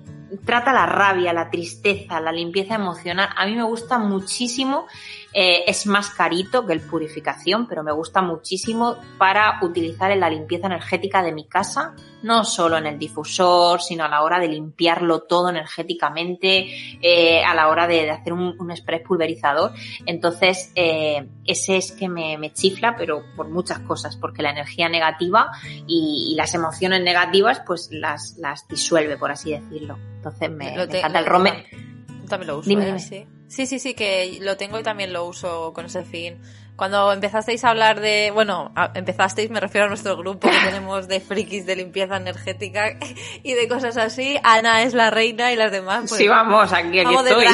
trata 0.46 0.74
la 0.74 0.86
rabia, 0.86 1.34
la 1.34 1.50
tristeza, 1.50 2.20
la 2.20 2.32
limpieza 2.32 2.76
emocional. 2.76 3.30
A 3.36 3.46
mí 3.46 3.56
me 3.56 3.64
gusta 3.64 3.98
muchísimo, 3.98 4.88
eh, 5.34 5.64
es 5.68 5.86
más 5.88 6.10
carito 6.10 6.66
que 6.66 6.74
el 6.74 6.82
purificación, 6.82 7.68
pero 7.68 7.84
me 7.84 7.92
gusta 7.92 8.22
muchísimo 8.22 8.98
para 9.18 9.60
utilizar 9.62 10.12
en 10.12 10.20
la 10.20 10.30
limpieza 10.30 10.68
energética 10.68 11.24
de 11.24 11.32
mi 11.32 11.46
casa, 11.48 11.96
no 12.24 12.44
solo 12.44 12.78
en 12.78 12.86
el 12.86 13.00
difusor, 13.00 13.82
sino 13.82 14.04
a 14.04 14.08
la 14.08 14.22
hora 14.24 14.40
de 14.40 14.48
limpiarlo 14.50 15.22
todo 15.22 15.50
energéticamente, 15.50 16.68
eh, 17.02 17.44
a 17.44 17.54
la 17.56 17.68
hora 17.70 17.88
de, 17.88 18.04
de 18.04 18.12
hacer 18.12 18.34
un, 18.34 18.56
un 18.60 18.76
spray 18.76 19.04
pulverizador. 19.04 19.72
Entonces, 20.06 20.72
eh, 20.76 21.28
ese 21.46 21.78
es 21.78 21.92
que 21.92 22.08
me, 22.10 22.38
me 22.38 22.54
chifla, 22.54 22.96
pero 22.96 23.24
por 23.36 23.50
muchas 23.50 23.80
cosas, 23.80 24.18
porque 24.18 24.42
la 24.42 24.52
energía 24.52 24.90
negativa 24.90 25.52
y, 25.88 26.30
y 26.32 26.36
las 26.36 26.54
emociones 26.54 27.02
negativas, 27.02 27.62
pues 27.66 27.90
las, 27.92 28.36
las 28.38 28.68
disuelve, 28.68 29.18
por 29.18 29.32
así 29.32 29.52
decirlo. 29.52 29.98
Entonces, 30.16 30.52
me, 30.52 30.72
Lo 30.76 30.82
me 30.86 30.88
te- 30.88 31.00
encanta 31.00 31.20
el 31.20 31.26
lo- 31.26 31.32
rome. 31.32 31.66
También 32.28 32.48
lo 32.48 32.58
uso, 32.60 32.70
¿eh? 32.70 32.76
dime. 32.76 33.00
Sí. 33.00 33.26
Sí, 33.52 33.66
sí, 33.66 33.80
sí, 33.80 33.94
que 33.94 34.38
lo 34.42 34.58
tengo 34.58 34.80
y 34.80 34.84
también 34.84 35.14
lo 35.14 35.26
uso 35.26 35.74
con 35.74 35.86
ese 35.86 36.04
fin. 36.04 36.40
Cuando 36.76 37.12
empezasteis 37.14 37.64
a 37.64 37.70
hablar 37.70 38.00
de, 38.00 38.32
bueno, 38.34 38.72
a- 38.76 38.92
empezasteis, 38.96 39.52
me 39.52 39.60
refiero 39.60 39.86
a 39.86 39.90
nuestro 39.90 40.18
grupo 40.18 40.50
que 40.50 40.58
tenemos 40.66 41.08
de 41.08 41.20
frikis 41.20 41.66
de 41.66 41.76
limpieza 41.76 42.18
energética 42.18 42.98
y 43.44 43.54
de 43.54 43.68
cosas 43.68 43.98
así, 43.98 44.40
Ana 44.44 44.84
es 44.84 44.94
la 44.94 45.12
reina 45.12 45.52
y 45.52 45.56
las 45.56 45.72
demás, 45.72 46.06
pues, 46.10 46.18
sí, 46.20 46.28
vamos, 46.28 46.72
aquí, 46.74 47.00
aquí 47.00 47.04
vamos 47.14 47.28
estoy. 47.28 47.46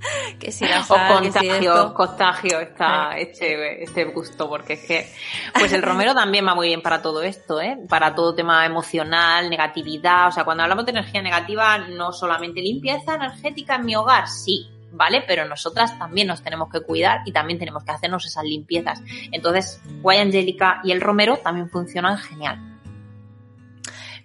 que 0.38 0.50
si 0.52 0.64
la 0.66 0.82
sal, 0.82 1.20
que 1.22 1.32
si 1.32 1.38
contagio, 1.38 1.72
esto. 1.74 1.94
contagio 1.94 2.60
esta, 2.60 3.16
este, 3.18 3.82
este 3.84 4.04
gusto, 4.06 4.48
porque 4.48 4.74
es 4.74 4.84
que, 4.84 5.12
pues 5.52 5.72
el 5.72 5.82
romero 5.82 6.14
también 6.14 6.46
va 6.46 6.54
muy 6.54 6.68
bien 6.68 6.82
para 6.82 7.02
todo 7.02 7.22
esto, 7.22 7.60
¿eh? 7.60 7.76
Para 7.88 8.14
todo 8.14 8.34
tema 8.34 8.64
emocional, 8.64 9.50
negatividad, 9.50 10.28
o 10.28 10.32
sea, 10.32 10.44
cuando 10.44 10.62
hablamos 10.62 10.84
de 10.86 10.92
energía 10.92 11.22
negativa, 11.22 11.78
no 11.78 12.12
solamente 12.12 12.60
limpieza 12.60 13.14
energética 13.14 13.76
en 13.76 13.84
mi 13.84 13.94
hogar, 13.96 14.26
sí, 14.28 14.70
¿vale? 14.92 15.22
Pero 15.26 15.44
nosotras 15.46 15.98
también 15.98 16.28
nos 16.28 16.42
tenemos 16.42 16.70
que 16.70 16.80
cuidar 16.80 17.20
y 17.26 17.32
también 17.32 17.58
tenemos 17.58 17.84
que 17.84 17.92
hacernos 17.92 18.24
esas 18.26 18.44
limpiezas. 18.44 19.02
Entonces, 19.32 19.80
Guay 20.00 20.18
Angélica 20.18 20.80
y 20.82 20.92
el 20.92 21.00
romero 21.00 21.36
también 21.36 21.68
funcionan 21.68 22.16
genial. 22.18 22.58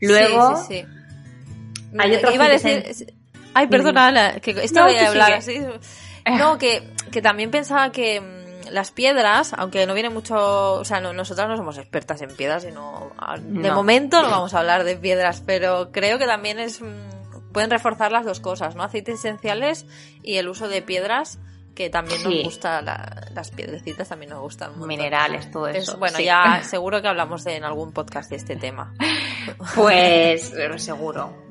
Luego, 0.01 0.57
Sí, 0.57 0.63
sí, 0.67 0.73
sí. 0.81 0.87
hay 1.97 2.09
Me- 2.11 2.17
otro 2.17 2.33
iba 2.33 2.45
a 2.45 2.49
decir... 2.49 3.14
Ay, 3.55 3.65
perdona, 3.67 4.07
Ana, 4.07 4.39
que 4.39 4.51
esto 4.51 4.81
No, 4.81 4.85
voy 4.85 4.95
a 4.97 5.07
hablar 5.07 5.33
así. 5.33 5.59
No, 6.37 6.57
que, 6.59 6.87
que 7.11 7.21
también 7.21 7.49
pensaba 7.51 7.91
que 7.91 8.21
mm, 8.21 8.69
las 8.71 8.91
piedras, 8.91 9.53
aunque 9.57 9.85
no 9.87 9.93
viene 9.93 10.09
mucho, 10.09 10.73
o 10.73 10.85
sea, 10.85 10.99
no, 10.99 11.13
nosotras 11.13 11.47
no 11.47 11.55
somos 11.57 11.77
expertas 11.77 12.21
en 12.21 12.35
piedras, 12.35 12.63
sino 12.63 13.11
a- 13.17 13.37
de 13.37 13.69
No. 13.69 13.75
momento 13.75 14.21
no 14.21 14.29
vamos 14.29 14.53
a 14.53 14.59
hablar 14.59 14.83
de 14.83 14.95
piedras, 14.97 15.41
pero 15.45 15.91
creo 15.91 16.17
que 16.19 16.25
también 16.25 16.59
es 16.59 16.81
mm, 16.81 17.51
pueden 17.53 17.69
reforzar 17.71 18.11
las 18.11 18.25
dos 18.25 18.39
cosas, 18.41 18.75
¿no? 18.75 18.83
Aceites 18.83 19.19
esenciales 19.19 19.85
y 20.23 20.35
el 20.37 20.49
uso 20.49 20.67
de 20.67 20.81
piedras 20.81 21.39
que 21.75 21.89
también 21.89 22.19
Sí. 22.21 22.25
nos 22.35 22.43
gusta, 22.45 22.81
la- 22.81 23.27
las 23.33 23.51
piedrecitas 23.51 24.09
también 24.09 24.31
nos 24.31 24.39
gustan. 24.41 24.71
montón. 24.71 24.87
minerales, 24.87 25.51
todo 25.51 25.67
Es- 25.67 25.77
eso. 25.89 25.97
bueno, 25.97 26.17
sí. 26.17 26.23
ya 26.25 26.61
seguro 26.63 27.01
que 27.01 27.07
hablamos 27.09 27.43
de, 27.43 27.55
en 27.57 27.63
algún 27.65 27.91
podcast 27.93 28.29
de 28.29 28.37
este 28.37 28.55
tema. 28.55 28.93
Pues, 29.75 30.53
seguro. 30.77 31.44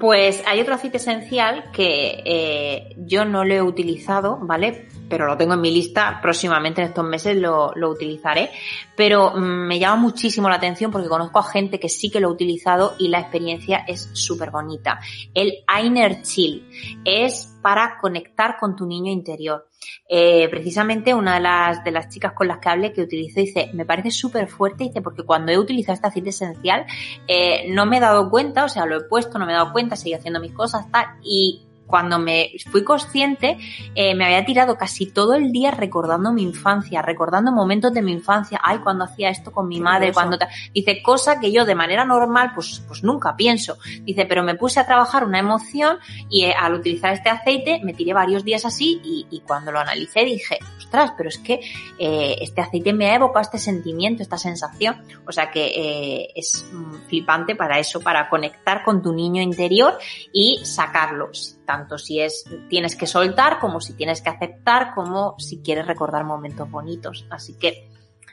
Pues 0.00 0.42
hay 0.46 0.62
otro 0.62 0.74
aceite 0.74 0.96
esencial 0.96 1.70
que 1.72 2.22
eh, 2.24 2.96
yo 2.96 3.26
no 3.26 3.44
lo 3.44 3.52
he 3.52 3.60
utilizado, 3.60 4.38
¿vale? 4.40 4.88
Pero 5.10 5.26
lo 5.26 5.36
tengo 5.36 5.52
en 5.52 5.60
mi 5.60 5.70
lista, 5.70 6.20
próximamente 6.22 6.80
en 6.80 6.88
estos 6.88 7.04
meses 7.04 7.36
lo, 7.36 7.72
lo 7.74 7.90
utilizaré. 7.90 8.50
Pero 8.96 9.32
mm, 9.36 9.66
me 9.68 9.78
llama 9.78 9.96
muchísimo 9.96 10.48
la 10.48 10.54
atención 10.54 10.90
porque 10.90 11.06
conozco 11.06 11.38
a 11.38 11.42
gente 11.42 11.78
que 11.78 11.90
sí 11.90 12.10
que 12.10 12.18
lo 12.18 12.28
ha 12.28 12.32
utilizado 12.32 12.94
y 12.98 13.08
la 13.08 13.20
experiencia 13.20 13.84
es 13.86 14.08
súper 14.14 14.50
bonita. 14.50 15.00
El 15.34 15.52
Einer 15.68 16.22
Chill 16.22 16.66
es 17.04 17.58
para 17.60 17.98
conectar 18.00 18.56
con 18.58 18.74
tu 18.74 18.86
niño 18.86 19.12
interior. 19.12 19.69
Eh, 20.08 20.48
precisamente 20.48 21.14
una 21.14 21.34
de 21.34 21.40
las, 21.40 21.84
de 21.84 21.90
las 21.90 22.08
chicas 22.08 22.32
con 22.32 22.48
las 22.48 22.58
que 22.58 22.68
hablé 22.68 22.92
que 22.92 23.02
utilizo 23.02 23.40
dice, 23.40 23.70
me 23.72 23.86
parece 23.86 24.10
súper 24.10 24.48
fuerte, 24.48 24.84
dice, 24.84 25.02
porque 25.02 25.22
cuando 25.22 25.52
he 25.52 25.58
utilizado 25.58 25.94
este 25.94 26.08
aceite 26.08 26.30
esencial 26.30 26.84
eh, 27.28 27.70
no 27.72 27.86
me 27.86 27.98
he 27.98 28.00
dado 28.00 28.28
cuenta, 28.28 28.64
o 28.64 28.68
sea, 28.68 28.86
lo 28.86 28.96
he 28.96 29.04
puesto, 29.04 29.38
no 29.38 29.46
me 29.46 29.52
he 29.52 29.56
dado 29.56 29.72
cuenta, 29.72 29.96
seguí 29.96 30.14
haciendo 30.14 30.40
mis 30.40 30.52
cosas, 30.52 30.90
tal, 30.90 31.06
y 31.22 31.66
cuando 31.90 32.18
me 32.18 32.52
fui 32.70 32.84
consciente, 32.84 33.58
eh, 33.94 34.14
me 34.14 34.24
había 34.24 34.44
tirado 34.44 34.78
casi 34.78 35.06
todo 35.06 35.34
el 35.34 35.52
día 35.52 35.72
recordando 35.72 36.32
mi 36.32 36.42
infancia, 36.42 37.02
recordando 37.02 37.52
momentos 37.52 37.92
de 37.92 38.02
mi 38.02 38.12
infancia, 38.12 38.60
ay, 38.62 38.78
cuando 38.78 39.04
hacía 39.04 39.28
esto 39.28 39.52
con 39.52 39.68
mi 39.68 39.80
madre, 39.80 40.12
cuando... 40.12 40.38
Dice, 40.72 41.02
cosa 41.02 41.40
que 41.40 41.52
yo 41.52 41.64
de 41.64 41.74
manera 41.74 42.04
normal, 42.04 42.52
pues, 42.54 42.82
pues 42.86 43.02
nunca 43.02 43.36
pienso. 43.36 43.76
Dice, 44.02 44.24
pero 44.26 44.42
me 44.42 44.54
puse 44.54 44.80
a 44.80 44.86
trabajar 44.86 45.24
una 45.24 45.40
emoción 45.40 45.98
y 46.28 46.44
eh, 46.44 46.54
al 46.58 46.74
utilizar 46.74 47.12
este 47.12 47.28
aceite 47.28 47.80
me 47.82 47.92
tiré 47.92 48.12
varios 48.12 48.44
días 48.44 48.64
así 48.64 49.00
y, 49.02 49.26
y 49.30 49.40
cuando 49.40 49.72
lo 49.72 49.80
analicé 49.80 50.24
dije, 50.24 50.58
ostras, 50.78 51.12
pero 51.16 51.28
es 51.28 51.38
que 51.38 51.60
eh, 51.98 52.36
este 52.40 52.60
aceite 52.60 52.92
me 52.92 53.10
ha 53.10 53.14
evocado 53.14 53.42
este 53.42 53.58
sentimiento, 53.58 54.22
esta 54.22 54.38
sensación. 54.38 55.02
O 55.26 55.32
sea 55.32 55.50
que 55.50 55.66
eh, 55.66 56.28
es 56.34 56.64
mm, 56.72 57.08
flipante 57.08 57.56
para 57.56 57.78
eso, 57.78 58.00
para 58.00 58.28
conectar 58.28 58.82
con 58.84 59.02
tu 59.02 59.12
niño 59.12 59.42
interior 59.42 59.98
y 60.32 60.60
sacarlo 60.64 61.30
tanto 61.70 61.98
si 61.98 62.18
es 62.18 62.44
tienes 62.68 62.96
que 62.96 63.06
soltar 63.06 63.60
como 63.60 63.80
si 63.80 63.92
tienes 63.92 64.20
que 64.22 64.28
aceptar 64.28 64.92
como 64.92 65.36
si 65.38 65.60
quieres 65.60 65.86
recordar 65.86 66.24
momentos 66.24 66.68
bonitos. 66.68 67.26
Así 67.30 67.54
que 67.54 67.88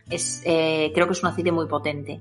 es 0.09 0.41
eh, 0.43 0.91
creo 0.91 1.05
que 1.05 1.13
es 1.13 1.21
un 1.21 1.29
aceite 1.29 1.51
muy 1.51 1.67
potente. 1.67 2.19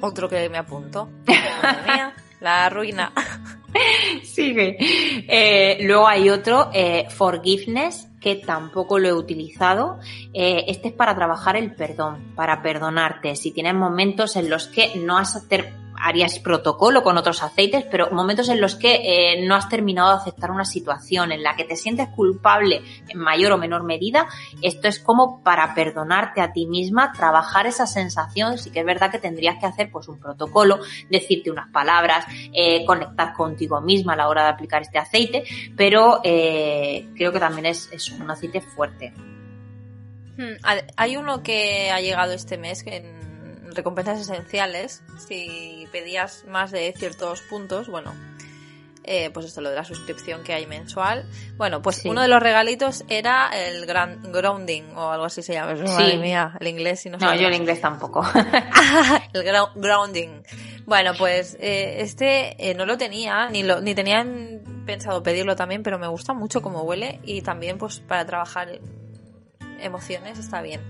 Otro 0.00 0.28
que 0.28 0.48
me 0.48 0.58
apunto. 0.58 1.08
Madre 1.62 1.82
mía, 1.84 2.14
la 2.40 2.68
ruina. 2.68 3.12
Sigue. 4.24 4.76
Eh, 4.80 5.78
luego 5.82 6.08
hay 6.08 6.30
otro 6.30 6.70
eh, 6.72 7.06
forgiveness 7.08 8.08
que 8.20 8.34
tampoco 8.34 8.98
lo 8.98 9.06
he 9.06 9.12
utilizado. 9.12 10.00
Eh, 10.34 10.64
este 10.66 10.88
es 10.88 10.94
para 10.94 11.14
trabajar 11.14 11.54
el 11.56 11.76
perdón, 11.76 12.32
para 12.34 12.60
perdonarte. 12.60 13.36
Si 13.36 13.52
tienes 13.52 13.74
momentos 13.74 14.34
en 14.34 14.50
los 14.50 14.66
que 14.66 14.96
no 14.96 15.16
has 15.16 15.36
harías 16.00 16.38
protocolo 16.38 17.02
con 17.02 17.16
otros 17.16 17.42
aceites, 17.42 17.84
pero 17.90 18.10
momentos 18.10 18.48
en 18.48 18.60
los 18.60 18.76
que 18.76 18.94
eh, 18.94 19.46
no 19.46 19.54
has 19.54 19.68
terminado 19.68 20.10
de 20.10 20.16
aceptar 20.16 20.50
una 20.50 20.64
situación, 20.64 21.32
en 21.32 21.42
la 21.42 21.56
que 21.56 21.64
te 21.64 21.76
sientes 21.76 22.08
culpable 22.08 22.82
en 23.08 23.18
mayor 23.18 23.52
o 23.52 23.58
menor 23.58 23.84
medida, 23.84 24.26
esto 24.62 24.88
es 24.88 24.98
como 24.98 25.42
para 25.42 25.74
perdonarte 25.74 26.40
a 26.40 26.52
ti 26.52 26.66
misma, 26.66 27.12
trabajar 27.12 27.66
esa 27.66 27.86
sensación, 27.86 28.58
sí 28.58 28.70
que 28.70 28.80
es 28.80 28.86
verdad 28.86 29.10
que 29.10 29.18
tendrías 29.18 29.58
que 29.58 29.66
hacer 29.66 29.90
pues 29.90 30.08
un 30.08 30.18
protocolo, 30.18 30.80
decirte 31.10 31.50
unas 31.50 31.70
palabras, 31.70 32.24
eh, 32.52 32.84
conectar 32.84 33.32
contigo 33.34 33.80
misma 33.80 34.14
a 34.14 34.16
la 34.16 34.28
hora 34.28 34.44
de 34.44 34.50
aplicar 34.50 34.82
este 34.82 34.98
aceite, 34.98 35.44
pero 35.76 36.20
eh, 36.24 37.08
creo 37.16 37.32
que 37.32 37.40
también 37.40 37.66
es, 37.66 37.88
es 37.92 38.10
un 38.10 38.30
aceite 38.30 38.60
fuerte. 38.60 39.12
Hmm, 40.36 40.56
hay 40.96 41.16
uno 41.16 41.42
que 41.42 41.90
ha 41.90 42.00
llegado 42.00 42.32
este 42.32 42.58
mes 42.58 42.84
en 42.86 43.15
recompensas 43.76 44.20
esenciales, 44.20 45.02
si 45.26 45.88
pedías 45.92 46.44
más 46.46 46.70
de 46.70 46.92
ciertos 46.96 47.40
puntos, 47.42 47.88
bueno, 47.88 48.12
eh, 49.08 49.30
pues 49.30 49.46
esto 49.46 49.60
lo 49.60 49.70
de 49.70 49.76
la 49.76 49.84
suscripción 49.84 50.42
que 50.42 50.52
hay 50.52 50.66
mensual. 50.66 51.24
Bueno, 51.56 51.80
pues 51.80 52.04
uno 52.04 52.22
de 52.22 52.28
los 52.28 52.42
regalitos 52.42 53.04
era 53.08 53.50
el 53.54 53.86
grand, 53.86 54.34
grounding 54.34 54.96
o 54.96 55.10
algo 55.10 55.26
así 55.26 55.42
se 55.42 55.52
llama. 55.52 55.76
Sí. 55.76 56.16
mía, 56.16 56.56
el 56.58 56.66
inglés 56.66 57.00
si 57.00 57.10
no 57.10 57.16
No, 57.16 57.32
yo 57.36 57.46
el 57.46 57.54
inglés 57.54 57.80
tampoco. 57.80 58.26
el 59.32 59.44
grounding. 59.76 60.42
Bueno, 60.86 61.12
pues 61.16 61.56
eh, 61.60 62.00
este 62.00 62.70
eh, 62.70 62.74
no 62.74 62.84
lo 62.84 62.98
tenía, 62.98 63.48
ni 63.48 63.62
lo, 63.62 63.80
ni 63.80 63.94
tenían 63.94 64.82
pensado 64.84 65.22
pedirlo 65.22 65.54
también, 65.54 65.84
pero 65.84 66.00
me 66.00 66.08
gusta 66.08 66.32
mucho 66.32 66.60
cómo 66.60 66.82
huele 66.82 67.20
y 67.22 67.42
también 67.42 67.78
pues 67.78 68.00
para 68.00 68.26
trabajar 68.26 68.80
emociones 69.78 70.38
está 70.38 70.62
bien. 70.62 70.80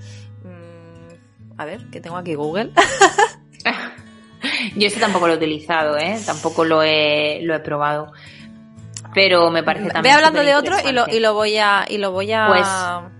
A 1.58 1.64
ver, 1.64 1.86
que 1.90 2.00
tengo 2.00 2.16
aquí 2.16 2.34
Google. 2.34 2.72
Yo 4.76 4.86
este 4.86 5.00
tampoco 5.00 5.26
lo 5.26 5.34
he 5.34 5.36
utilizado, 5.36 5.96
¿eh? 5.96 6.20
Tampoco 6.24 6.64
lo 6.64 6.82
he, 6.82 7.40
lo 7.42 7.54
he 7.54 7.60
probado. 7.60 8.12
Pero 9.14 9.50
me 9.50 9.62
parece 9.62 9.88
también. 9.88 10.14
Ve 10.14 10.16
hablando 10.16 10.42
de 10.42 10.54
otro 10.54 10.76
y 10.86 10.92
lo, 10.92 11.08
y 11.08 11.20
lo 11.20 11.34
voy 11.34 11.56
a. 11.56 11.86
Y 11.88 11.98
lo 11.98 12.12
voy 12.12 12.32
a... 12.32 12.46
Pues 12.48 13.15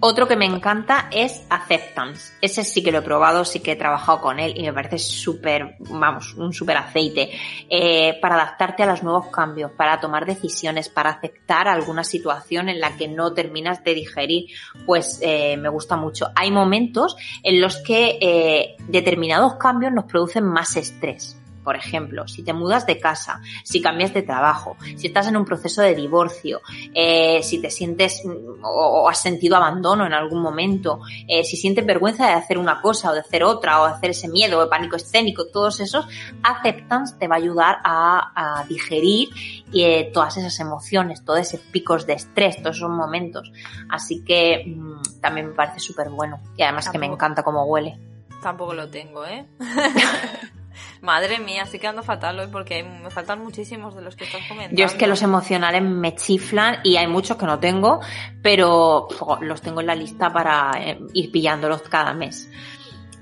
otro 0.00 0.26
que 0.26 0.36
me 0.36 0.46
encanta 0.46 1.08
es 1.10 1.44
Acceptance. 1.50 2.32
Ese 2.40 2.64
sí 2.64 2.82
que 2.82 2.90
lo 2.90 2.98
he 2.98 3.02
probado, 3.02 3.44
sí 3.44 3.60
que 3.60 3.72
he 3.72 3.76
trabajado 3.76 4.20
con 4.20 4.40
él 4.40 4.54
y 4.56 4.62
me 4.62 4.72
parece 4.72 4.98
súper, 4.98 5.76
vamos, 5.78 6.34
un 6.34 6.52
súper 6.52 6.78
aceite 6.78 7.30
eh, 7.68 8.18
para 8.20 8.36
adaptarte 8.36 8.82
a 8.82 8.86
los 8.86 9.02
nuevos 9.02 9.26
cambios, 9.26 9.70
para 9.72 10.00
tomar 10.00 10.26
decisiones, 10.26 10.88
para 10.88 11.10
aceptar 11.10 11.68
alguna 11.68 12.04
situación 12.04 12.68
en 12.68 12.80
la 12.80 12.96
que 12.96 13.08
no 13.08 13.32
terminas 13.32 13.84
de 13.84 13.94
digerir, 13.94 14.46
pues 14.86 15.20
eh, 15.22 15.56
me 15.56 15.68
gusta 15.68 15.96
mucho. 15.96 16.28
Hay 16.34 16.50
momentos 16.50 17.16
en 17.42 17.60
los 17.60 17.76
que 17.78 18.18
eh, 18.20 18.76
determinados 18.88 19.54
cambios 19.54 19.92
nos 19.92 20.04
producen 20.04 20.44
más 20.44 20.76
estrés 20.76 21.39
por 21.70 21.76
ejemplo, 21.76 22.26
si 22.26 22.42
te 22.42 22.52
mudas 22.52 22.84
de 22.84 22.98
casa, 22.98 23.40
si 23.62 23.80
cambias 23.80 24.12
de 24.12 24.22
trabajo, 24.22 24.76
si 24.96 25.06
estás 25.06 25.28
en 25.28 25.36
un 25.36 25.44
proceso 25.44 25.82
de 25.82 25.94
divorcio, 25.94 26.62
eh, 26.92 27.44
si 27.44 27.60
te 27.60 27.70
sientes 27.70 28.22
mm, 28.24 28.64
o, 28.64 29.08
has 29.08 29.22
sentido 29.22 29.54
abandono 29.54 30.04
en 30.04 30.12
algún 30.12 30.42
momento, 30.42 30.98
eh, 31.28 31.44
si 31.44 31.56
sientes 31.56 31.86
vergüenza 31.86 32.26
de 32.26 32.32
hacer 32.32 32.58
una 32.58 32.82
cosa 32.82 33.10
o 33.10 33.14
de 33.14 33.20
hacer 33.20 33.44
otra 33.44 33.82
o 33.82 33.86
de 33.86 33.92
hacer 33.92 34.10
ese 34.10 34.26
miedo 34.26 34.60
o 34.60 34.68
pánico 34.68 34.96
escénico, 34.96 35.46
todos 35.46 35.78
esos, 35.78 36.08
Acceptance 36.42 37.14
te 37.20 37.28
va 37.28 37.36
a 37.36 37.38
ayudar 37.38 37.78
a, 37.84 38.64
digerir 38.68 39.28
eh, 39.72 40.10
todas 40.12 40.38
esas 40.38 40.58
emociones, 40.58 41.24
todos 41.24 41.38
esos 41.38 41.60
picos 41.60 42.04
de 42.04 42.14
estrés, 42.14 42.60
todos 42.60 42.78
esos 42.78 42.90
momentos. 42.90 43.52
Así 43.88 44.24
que 44.24 44.64
mm, 44.66 45.20
también 45.20 45.50
me 45.50 45.54
parece 45.54 45.78
súper 45.78 46.08
bueno 46.08 46.40
y 46.56 46.64
además 46.64 46.90
que 46.90 46.98
me 46.98 47.06
encanta 47.06 47.44
cómo 47.44 47.64
huele. 47.64 47.96
Tampoco 48.42 48.74
lo 48.74 48.90
tengo, 48.90 49.24
¿eh? 49.24 49.46
Madre 51.00 51.38
mía, 51.38 51.62
estoy 51.62 51.78
quedando 51.78 52.02
fatal 52.02 52.38
hoy 52.38 52.48
porque 52.48 52.82
me 52.82 53.10
faltan 53.10 53.42
muchísimos 53.42 53.94
de 53.94 54.02
los 54.02 54.16
que 54.16 54.24
estás 54.24 54.42
comentando. 54.48 54.78
Yo 54.78 54.86
es 54.86 54.94
que 54.94 55.06
los 55.06 55.22
emocionales 55.22 55.82
me 55.82 56.14
chiflan 56.14 56.80
y 56.84 56.96
hay 56.96 57.06
muchos 57.06 57.36
que 57.36 57.46
no 57.46 57.58
tengo, 57.58 58.00
pero 58.42 59.08
los 59.40 59.62
tengo 59.62 59.80
en 59.80 59.86
la 59.86 59.94
lista 59.94 60.32
para 60.32 60.72
eh, 60.78 60.98
ir 61.14 61.30
pillándolos 61.30 61.82
cada 61.82 62.12
mes. 62.12 62.50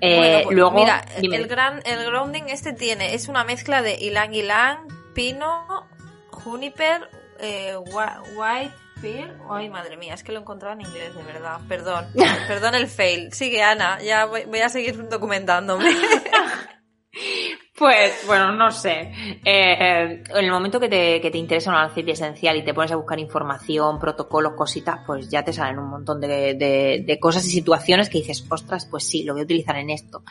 Eh, 0.01 0.43
pues 0.45 0.57
luego, 0.57 0.73
mira, 0.73 1.05
el, 1.17 1.47
gran, 1.49 1.83
el 1.85 2.05
grounding 2.05 2.45
este 2.49 2.73
tiene, 2.73 3.15
es 3.15 3.29
una 3.29 3.43
mezcla 3.45 3.83
de 3.83 3.97
ylang 3.97 4.33
ylang, 4.33 4.87
pino, 5.15 5.89
juniper, 6.31 7.09
eh, 7.41 7.77
white. 7.77 8.75
Ay, 9.49 9.69
madre 9.69 9.97
mía, 9.97 10.15
es 10.15 10.25
que 10.25 10.33
lo 10.33 10.39
he 10.39 10.43
encontrado 10.43 10.75
en 10.75 10.81
inglés, 10.81 11.15
de 11.15 11.23
verdad. 11.23 11.61
Perdón, 11.69 12.07
perdón 12.49 12.75
el 12.75 12.89
fail. 12.89 13.33
Sigue, 13.33 13.63
Ana, 13.63 14.01
ya 14.03 14.27
voy, 14.27 14.45
voy 14.47 14.61
a 14.61 14.69
seguir 14.69 15.09
documentándome. 15.09 15.89
Pues, 17.79 18.25
bueno, 18.27 18.51
no 18.51 18.73
sé. 18.73 19.13
Eh, 19.45 20.23
en 20.29 20.45
el 20.45 20.51
momento 20.51 20.81
que 20.81 20.89
te, 20.89 21.21
que 21.21 21.31
te 21.31 21.39
interesa 21.39 21.71
un 21.71 21.77
aceite 21.77 22.11
esencial 22.11 22.57
y 22.57 22.65
te 22.65 22.75
pones 22.75 22.91
a 22.91 22.97
buscar 22.97 23.21
información, 23.21 24.01
protocolos, 24.01 24.55
cositas, 24.55 24.99
pues 25.07 25.31
ya 25.31 25.45
te 25.45 25.53
salen 25.53 25.79
un 25.79 25.89
montón 25.89 26.21
de, 26.21 26.55
de, 26.55 27.21
cosas 27.21 27.47
y 27.47 27.51
situaciones 27.51 28.09
que 28.09 28.19
dices, 28.19 28.45
ostras, 28.49 28.87
pues 28.91 29.05
sí, 29.05 29.23
lo 29.23 29.35
voy 29.35 29.43
a 29.43 29.45
utilizar 29.45 29.77
en 29.77 29.91
esto. 29.91 30.25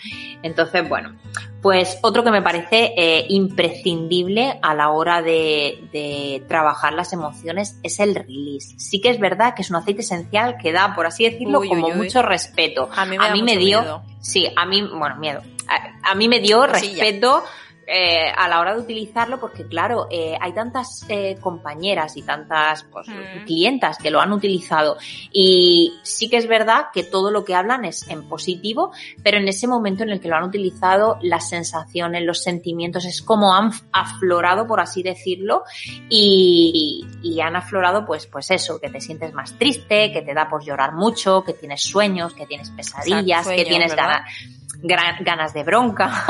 Entonces, 0.43 0.87
bueno, 0.89 1.17
pues 1.61 1.99
otro 2.01 2.21
que 2.25 2.31
me 2.31 2.41
parece 2.41 2.93
eh, 2.97 3.25
imprescindible 3.29 4.59
a 4.61 4.73
la 4.73 4.89
hora 4.89 5.21
de, 5.21 5.87
de, 5.93 6.43
trabajar 6.49 6.93
las 6.93 7.13
emociones 7.13 7.79
es 7.81 8.01
el 8.01 8.13
release. 8.13 8.77
Sí 8.77 8.99
que 8.99 9.09
es 9.09 9.19
verdad 9.19 9.53
que 9.55 9.61
es 9.61 9.69
un 9.69 9.77
aceite 9.77 10.01
esencial 10.01 10.57
que 10.61 10.73
da, 10.73 10.93
por 10.95 11.05
así 11.05 11.23
decirlo, 11.23 11.61
como 11.61 11.91
mucho 11.91 12.21
respeto. 12.23 12.89
A 12.93 13.05
mí 13.05 13.17
me, 13.41 13.55
dio, 13.55 14.01
sí, 14.19 14.51
a 14.53 14.65
mí, 14.65 14.81
bueno, 14.81 15.15
miedo 15.15 15.41
a, 16.03 16.15
mí 16.15 16.27
me 16.27 16.39
dio 16.39 16.65
respeto 16.65 17.43
eh, 17.89 18.29
a 18.35 18.49
la 18.49 18.59
hora 18.59 18.75
de 18.75 18.81
utilizarlo 18.81 19.39
porque 19.39 19.65
claro, 19.65 20.07
eh, 20.11 20.37
hay 20.41 20.51
tantas 20.51 21.05
eh, 21.07 21.37
compañeras 21.39 22.17
y 22.17 22.21
tantas 22.21 22.83
pues, 22.91 23.07
mm. 23.07 23.45
clientas 23.45 23.97
que 23.97 24.11
lo 24.11 24.19
han 24.19 24.33
utilizado. 24.33 24.97
Y 25.31 25.93
sí 26.03 26.29
que 26.29 26.35
es 26.35 26.49
verdad 26.49 26.87
que 26.93 27.03
todo 27.03 27.31
lo 27.31 27.45
que 27.45 27.55
hablan 27.55 27.85
es 27.85 28.05
en 28.09 28.27
positivo, 28.27 28.91
pero 29.23 29.37
en 29.37 29.47
ese 29.47 29.67
momento 29.67 30.03
en 30.03 30.09
el 30.09 30.19
que 30.19 30.27
lo 30.27 30.35
han 30.35 30.43
utilizado, 30.43 31.17
las 31.21 31.47
sensaciones, 31.47 32.23
los 32.23 32.43
sentimientos 32.43 33.05
es 33.05 33.21
como 33.21 33.53
han 33.53 33.71
aflorado, 33.93 34.67
por 34.67 34.81
así 34.81 35.01
decirlo, 35.01 35.63
y, 36.09 37.07
y 37.23 37.39
han 37.39 37.55
aflorado 37.55 38.05
pues, 38.05 38.27
pues 38.27 38.51
eso, 38.51 38.81
que 38.81 38.89
te 38.89 38.99
sientes 38.99 39.33
más 39.33 39.57
triste, 39.57 40.11
que 40.11 40.23
te 40.23 40.33
da 40.33 40.49
por 40.49 40.61
llorar 40.61 40.91
mucho, 40.93 41.41
que 41.45 41.53
tienes 41.53 41.83
sueños, 41.83 42.33
que 42.33 42.45
tienes 42.45 42.69
pesadillas, 42.71 43.47
que 43.47 43.63
tienes 43.63 43.95
ganas 43.95 44.29
ganas 44.81 45.53
de 45.53 45.63
bronca, 45.63 46.25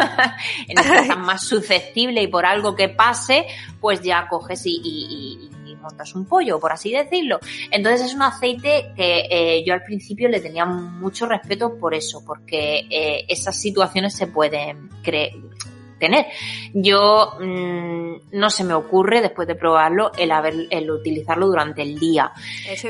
en 0.67 0.77
el 0.77 0.83
que 0.83 0.97
estás 0.99 1.17
más 1.17 1.43
susceptible 1.43 2.21
y 2.21 2.27
por 2.27 2.45
algo 2.45 2.75
que 2.75 2.89
pase, 2.89 3.45
pues 3.79 4.01
ya 4.01 4.27
coges 4.27 4.63
y, 4.65 5.49
montas 5.81 6.15
un 6.15 6.25
pollo, 6.25 6.59
por 6.59 6.71
así 6.71 6.91
decirlo. 6.91 7.39
Entonces 7.71 8.07
es 8.07 8.15
un 8.15 8.23
aceite 8.23 8.91
que 8.95 9.27
eh, 9.29 9.63
yo 9.65 9.73
al 9.73 9.83
principio 9.83 10.27
le 10.27 10.39
tenía 10.39 10.65
mucho 10.65 11.27
respeto 11.27 11.77
por 11.77 11.93
eso, 11.93 12.23
porque 12.25 12.87
eh, 12.89 13.25
esas 13.27 13.55
situaciones 13.55 14.15
se 14.15 14.27
pueden 14.27 14.89
tener. 15.97 16.27
Yo 16.73 17.33
mm, 17.39 18.13
no 18.31 18.49
se 18.49 18.63
me 18.63 18.73
ocurre 18.73 19.21
después 19.21 19.47
de 19.47 19.55
probarlo 19.55 20.11
el 20.17 20.31
haber 20.31 20.67
el 20.69 20.91
utilizarlo 20.91 21.47
durante 21.47 21.81
el 21.81 21.99
día. 21.99 22.31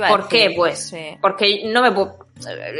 ¿Por 0.09 0.27
qué? 0.27 0.53
Pues 0.55 0.93
porque 1.21 1.63
no 1.65 1.81
me 1.81 1.89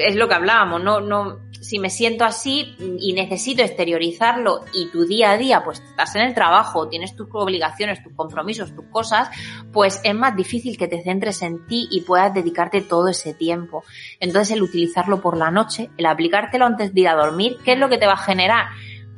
es 0.05 0.15
lo 0.15 0.28
que 0.28 0.36
hablábamos, 0.36 0.84
no 0.84 1.01
no 1.01 1.47
si 1.67 1.80
me 1.80 1.89
siento 1.89 2.23
así 2.23 2.75
y 2.99 3.13
necesito 3.13 3.61
exteriorizarlo 3.61 4.61
y 4.73 4.88
tu 4.88 5.05
día 5.05 5.32
a 5.32 5.38
día 5.38 5.63
pues 5.63 5.82
estás 5.82 6.15
en 6.15 6.21
el 6.21 6.34
trabajo, 6.34 6.88
tienes 6.88 7.15
tus 7.15 7.28
obligaciones, 7.34 8.01
tus 8.03 8.13
compromisos, 8.13 8.73
tus 8.75 8.86
cosas, 8.86 9.30
pues 9.73 9.99
es 10.03 10.15
más 10.15 10.36
difícil 10.36 10.78
que 10.78 10.88
te 10.88 11.03
centres 11.03 11.41
en 11.41 11.65
ti 11.67 11.88
y 11.91 12.01
puedas 12.01 12.34
dedicarte 12.34 12.82
todo 12.82 13.09
ese 13.09 13.34
tiempo. 13.34 13.84
Entonces 14.19 14.55
el 14.55 14.63
utilizarlo 14.63 15.21
por 15.21 15.36
la 15.36 15.51
noche, 15.51 15.89
el 15.97 16.05
aplicártelo 16.05 16.65
antes 16.65 16.93
de 16.93 17.01
ir 17.01 17.07
a 17.09 17.15
dormir, 17.15 17.57
¿qué 17.65 17.73
es 17.73 17.80
lo 17.80 17.89
que 17.89 17.97
te 17.97 18.07
va 18.07 18.13
a 18.13 18.17
generar? 18.17 18.67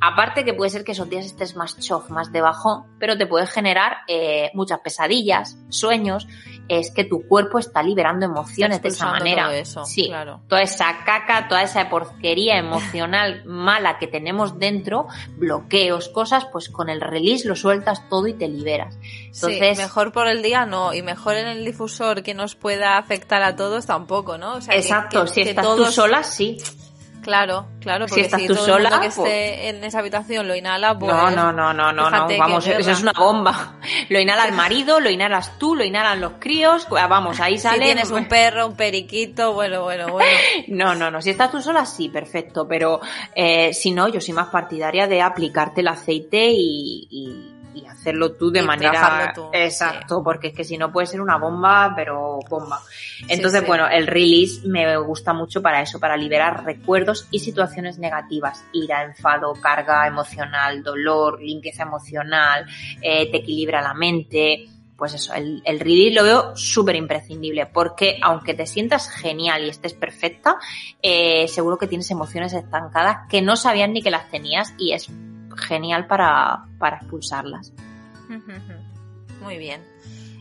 Aparte 0.00 0.44
que 0.44 0.54
puede 0.54 0.70
ser 0.70 0.82
que 0.82 0.92
esos 0.92 1.10
días 1.10 1.26
estés 1.26 1.56
más 1.56 1.78
chof, 1.78 2.08
más 2.08 2.32
de 2.32 2.40
bajón, 2.40 2.84
pero 2.98 3.18
te 3.18 3.26
puede 3.26 3.46
generar 3.46 3.98
eh, 4.08 4.50
muchas 4.54 4.80
pesadillas, 4.80 5.58
sueños, 5.68 6.26
es 6.68 6.90
que 6.90 7.04
tu 7.04 7.26
cuerpo 7.26 7.58
está 7.58 7.82
liberando 7.82 8.24
emociones 8.24 8.80
de 8.80 8.88
esa 8.88 9.06
manera. 9.10 9.44
Todo 9.44 9.54
eso, 9.54 9.84
sí, 9.84 10.06
claro. 10.08 10.40
toda 10.48 10.62
esa 10.62 11.04
caca, 11.04 11.48
toda 11.48 11.62
esa 11.62 11.90
porquería 11.90 12.56
emocional 12.56 13.42
mala 13.46 13.98
que 13.98 14.06
tenemos 14.06 14.58
dentro, 14.58 15.06
bloqueos, 15.36 16.08
cosas, 16.08 16.46
pues 16.50 16.70
con 16.70 16.88
el 16.88 17.00
release 17.00 17.46
lo 17.46 17.54
sueltas 17.54 18.08
todo 18.08 18.26
y 18.26 18.34
te 18.34 18.48
liberas. 18.48 18.98
Entonces, 19.02 19.76
sí, 19.76 19.82
mejor 19.82 20.12
por 20.12 20.28
el 20.28 20.42
día 20.42 20.64
no, 20.64 20.94
y 20.94 21.02
mejor 21.02 21.36
en 21.36 21.46
el 21.46 21.64
difusor 21.64 22.22
que 22.22 22.32
nos 22.32 22.54
pueda 22.54 22.96
afectar 22.96 23.42
a 23.42 23.54
todos 23.54 23.84
tampoco, 23.84 24.38
¿no? 24.38 24.54
O 24.54 24.60
sea, 24.62 24.74
exacto, 24.76 25.26
si 25.26 25.42
estás 25.42 25.66
tú 25.76 25.84
sola, 25.86 26.22
sí. 26.22 26.56
Claro, 27.22 27.66
claro, 27.80 28.06
porque 28.06 28.24
si 28.24 28.26
estás 28.26 28.46
tú 28.46 28.54
sola, 28.54 28.88
el 28.88 29.00
que 29.00 29.06
esté 29.08 29.20
pues 29.20 29.74
en 29.74 29.84
esa 29.84 29.98
habitación 29.98 30.48
lo 30.48 30.54
inhala, 30.54 30.98
pues... 30.98 31.12
No, 31.12 31.30
no, 31.30 31.52
no, 31.52 31.72
no, 31.72 31.92
no, 31.92 32.10
no. 32.10 32.28
vamos, 32.38 32.66
eso 32.66 32.90
es 32.90 33.02
una 33.02 33.12
bomba. 33.12 33.74
Lo 34.08 34.18
inhala 34.18 34.46
el 34.46 34.52
marido, 34.52 34.98
lo 35.00 35.10
inhalas 35.10 35.58
tú, 35.58 35.74
lo 35.76 35.84
inhalan 35.84 36.20
los 36.20 36.32
críos, 36.38 36.86
pues, 36.86 37.06
vamos, 37.08 37.40
ahí 37.40 37.58
sale... 37.58 37.78
Si 37.78 37.84
tienes 37.84 38.10
un 38.10 38.26
perro, 38.26 38.66
un 38.66 38.76
periquito, 38.76 39.52
bueno, 39.52 39.82
bueno, 39.82 40.08
bueno. 40.08 40.30
No, 40.68 40.94
no, 40.94 41.10
no, 41.10 41.20
si 41.20 41.30
estás 41.30 41.50
tú 41.50 41.60
sola, 41.60 41.84
sí, 41.84 42.08
perfecto, 42.08 42.66
pero 42.66 43.00
eh, 43.34 43.72
si 43.72 43.90
no, 43.92 44.08
yo 44.08 44.20
soy 44.20 44.34
más 44.34 44.48
partidaria 44.48 45.06
de 45.06 45.22
aplicarte 45.22 45.80
el 45.80 45.88
aceite 45.88 46.50
y 46.50 47.08
y 47.10 47.59
hacerlo 47.88 48.32
tú 48.32 48.50
de 48.50 48.62
manera 48.62 49.32
exacto 49.52 50.22
porque 50.22 50.48
es 50.48 50.54
que 50.54 50.64
si 50.64 50.78
no 50.78 50.92
puede 50.92 51.06
ser 51.06 51.20
una 51.20 51.36
bomba 51.36 51.92
pero 51.94 52.38
bomba. 52.48 52.80
Entonces 53.28 53.66
bueno 53.66 53.88
el 53.88 54.06
release 54.06 54.66
me 54.66 54.96
gusta 54.98 55.32
mucho 55.32 55.62
para 55.62 55.82
eso 55.82 55.98
para 55.98 56.16
liberar 56.16 56.64
recuerdos 56.64 57.26
y 57.30 57.40
situaciones 57.40 57.98
negativas. 57.98 58.64
Ira 58.72 59.04
enfado 59.04 59.54
carga 59.54 60.06
emocional 60.06 60.82
dolor 60.82 61.40
limpieza 61.40 61.82
emocional 61.82 62.66
eh, 63.00 63.30
te 63.30 63.38
equilibra 63.38 63.82
la 63.82 63.94
mente. 63.94 64.66
Pues 64.96 65.14
eso, 65.14 65.32
el, 65.32 65.62
el 65.64 65.80
release 65.80 66.14
lo 66.14 66.24
veo 66.24 66.56
súper 66.56 66.94
imprescindible, 66.94 67.64
porque 67.64 68.18
aunque 68.20 68.52
te 68.52 68.66
sientas 68.66 69.08
genial 69.08 69.64
y 69.64 69.70
estés 69.70 69.94
perfecta, 69.94 70.58
eh, 71.00 71.48
seguro 71.48 71.78
que 71.78 71.86
tienes 71.86 72.10
emociones 72.10 72.52
estancadas 72.52 73.26
que 73.30 73.40
no 73.40 73.56
sabías 73.56 73.88
ni 73.88 74.02
que 74.02 74.10
las 74.10 74.28
tenías 74.28 74.74
y 74.76 74.92
es 74.92 75.08
genial 75.56 76.06
para, 76.06 76.64
para 76.78 76.96
expulsarlas. 76.96 77.72
Muy 79.42 79.58
bien. 79.58 79.82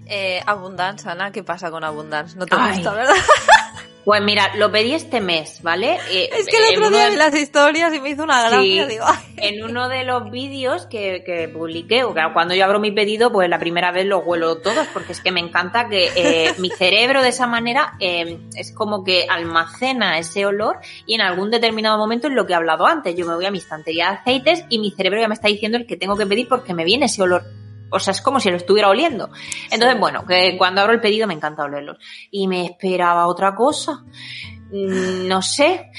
Eh, 0.05 0.41
Abundance, 0.45 1.07
Ana, 1.07 1.31
¿qué 1.31 1.43
pasa 1.43 1.69
con 1.69 1.83
Abundance? 1.83 2.37
No 2.37 2.45
te 2.45 2.55
gusta, 2.55 2.93
¿verdad? 2.93 3.13
Pues 4.05 4.23
mira, 4.23 4.55
lo 4.55 4.71
pedí 4.71 4.93
este 4.93 5.19
mes, 5.19 5.61
¿vale? 5.61 5.97
Eh, 6.09 6.29
es 6.31 6.47
que 6.47 6.57
el 6.57 6.77
otro 6.77 6.89
día 6.89 7.09
vi 7.09 7.15
las 7.17 7.35
historias 7.35 7.93
y 7.93 7.99
me 7.99 8.09
hizo 8.09 8.23
una 8.23 8.49
gracia, 8.49 8.87
digo, 8.87 9.05
En 9.37 9.63
uno 9.63 9.89
de 9.89 10.03
los 10.03 10.31
vídeos 10.31 10.85
que, 10.85 11.23
que 11.25 11.49
publiqué, 11.49 12.03
o 12.03 12.13
cuando 12.33 12.55
yo 12.55 12.63
abro 12.63 12.79
mi 12.79 12.91
pedido, 12.91 13.31
pues 13.31 13.49
la 13.49 13.59
primera 13.59 13.91
vez 13.91 14.05
lo 14.05 14.19
huelo 14.19 14.59
todos, 14.59 14.87
porque 14.93 15.11
es 15.11 15.21
que 15.21 15.31
me 15.31 15.41
encanta 15.41 15.89
que 15.89 16.09
eh, 16.15 16.53
mi 16.59 16.69
cerebro 16.69 17.21
de 17.21 17.29
esa 17.29 17.45
manera 17.45 17.93
eh, 17.99 18.39
es 18.55 18.71
como 18.71 19.03
que 19.03 19.27
almacena 19.29 20.17
ese 20.17 20.45
olor 20.45 20.79
y 21.05 21.15
en 21.15 21.21
algún 21.21 21.51
determinado 21.51 21.97
momento 21.97 22.27
es 22.27 22.33
lo 22.33 22.47
que 22.47 22.53
he 22.53 22.55
hablado 22.55 22.85
antes. 22.85 23.15
Yo 23.15 23.25
me 23.25 23.35
voy 23.35 23.45
a 23.45 23.51
mi 23.51 23.57
estantería 23.57 24.09
de 24.09 24.17
aceites 24.17 24.65
y 24.69 24.79
mi 24.79 24.91
cerebro 24.91 25.19
ya 25.19 25.27
me 25.27 25.33
está 25.33 25.49
diciendo 25.49 25.77
el 25.77 25.85
que 25.85 25.97
tengo 25.97 26.15
que 26.15 26.25
pedir 26.25 26.47
porque 26.47 26.73
me 26.73 26.85
viene 26.85 27.07
ese 27.07 27.21
olor 27.21 27.43
o 27.89 27.99
sea, 27.99 28.11
es 28.11 28.21
como 28.21 28.39
si 28.39 28.49
lo 28.49 28.57
estuviera 28.57 28.89
oliendo. 28.89 29.29
Entonces, 29.71 29.99
bueno, 29.99 30.25
que 30.25 30.57
cuando 30.57 30.81
abro 30.81 30.93
el 30.93 31.01
pedido 31.01 31.27
me 31.27 31.33
encanta 31.33 31.63
olerlo. 31.63 31.97
Y 32.31 32.47
me 32.47 32.65
esperaba 32.65 33.27
otra 33.27 33.55
cosa. 33.55 34.03
Mm, 34.71 35.27
no 35.27 35.41
sé, 35.41 35.89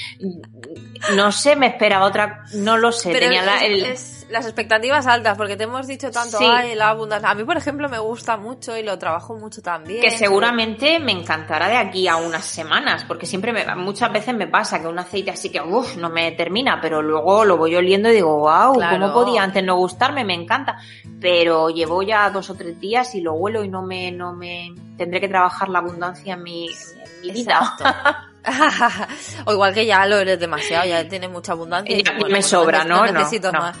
no 1.15 1.31
sé, 1.33 1.57
me 1.57 1.67
esperaba 1.67 2.05
otra, 2.05 2.45
no 2.53 2.77
lo 2.77 2.93
sé. 2.93 3.11
tenía 3.11 3.43
las 3.43 4.45
expectativas 4.45 5.05
altas, 5.07 5.37
porque 5.37 5.57
te 5.57 5.65
hemos 5.65 5.87
dicho 5.87 6.09
tanto, 6.09 6.37
ay, 6.39 6.73
la 6.73 6.89
abundancia. 6.89 7.29
A 7.29 7.35
mí, 7.35 7.43
por 7.43 7.57
ejemplo, 7.57 7.89
me 7.89 7.99
gusta 7.99 8.37
mucho 8.37 8.77
y 8.77 8.83
lo 8.83 8.97
trabajo 8.97 9.35
mucho 9.35 9.61
también. 9.61 10.01
Que 10.01 10.09
seguramente 10.09 10.99
me 10.99 11.11
encantará 11.11 11.67
de 11.67 11.75
aquí 11.75 12.07
a 12.07 12.15
unas 12.15 12.45
semanas, 12.45 13.03
porque 13.03 13.25
siempre 13.25 13.51
me, 13.51 13.65
muchas 13.75 14.09
veces 14.11 14.33
me 14.33 14.47
pasa 14.47 14.79
que 14.79 14.87
un 14.87 14.99
aceite 14.99 15.31
así 15.31 15.49
que, 15.49 15.59
uff, 15.59 15.97
no 15.97 16.09
me 16.09 16.31
termina, 16.31 16.79
pero 16.79 17.01
luego 17.01 17.43
lo 17.43 17.57
voy 17.57 17.75
oliendo 17.75 18.09
y 18.09 18.13
digo, 18.13 18.37
wow, 18.37 18.73
¿cómo 18.73 19.11
podía 19.11 19.43
antes 19.43 19.63
no 19.65 19.75
gustarme? 19.75 20.23
Me 20.23 20.33
encanta. 20.33 20.77
Pero 21.19 21.69
llevo 21.69 22.01
ya 22.03 22.29
dos 22.29 22.49
o 22.49 22.55
tres 22.55 22.79
días 22.79 23.13
y 23.15 23.21
lo 23.21 23.33
huelo 23.33 23.65
y 23.65 23.67
no 23.67 23.81
me, 23.81 24.13
no 24.13 24.33
me, 24.33 24.73
tendré 24.97 25.19
que 25.19 25.27
trabajar 25.27 25.67
la 25.67 25.79
abundancia 25.79 26.35
en 26.35 26.43
mi, 26.43 26.67
en 26.67 27.21
mi 27.21 27.31
vida. 27.31 27.75
o 29.45 29.53
igual 29.53 29.73
que 29.73 29.85
ya 29.85 30.05
lo 30.05 30.17
eres 30.17 30.39
demasiado, 30.39 30.85
ya 30.87 31.07
tiene 31.07 31.27
mucha 31.27 31.51
abundancia. 31.51 31.97
Y, 31.97 32.03
me 32.31 32.41
sobra, 32.41 32.83
¿no? 32.83 33.05
No, 33.05 33.11
necesito 33.11 33.51
más. 33.51 33.77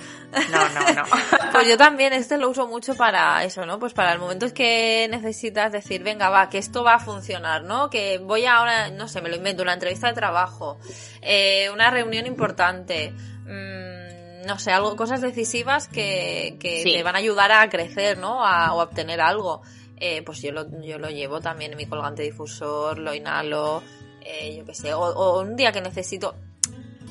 No, 0.49 0.69
no, 0.69 0.93
no. 0.93 1.03
pues 1.51 1.67
yo 1.67 1.77
también 1.77 2.13
este 2.13 2.37
lo 2.37 2.49
uso 2.49 2.67
mucho 2.67 2.95
para 2.95 3.43
eso, 3.43 3.65
¿no? 3.65 3.79
Pues 3.79 3.93
para 3.93 4.13
el 4.13 4.19
momento 4.19 4.45
es 4.45 4.53
que 4.53 5.07
necesitas 5.09 5.71
decir, 5.71 6.03
venga, 6.03 6.29
va, 6.29 6.49
que 6.49 6.57
esto 6.57 6.83
va 6.83 6.95
a 6.95 6.99
funcionar, 6.99 7.63
¿no? 7.63 7.89
Que 7.89 8.19
voy 8.19 8.45
ahora, 8.45 8.89
no 8.91 9.07
sé, 9.07 9.21
me 9.21 9.29
lo 9.29 9.35
invento, 9.35 9.63
una 9.63 9.73
entrevista 9.73 10.07
de 10.07 10.13
trabajo, 10.13 10.79
eh, 11.21 11.69
una 11.73 11.89
reunión 11.89 12.27
importante, 12.27 13.13
mmm, 13.45 14.45
no 14.45 14.59
sé, 14.59 14.71
algo, 14.71 14.95
cosas 14.95 15.21
decisivas 15.21 15.87
que, 15.87 16.57
que 16.59 16.83
te 16.83 17.03
van 17.03 17.15
a 17.15 17.19
ayudar 17.19 17.51
a 17.51 17.69
crecer, 17.69 18.17
¿no? 18.17 18.45
A, 18.45 18.73
o 18.73 18.81
a 18.81 18.83
obtener 18.83 19.21
algo. 19.21 19.61
Eh, 20.03 20.23
pues 20.23 20.41
yo 20.41 20.51
lo, 20.51 20.65
yo 20.81 20.97
lo 20.97 21.09
llevo 21.11 21.41
también 21.41 21.73
en 21.73 21.77
mi 21.77 21.85
colgante 21.85 22.23
difusor, 22.23 22.97
lo 22.97 23.13
inhalo, 23.13 23.83
eh, 24.31 24.55
yo 24.57 24.65
qué 24.65 24.73
sé, 24.73 24.93
o, 24.93 25.41
un 25.41 25.55
día 25.55 25.71
que 25.71 25.81
necesito... 25.81 26.35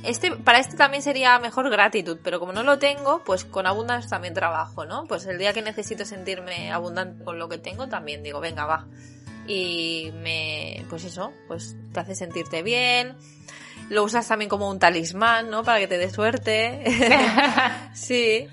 Este, 0.02 0.32
para 0.32 0.58
este 0.58 0.78
también 0.78 1.02
sería 1.02 1.38
mejor 1.38 1.68
gratitud, 1.68 2.18
pero 2.24 2.40
como 2.40 2.52
no 2.54 2.62
lo 2.62 2.78
tengo, 2.78 3.22
pues 3.22 3.44
con 3.44 3.66
abundancia 3.66 4.08
también 4.08 4.32
trabajo, 4.32 4.86
¿no? 4.86 5.04
Pues 5.04 5.26
el 5.26 5.36
día 5.36 5.52
que 5.52 5.60
necesito 5.60 6.06
sentirme 6.06 6.72
abundante 6.72 7.22
con 7.22 7.38
lo 7.38 7.50
que 7.50 7.58
tengo, 7.58 7.86
también 7.86 8.22
digo, 8.22 8.40
venga, 8.40 8.64
va. 8.64 8.86
Y 9.46 10.10
me, 10.22 10.86
pues 10.88 11.04
eso, 11.04 11.34
pues 11.48 11.76
te 11.92 12.00
hace 12.00 12.14
sentirte 12.14 12.62
bien. 12.62 13.14
Lo 13.90 14.04
usas 14.04 14.26
también 14.26 14.48
como 14.48 14.70
un 14.70 14.78
talismán, 14.78 15.50
¿no? 15.50 15.64
Para 15.64 15.80
que 15.80 15.88
te 15.88 15.98
dé 15.98 16.08
suerte. 16.08 16.82
sí. 17.92 18.48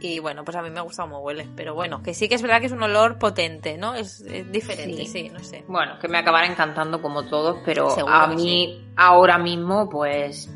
Y 0.00 0.18
bueno, 0.18 0.44
pues 0.44 0.56
a 0.56 0.62
mí 0.62 0.70
me 0.70 0.80
gusta 0.80 1.02
cómo 1.02 1.20
huele. 1.20 1.46
Pero 1.54 1.74
bueno, 1.74 2.02
que 2.02 2.14
sí 2.14 2.28
que 2.28 2.34
es 2.34 2.42
verdad 2.42 2.60
que 2.60 2.66
es 2.66 2.72
un 2.72 2.82
olor 2.82 3.18
potente, 3.18 3.76
¿no? 3.76 3.94
Es, 3.94 4.24
diferente, 4.50 5.06
sí. 5.06 5.28
no 5.28 5.40
sé. 5.40 5.64
Bueno, 5.68 5.98
que 5.98 6.08
me 6.08 6.18
acabará 6.18 6.46
encantando 6.46 7.02
como 7.02 7.26
todos, 7.26 7.58
pero 7.64 7.94
a 8.08 8.26
mí 8.28 8.90
ahora 8.96 9.38
mismo, 9.38 9.88
pues 9.88 10.50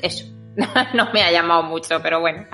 eso. 0.00 0.26
no 0.94 1.12
me 1.12 1.22
ha 1.22 1.30
llamado 1.30 1.62
mucho, 1.64 2.00
pero 2.02 2.20
bueno. 2.20 2.46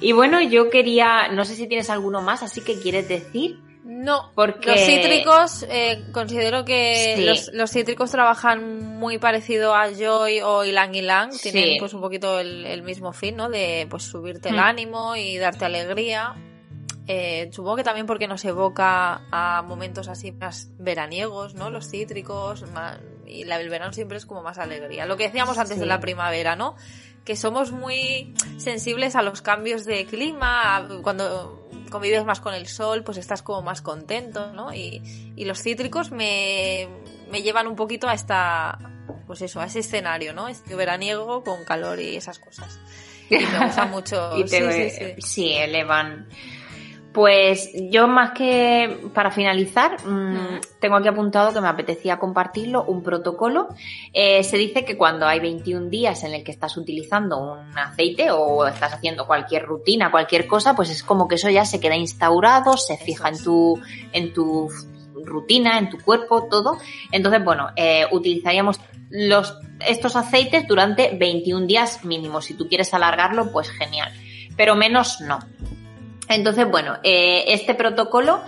Y 0.00 0.12
bueno, 0.12 0.40
yo 0.40 0.70
quería, 0.70 1.28
no 1.28 1.44
sé 1.44 1.54
si 1.56 1.66
tienes 1.66 1.90
alguno 1.90 2.22
más, 2.22 2.42
así 2.42 2.60
que 2.60 2.78
quieres 2.78 3.08
decir. 3.08 3.58
No, 3.84 4.30
porque 4.36 4.70
los 4.70 4.80
cítricos, 4.80 5.66
eh, 5.68 6.04
considero 6.12 6.64
que 6.64 7.34
los, 7.52 7.70
cítricos 7.70 8.12
trabajan 8.12 8.98
muy 8.98 9.18
parecido 9.18 9.74
a 9.74 9.90
Joy 9.92 10.40
o 10.40 10.64
Ilang 10.64 10.94
Ilang, 10.94 11.30
tienen 11.30 11.78
pues 11.78 11.92
un 11.92 12.00
poquito 12.00 12.38
el, 12.38 12.82
mismo 12.82 13.12
fin, 13.12 13.36
¿no? 13.36 13.48
De 13.48 13.86
pues 13.90 14.04
subirte 14.04 14.50
el 14.50 14.56
mm. 14.56 14.60
ánimo 14.60 15.16
y 15.16 15.36
darte 15.36 15.64
alegría. 15.64 16.34
Eh, 17.08 17.50
supongo 17.52 17.76
que 17.76 17.82
también 17.82 18.06
porque 18.06 18.28
nos 18.28 18.44
evoca 18.44 19.22
a 19.32 19.62
momentos 19.62 20.06
así 20.06 20.30
más 20.30 20.70
veraniegos, 20.78 21.54
¿no? 21.54 21.68
Los 21.68 21.88
cítricos, 21.90 22.64
y 23.26 23.44
la, 23.44 23.60
el 23.60 23.68
verano 23.68 23.92
siempre 23.92 24.16
es 24.16 24.26
como 24.26 24.42
más 24.42 24.58
alegría. 24.58 25.06
Lo 25.06 25.16
que 25.16 25.24
decíamos 25.24 25.58
antes 25.58 25.80
de 25.80 25.86
la 25.86 25.98
primavera, 25.98 26.54
¿no? 26.54 26.76
Que 27.24 27.34
somos 27.34 27.72
muy 27.72 28.32
sensibles 28.58 29.16
a 29.16 29.22
los 29.22 29.42
cambios 29.42 29.84
de 29.84 30.06
clima, 30.06 30.88
cuando 31.02 31.61
convives 31.92 32.24
más 32.24 32.40
con 32.40 32.54
el 32.54 32.66
sol, 32.66 33.04
pues 33.04 33.18
estás 33.18 33.42
como 33.42 33.62
más 33.62 33.82
contento, 33.82 34.52
¿no? 34.52 34.74
Y, 34.74 35.32
y 35.36 35.44
los 35.44 35.62
cítricos 35.62 36.10
me, 36.10 36.88
me 37.30 37.42
llevan 37.42 37.68
un 37.68 37.76
poquito 37.76 38.08
a 38.08 38.14
esta, 38.14 38.78
pues 39.26 39.42
eso, 39.42 39.60
a 39.60 39.66
ese 39.66 39.78
escenario, 39.78 40.32
¿no? 40.32 40.48
Este 40.48 40.74
veraniego 40.74 41.44
con 41.44 41.64
calor 41.64 42.00
y 42.00 42.16
esas 42.16 42.40
cosas. 42.40 42.80
Y 43.30 43.38
me 43.38 43.66
gusta 43.66 43.86
mucho. 43.86 44.32
sí, 44.46 44.48
sí, 44.48 44.90
sí. 44.90 45.14
sí, 45.18 45.52
elevan 45.52 46.26
pues 47.12 47.70
yo 47.90 48.08
más 48.08 48.32
que 48.32 49.00
para 49.12 49.30
finalizar, 49.30 49.96
mm, 50.06 50.60
tengo 50.80 50.96
aquí 50.96 51.08
apuntado 51.08 51.52
que 51.52 51.60
me 51.60 51.68
apetecía 51.68 52.18
compartirlo, 52.18 52.84
un 52.84 53.02
protocolo. 53.02 53.68
Eh, 54.12 54.42
se 54.44 54.56
dice 54.56 54.84
que 54.84 54.96
cuando 54.96 55.26
hay 55.26 55.40
21 55.40 55.90
días 55.90 56.24
en 56.24 56.32
el 56.32 56.42
que 56.42 56.52
estás 56.52 56.76
utilizando 56.76 57.38
un 57.38 57.78
aceite 57.78 58.30
o 58.30 58.66
estás 58.66 58.94
haciendo 58.94 59.26
cualquier 59.26 59.64
rutina, 59.64 60.10
cualquier 60.10 60.46
cosa, 60.46 60.74
pues 60.74 60.90
es 60.90 61.02
como 61.02 61.28
que 61.28 61.34
eso 61.34 61.50
ya 61.50 61.64
se 61.64 61.80
queda 61.80 61.96
instaurado, 61.96 62.76
se 62.76 62.96
fija 62.96 63.28
en 63.28 63.42
tu, 63.42 63.78
en 64.12 64.32
tu 64.32 64.70
rutina, 65.24 65.78
en 65.78 65.90
tu 65.90 65.98
cuerpo, 65.98 66.48
todo. 66.50 66.78
Entonces, 67.10 67.44
bueno, 67.44 67.68
eh, 67.76 68.06
utilizaríamos 68.10 68.80
los, 69.10 69.58
estos 69.86 70.16
aceites 70.16 70.66
durante 70.66 71.14
21 71.14 71.66
días 71.66 72.04
mínimo. 72.04 72.40
Si 72.40 72.54
tú 72.54 72.68
quieres 72.68 72.94
alargarlo, 72.94 73.52
pues 73.52 73.70
genial. 73.70 74.12
Pero 74.56 74.74
menos 74.74 75.20
no. 75.20 75.40
Entonces, 76.28 76.68
bueno, 76.70 76.96
eh, 77.02 77.44
este 77.48 77.74
protocolo 77.74 78.40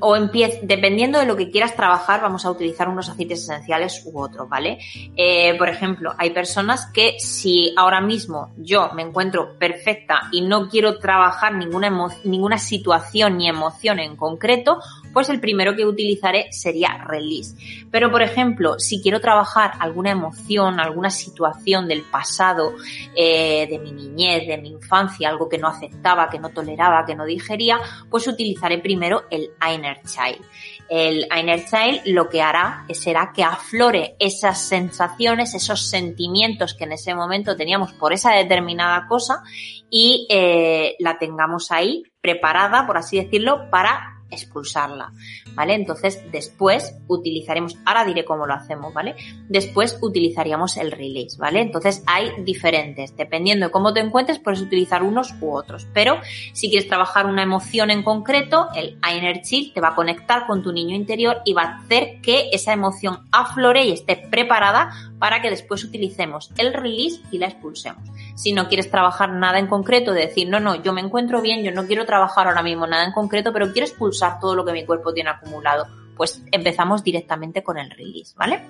o 0.00 0.16
empieza, 0.16 0.58
dependiendo 0.62 1.18
de 1.18 1.26
lo 1.26 1.36
que 1.36 1.50
quieras 1.50 1.74
trabajar, 1.74 2.20
vamos 2.20 2.44
a 2.44 2.50
utilizar 2.50 2.88
unos 2.88 3.08
aceites 3.08 3.42
esenciales 3.42 4.02
u 4.06 4.18
otros, 4.20 4.48
¿vale? 4.48 4.78
Eh, 5.16 5.54
por 5.58 5.68
ejemplo, 5.68 6.14
hay 6.18 6.30
personas 6.30 6.86
que 6.92 7.16
si 7.18 7.72
ahora 7.76 8.00
mismo 8.00 8.52
yo 8.56 8.90
me 8.94 9.02
encuentro 9.02 9.58
perfecta 9.58 10.22
y 10.32 10.42
no 10.42 10.68
quiero 10.68 10.98
trabajar 10.98 11.54
ninguna, 11.54 11.90
ninguna 12.24 12.58
situación 12.58 13.38
ni 13.38 13.48
emoción 13.48 13.98
en 13.98 14.16
concreto, 14.16 14.78
pues 15.12 15.28
el 15.28 15.40
primero 15.40 15.74
que 15.74 15.84
utilizaré 15.84 16.52
sería 16.52 17.04
release. 17.06 17.56
Pero, 17.90 18.10
por 18.10 18.22
ejemplo, 18.22 18.78
si 18.78 19.02
quiero 19.02 19.20
trabajar 19.20 19.72
alguna 19.80 20.10
emoción, 20.10 20.80
alguna 20.80 21.10
situación 21.10 21.88
del 21.88 22.02
pasado, 22.02 22.74
eh, 23.14 23.66
de 23.68 23.78
mi 23.78 23.92
niñez, 23.92 24.46
de 24.46 24.58
mi 24.58 24.70
infancia, 24.70 25.28
algo 25.28 25.48
que 25.48 25.58
no 25.58 25.68
aceptaba, 25.68 26.28
que 26.28 26.38
no 26.38 26.50
toleraba, 26.50 27.04
que 27.04 27.14
no 27.14 27.24
digería, 27.24 27.78
pues 28.10 28.26
utilizaré 28.26 28.78
primero 28.78 29.24
el 29.30 29.50
Inner 29.72 30.00
Child. 30.02 30.44
El 30.88 31.26
Inner 31.38 31.64
Child 31.64 32.02
lo 32.06 32.28
que 32.28 32.40
hará 32.40 32.86
será 32.92 33.32
que 33.34 33.44
aflore 33.44 34.16
esas 34.18 34.60
sensaciones, 34.60 35.54
esos 35.54 35.88
sentimientos 35.88 36.74
que 36.74 36.84
en 36.84 36.92
ese 36.92 37.14
momento 37.14 37.56
teníamos 37.56 37.92
por 37.92 38.12
esa 38.12 38.32
determinada 38.32 39.06
cosa 39.06 39.42
y 39.90 40.26
eh, 40.30 40.96
la 40.98 41.18
tengamos 41.18 41.70
ahí 41.70 42.04
preparada, 42.20 42.86
por 42.86 42.96
así 42.96 43.18
decirlo, 43.18 43.68
para 43.70 44.17
expulsarla, 44.30 45.12
¿vale? 45.54 45.74
Entonces, 45.74 46.22
después 46.30 46.96
utilizaremos, 47.06 47.76
ahora 47.84 48.04
diré 48.04 48.24
cómo 48.24 48.46
lo 48.46 48.54
hacemos, 48.54 48.92
¿vale? 48.92 49.16
Después 49.48 49.98
utilizaríamos 50.00 50.76
el 50.76 50.90
release, 50.90 51.38
¿vale? 51.38 51.60
Entonces, 51.60 52.02
hay 52.06 52.30
diferentes, 52.42 53.16
dependiendo 53.16 53.66
de 53.66 53.72
cómo 53.72 53.92
te 53.92 54.00
encuentres, 54.00 54.38
puedes 54.38 54.60
utilizar 54.60 55.02
unos 55.02 55.34
u 55.40 55.52
otros, 55.54 55.86
pero 55.92 56.20
si 56.52 56.68
quieres 56.70 56.88
trabajar 56.88 57.26
una 57.26 57.42
emoción 57.42 57.90
en 57.90 58.02
concreto, 58.02 58.68
el 58.74 58.98
Inner 59.08 59.42
Chill 59.42 59.72
te 59.72 59.80
va 59.80 59.88
a 59.88 59.94
conectar 59.94 60.46
con 60.46 60.62
tu 60.62 60.72
niño 60.72 60.94
interior 60.94 61.42
y 61.44 61.52
va 61.52 61.62
a 61.62 61.76
hacer 61.78 62.20
que 62.22 62.50
esa 62.52 62.72
emoción 62.72 63.26
aflore 63.32 63.84
y 63.84 63.92
esté 63.92 64.16
preparada 64.16 64.90
para 65.18 65.40
que 65.40 65.50
después 65.50 65.84
utilicemos 65.84 66.50
el 66.56 66.72
release 66.72 67.20
y 67.30 67.38
la 67.38 67.46
expulsemos. 67.46 68.02
Si 68.38 68.52
no 68.52 68.68
quieres 68.68 68.88
trabajar 68.88 69.32
nada 69.32 69.58
en 69.58 69.66
concreto, 69.66 70.12
de 70.12 70.26
decir, 70.26 70.48
no, 70.48 70.60
no, 70.60 70.80
yo 70.80 70.92
me 70.92 71.00
encuentro 71.00 71.42
bien, 71.42 71.64
yo 71.64 71.72
no 71.72 71.88
quiero 71.88 72.06
trabajar 72.06 72.46
ahora 72.46 72.62
mismo 72.62 72.86
nada 72.86 73.04
en 73.04 73.10
concreto, 73.10 73.52
pero 73.52 73.72
quiero 73.72 73.88
expulsar 73.88 74.38
todo 74.38 74.54
lo 74.54 74.64
que 74.64 74.70
mi 74.70 74.86
cuerpo 74.86 75.12
tiene 75.12 75.30
acumulado, 75.30 75.88
pues 76.16 76.40
empezamos 76.52 77.02
directamente 77.02 77.64
con 77.64 77.78
el 77.78 77.90
release, 77.90 78.36
¿vale? 78.36 78.62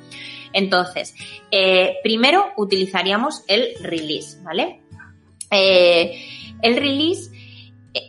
Entonces, 0.55 1.14
eh, 1.51 1.97
primero 2.03 2.47
utilizaríamos 2.57 3.45
el 3.47 3.75
release, 3.83 4.43
¿vale? 4.43 4.81
Eh, 5.51 6.19
el 6.62 6.77
release 6.77 7.31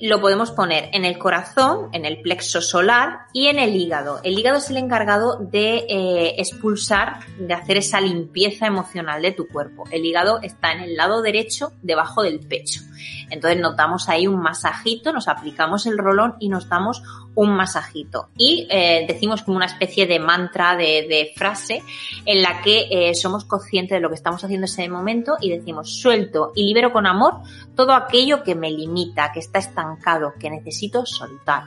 lo 0.01 0.19
podemos 0.19 0.51
poner 0.51 0.89
en 0.93 1.05
el 1.05 1.17
corazón, 1.17 1.89
en 1.93 2.05
el 2.05 2.21
plexo 2.21 2.61
solar 2.61 3.21
y 3.33 3.47
en 3.47 3.59
el 3.59 3.75
hígado. 3.75 4.19
El 4.23 4.37
hígado 4.37 4.57
es 4.57 4.69
el 4.69 4.77
encargado 4.77 5.37
de 5.39 5.85
eh, 5.89 6.35
expulsar, 6.37 7.19
de 7.37 7.53
hacer 7.53 7.77
esa 7.77 8.01
limpieza 8.01 8.67
emocional 8.67 9.21
de 9.21 9.31
tu 9.31 9.47
cuerpo. 9.47 9.85
El 9.91 10.05
hígado 10.05 10.41
está 10.41 10.71
en 10.73 10.81
el 10.81 10.95
lado 10.95 11.21
derecho, 11.21 11.71
debajo 11.81 12.23
del 12.23 12.39
pecho. 12.39 12.81
Entonces 13.29 13.59
notamos 13.59 14.09
ahí 14.09 14.27
un 14.27 14.41
masajito, 14.41 15.13
nos 15.13 15.27
aplicamos 15.27 15.85
el 15.85 15.97
rolón 15.97 16.35
y 16.39 16.49
nos 16.49 16.67
damos 16.69 17.01
un 17.35 17.51
masajito. 17.51 18.29
Y 18.37 18.67
eh, 18.69 19.05
decimos 19.07 19.43
como 19.43 19.57
una 19.57 19.65
especie 19.65 20.07
de 20.07 20.19
mantra, 20.19 20.75
de, 20.75 21.31
frase, 21.35 21.83
en 22.25 22.41
la 22.41 22.61
que 22.61 23.11
somos 23.15 23.45
conscientes 23.45 23.97
de 23.97 23.99
lo 23.99 24.09
que 24.09 24.15
estamos 24.15 24.43
haciendo 24.43 24.65
en 24.65 24.71
ese 24.71 24.89
momento 24.89 25.37
y 25.39 25.49
decimos 25.49 25.99
suelto 26.01 26.51
y 26.55 26.65
libero 26.65 26.91
con 26.91 27.05
amor 27.05 27.41
todo 27.75 27.93
aquello 27.93 28.43
que 28.43 28.55
me 28.55 28.71
limita, 28.71 29.31
que 29.31 29.39
está 29.39 29.59
estancado, 29.59 30.33
que 30.39 30.49
necesito 30.49 31.05
soltar, 31.05 31.63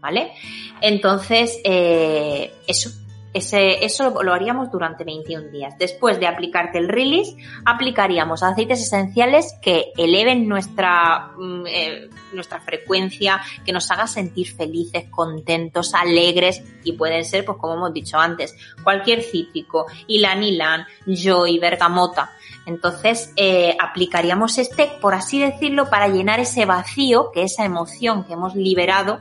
¿vale? 0.00 0.32
Entonces, 0.80 1.58
eh, 1.64 2.52
eso, 2.66 2.90
ese, 3.34 3.84
eso 3.84 4.22
lo 4.22 4.32
haríamos 4.32 4.70
durante 4.70 5.02
21 5.04 5.48
días. 5.48 5.74
Después 5.76 6.20
de 6.20 6.28
aplicarte 6.28 6.78
el 6.78 6.88
release, 6.88 7.36
aplicaríamos 7.64 8.42
aceites 8.44 8.80
esenciales 8.80 9.54
que 9.60 9.92
eleven 9.96 10.48
nuestra, 10.48 11.32
mm, 11.36 11.66
eh, 11.66 12.08
nuestra 12.32 12.60
frecuencia, 12.60 13.40
que 13.66 13.72
nos 13.72 13.90
haga 13.90 14.06
sentir 14.06 14.54
felices, 14.54 15.06
contentos, 15.10 15.94
alegres 15.94 16.62
y 16.84 16.92
pueden 16.92 17.24
ser, 17.24 17.44
pues 17.44 17.58
como 17.58 17.74
hemos 17.74 17.92
dicho 17.92 18.18
antes, 18.18 18.54
cualquier 18.84 19.22
cítrico, 19.22 19.86
ilan 20.06 20.44
ilan, 20.44 20.86
joy, 21.06 21.58
bergamota. 21.58 22.30
Entonces, 22.66 23.32
eh, 23.36 23.76
aplicaríamos 23.80 24.58
este, 24.58 24.90
por 25.00 25.14
así 25.14 25.40
decirlo, 25.40 25.90
para 25.90 26.08
llenar 26.08 26.40
ese 26.40 26.64
vacío, 26.64 27.30
que 27.32 27.42
esa 27.42 27.64
emoción 27.64 28.24
que 28.24 28.32
hemos 28.32 28.54
liberado, 28.54 29.20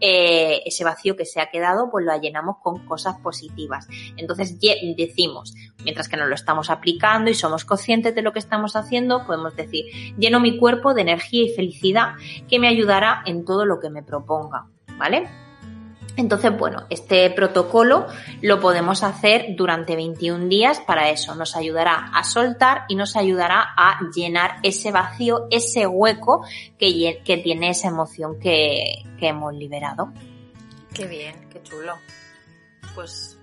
eh, 0.00 0.62
ese 0.64 0.84
vacío 0.84 1.16
que 1.16 1.24
se 1.24 1.40
ha 1.40 1.50
quedado, 1.50 1.90
pues 1.90 2.04
lo 2.04 2.16
llenamos 2.20 2.56
con 2.62 2.86
cosas 2.86 3.18
positivas. 3.20 3.86
Entonces, 4.16 4.58
decimos, 4.96 5.54
mientras 5.84 6.08
que 6.08 6.16
nos 6.16 6.28
lo 6.28 6.34
estamos 6.34 6.70
aplicando 6.70 7.30
y 7.30 7.34
somos 7.34 7.64
conscientes 7.64 8.14
de 8.14 8.22
lo 8.22 8.32
que 8.32 8.38
estamos 8.38 8.76
haciendo, 8.76 9.26
podemos 9.26 9.56
decir, 9.56 9.84
lleno 10.16 10.40
mi 10.40 10.58
cuerpo 10.58 10.94
de 10.94 11.02
energía 11.02 11.44
y 11.44 11.54
felicidad 11.54 12.14
que 12.48 12.58
me 12.58 12.68
ayudará 12.68 13.22
en 13.26 13.44
todo 13.44 13.64
lo 13.64 13.80
que 13.80 13.90
me 13.90 14.02
proponga. 14.02 14.66
¿Vale? 14.96 15.43
Entonces, 16.16 16.56
bueno, 16.56 16.86
este 16.90 17.28
protocolo 17.30 18.06
lo 18.40 18.60
podemos 18.60 19.02
hacer 19.02 19.56
durante 19.56 19.96
21 19.96 20.46
días 20.46 20.80
para 20.80 21.10
eso. 21.10 21.34
Nos 21.34 21.56
ayudará 21.56 22.10
a 22.14 22.22
soltar 22.24 22.84
y 22.88 22.94
nos 22.94 23.16
ayudará 23.16 23.74
a 23.76 23.98
llenar 24.14 24.58
ese 24.62 24.92
vacío, 24.92 25.46
ese 25.50 25.86
hueco 25.86 26.44
que, 26.78 27.20
tiene 27.42 27.70
esa 27.70 27.88
emoción 27.88 28.38
que, 28.38 29.02
que 29.18 29.28
hemos 29.28 29.54
liberado. 29.54 30.12
Qué 30.92 31.06
bien, 31.06 31.48
qué 31.50 31.62
chulo. 31.62 31.94
Pues 32.94 33.38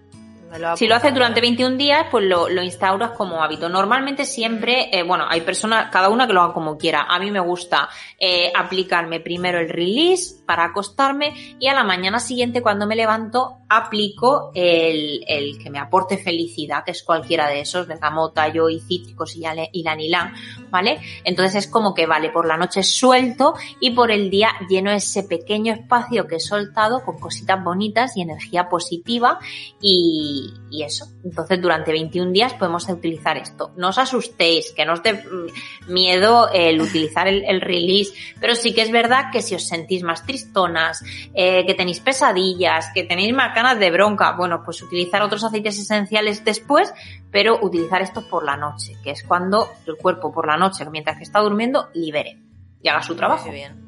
si 0.76 0.88
lo 0.88 0.96
haces 0.96 1.14
durante 1.14 1.40
21 1.42 1.78
días, 1.78 2.08
pues 2.12 2.26
lo, 2.26 2.50
instauras 2.62 3.12
como 3.12 3.42
hábito. 3.44 3.70
Normalmente 3.70 4.26
siempre, 4.26 4.90
eh, 4.92 5.04
bueno, 5.04 5.26
hay 5.28 5.42
personas, 5.42 5.90
cada 5.92 6.10
una 6.10 6.28
que 6.28 6.34
lo 6.34 6.42
haga 6.42 6.54
como 6.54 6.78
quiera. 6.78 7.06
A 7.08 7.20
mí 7.20 7.32
me 7.32 7.40
gusta 7.40 7.90
eh, 8.20 8.52
aplicarme 8.56 9.20
primero 9.20 9.60
el 9.60 9.70
release 9.70 10.44
para 10.46 10.66
acostarme 10.66 11.56
y 11.60 11.68
a 11.68 11.74
la 11.74 11.84
mañana 11.84 12.20
siguiente 12.20 12.62
cuando 12.62 12.86
me 12.86 12.96
levanto 12.96 13.61
aplico 13.74 14.52
el, 14.54 15.58
que 15.62 15.70
me 15.70 15.80
aporte 15.80 16.18
felicidad, 16.18 16.84
que 16.84 16.92
es 16.92 17.04
cualquiera 17.04 17.48
de 17.48 17.62
esos, 17.62 17.88
bergamota, 17.88 18.48
yo 18.50 18.70
y 18.70 18.80
cítricos 18.80 19.36
y, 19.36 19.44
y 19.72 19.84
la 19.84 20.34
¿vale? 20.70 21.00
Entonces 21.24 21.66
es 21.66 21.72
como 21.72 21.94
que, 21.94 22.06
vale, 22.06 22.30
por 22.30 22.46
la 22.46 22.58
noche 22.58 22.84
suelto 22.84 23.54
y 23.80 23.92
por 23.92 24.12
el 24.12 24.30
día 24.30 24.50
lleno 24.70 24.92
ese 24.92 25.24
pequeño 25.24 25.74
espacio 25.74 26.28
que 26.28 26.36
he 26.36 26.40
soltado 26.40 27.04
con 27.06 27.20
cositas 27.20 27.64
bonitas 27.64 28.18
y 28.18 28.22
energía 28.22 28.68
positiva 28.68 29.40
y 29.82 30.52
y, 30.70 30.84
eso. 30.84 31.06
Entonces, 31.24 31.62
durante 31.62 31.92
21 31.92 32.32
días 32.32 32.54
podemos 32.54 32.88
utilizar 32.90 33.38
esto. 33.38 33.72
No 33.76 33.90
os 33.90 33.98
asustéis, 33.98 34.72
que 34.72 34.86
no 34.86 34.94
os 34.94 35.04
dé 35.04 35.14
mm, 35.14 35.92
miedo 35.92 36.50
el 36.52 36.82
utilizar 36.82 37.28
el, 37.28 37.62
release, 37.62 38.14
pero 38.40 38.56
sí 38.56 38.74
que 38.74 38.82
es 38.82 38.92
verdad 38.92 39.26
que 39.32 39.42
si 39.42 39.56
os 39.56 39.68
sentís 39.68 40.04
más 40.04 40.26
tristonas, 40.26 41.04
eh, 41.34 41.66
que 41.66 41.74
tenéis 41.74 42.00
pesadillas, 42.00 42.90
que 42.94 43.04
tenéis 43.04 43.34
más 43.34 43.54
ganas 43.54 43.80
de 43.80 43.92
bronca, 43.92 44.32
bueno, 44.32 44.64
pues 44.64 44.82
utilizar 44.82 45.22
otros 45.22 45.44
aceites 45.44 45.78
esenciales 45.78 46.44
después, 46.44 46.94
pero 47.30 47.60
utilizar 47.62 48.02
estos 48.02 48.24
por 48.26 48.44
la 48.44 48.58
noche, 48.58 48.98
que 49.04 49.12
es 49.12 49.24
cuando 49.24 49.70
el 49.86 49.98
cuerpo 49.98 50.32
por 50.32 50.48
la 50.48 50.58
noche, 50.58 50.86
mientras 50.90 51.18
que 51.18 51.24
está 51.24 51.40
durmiendo, 51.40 51.90
libere 51.94 52.40
y 52.82 52.90
haga 52.90 53.04
su 53.04 53.16
trabajo. 53.16 53.52
bien 53.52 53.80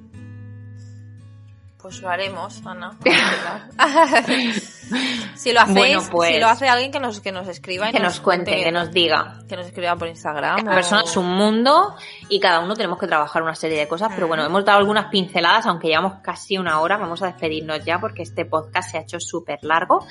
Pues 1.81 2.01
lo 2.01 2.09
haremos, 2.09 2.61
Ana. 2.65 2.97
si 5.35 5.51
lo 5.51 5.61
hacéis, 5.61 6.09
pues 6.11 6.33
si 6.33 6.39
lo 6.39 6.47
hace 6.47 6.67
alguien 6.67 6.91
que 6.91 6.99
nos, 6.99 7.19
que 7.19 7.31
nos 7.31 7.47
escriba 7.47 7.89
y 7.89 7.93
que 7.93 7.99
nos, 7.99 8.19
cuente, 8.19 8.55
que 8.63 8.71
nos 8.71 8.91
diga. 8.91 9.39
Que 9.47 9.55
nos 9.55 9.67
escriba 9.67 9.95
por 9.95 10.07
Instagram. 10.07 10.63
Cada 10.63 10.75
persona 10.75 11.01
es 11.03 11.17
un 11.17 11.29
mundo 11.29 11.95
y 12.29 12.39
cada 12.39 12.59
uno 12.59 12.75
tenemos 12.75 12.99
que 12.99 13.07
trabajar 13.07 13.43
una 13.43 13.55
serie 13.55 13.79
de 13.79 13.87
cosas, 13.87 14.11
pero 14.13 14.27
bueno, 14.27 14.45
hemos 14.45 14.63
dado 14.65 14.79
algunas 14.79 15.07
pinceladas, 15.07 15.65
aunque 15.65 15.87
llevamos 15.87 16.15
casi 16.21 16.57
una 16.57 16.79
hora, 16.79 16.97
vamos 16.97 17.21
a 17.21 17.27
despedirnos 17.27 17.83
ya 17.83 17.99
porque 17.99 18.23
este 18.23 18.45
podcast 18.45 18.91
se 18.91 18.97
ha 18.97 19.01
hecho 19.01 19.19
súper 19.19 19.59
largo. 19.63 20.05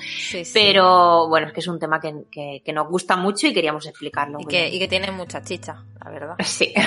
Pero 0.53 1.27
bueno, 1.27 1.47
es 1.47 1.53
que 1.53 1.59
es 1.59 1.67
un 1.67 1.79
tema 1.79 1.99
que, 1.99 2.61
que, 2.63 2.73
nos 2.73 2.87
gusta 2.87 3.15
mucho 3.15 3.47
y 3.47 3.53
queríamos 3.53 3.85
explicarlo. 3.85 4.39
Y 4.39 4.45
que, 4.45 4.67
y 4.67 4.79
que 4.79 4.87
tiene 4.87 5.11
mucha 5.11 5.41
chicha, 5.43 5.83
la 6.03 6.11
verdad. 6.11 6.35
Sí. 6.43 6.73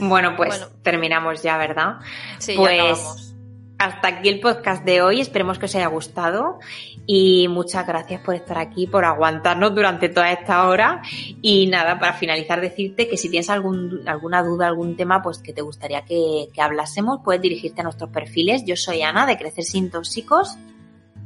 Bueno, 0.00 0.34
pues 0.34 0.66
terminamos 0.82 1.42
ya, 1.42 1.58
¿verdad? 1.58 1.96
Sí, 2.38 2.54
pues 2.56 3.29
hasta 3.80 4.08
aquí 4.08 4.28
el 4.28 4.40
podcast 4.40 4.84
de 4.84 5.00
hoy. 5.00 5.20
Esperemos 5.20 5.58
que 5.58 5.64
os 5.64 5.74
haya 5.74 5.86
gustado 5.86 6.60
y 7.06 7.48
muchas 7.48 7.86
gracias 7.86 8.20
por 8.20 8.34
estar 8.34 8.58
aquí, 8.58 8.86
por 8.86 9.06
aguantarnos 9.06 9.74
durante 9.74 10.10
toda 10.10 10.30
esta 10.30 10.68
hora. 10.68 11.00
Y 11.40 11.66
nada, 11.66 11.98
para 11.98 12.12
finalizar, 12.12 12.60
decirte 12.60 13.08
que 13.08 13.16
si 13.16 13.30
tienes 13.30 13.48
algún, 13.48 14.06
alguna 14.06 14.42
duda, 14.42 14.66
algún 14.66 14.96
tema, 14.96 15.22
pues 15.22 15.38
que 15.38 15.54
te 15.54 15.62
gustaría 15.62 16.02
que, 16.02 16.50
que 16.52 16.60
hablásemos, 16.60 17.20
puedes 17.24 17.40
dirigirte 17.40 17.80
a 17.80 17.84
nuestros 17.84 18.10
perfiles. 18.10 18.64
Yo 18.66 18.76
soy 18.76 19.00
Ana 19.00 19.24
de 19.24 19.38
Crecer 19.38 19.64
Sin 19.64 19.90
Tóxicos 19.90 20.58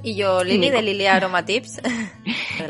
y 0.05 0.15
yo, 0.17 0.45
Lili, 0.45 0.71
de 0.71 0.83
Lili 0.83 1.07
Aroma 1.07 1.45
Tips. 1.45 1.81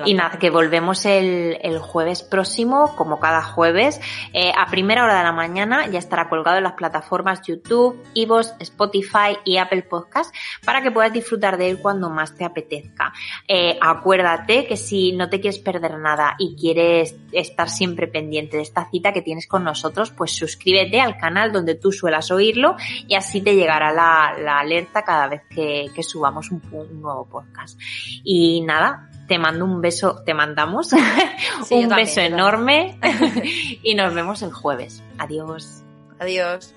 y 0.07 0.15
nada, 0.15 0.39
que 0.39 0.51
volvemos 0.51 1.05
el, 1.05 1.59
el, 1.63 1.79
jueves 1.79 2.23
próximo, 2.23 2.95
como 2.97 3.19
cada 3.19 3.43
jueves, 3.43 4.01
eh, 4.33 4.53
a 4.57 4.67
primera 4.67 5.03
hora 5.03 5.19
de 5.19 5.25
la 5.25 5.33
mañana. 5.33 5.87
Ya 5.89 5.99
estará 5.99 6.29
colgado 6.29 6.59
en 6.59 6.65
las 6.65 6.75
plataformas 6.75 7.43
YouTube, 7.43 8.01
Ivos, 8.15 8.55
Spotify 8.61 9.37
y 9.45 9.57
Apple 9.57 9.83
Podcast 9.83 10.35
para 10.65 10.81
que 10.81 10.93
puedas 10.93 11.13
disfrutar 11.13 11.59
de 11.59 11.71
él 11.71 11.79
cuando 11.79 12.09
más 12.09 12.37
te 12.37 12.45
apetezca. 12.45 13.13
Eh, 13.49 13.77
acuérdate 13.81 14.67
que 14.67 14.77
si 14.77 15.13
no 15.13 15.29
te 15.29 15.41
quieres 15.41 15.59
perder 15.59 15.99
nada 15.99 16.37
y 16.39 16.55
quieres 16.55 17.17
estar 17.33 17.69
siempre 17.69 18.07
pendiente 18.07 18.57
de 18.57 18.63
esta 18.63 18.89
cita 18.91 19.13
que 19.13 19.23
tienes 19.23 19.49
con 19.49 19.65
nosotros, 19.65 20.13
pues 20.13 20.31
suscríbete 20.33 21.01
al 21.01 21.17
canal 21.17 21.53
donde 21.53 21.75
tú 21.75 21.91
suelas 21.91 22.31
oírlo 22.31 22.77
y 23.09 23.17
así 23.17 23.41
te 23.41 23.57
llegará 23.57 23.93
la, 23.93 24.37
la 24.39 24.61
alerta 24.61 25.03
cada 25.03 25.27
vez 25.27 25.43
que, 25.51 25.87
que 25.95 26.03
subamos 26.05 26.51
un, 26.53 26.63
un 26.73 27.03
nuevo 27.03 27.24
podcast. 27.29 27.79
Y 28.23 28.61
nada, 28.63 29.11
te 29.29 29.39
mando 29.39 29.65
un 29.65 29.81
beso, 29.81 30.23
te 30.25 30.35
mandamos 30.35 30.93
un 31.71 31.89
beso 31.89 32.21
enorme 32.21 32.99
y 33.83 33.95
nos 33.95 34.15
vemos 34.15 34.43
el 34.43 34.53
jueves. 34.53 35.03
Adiós. 35.19 35.83
Adiós. 36.19 36.75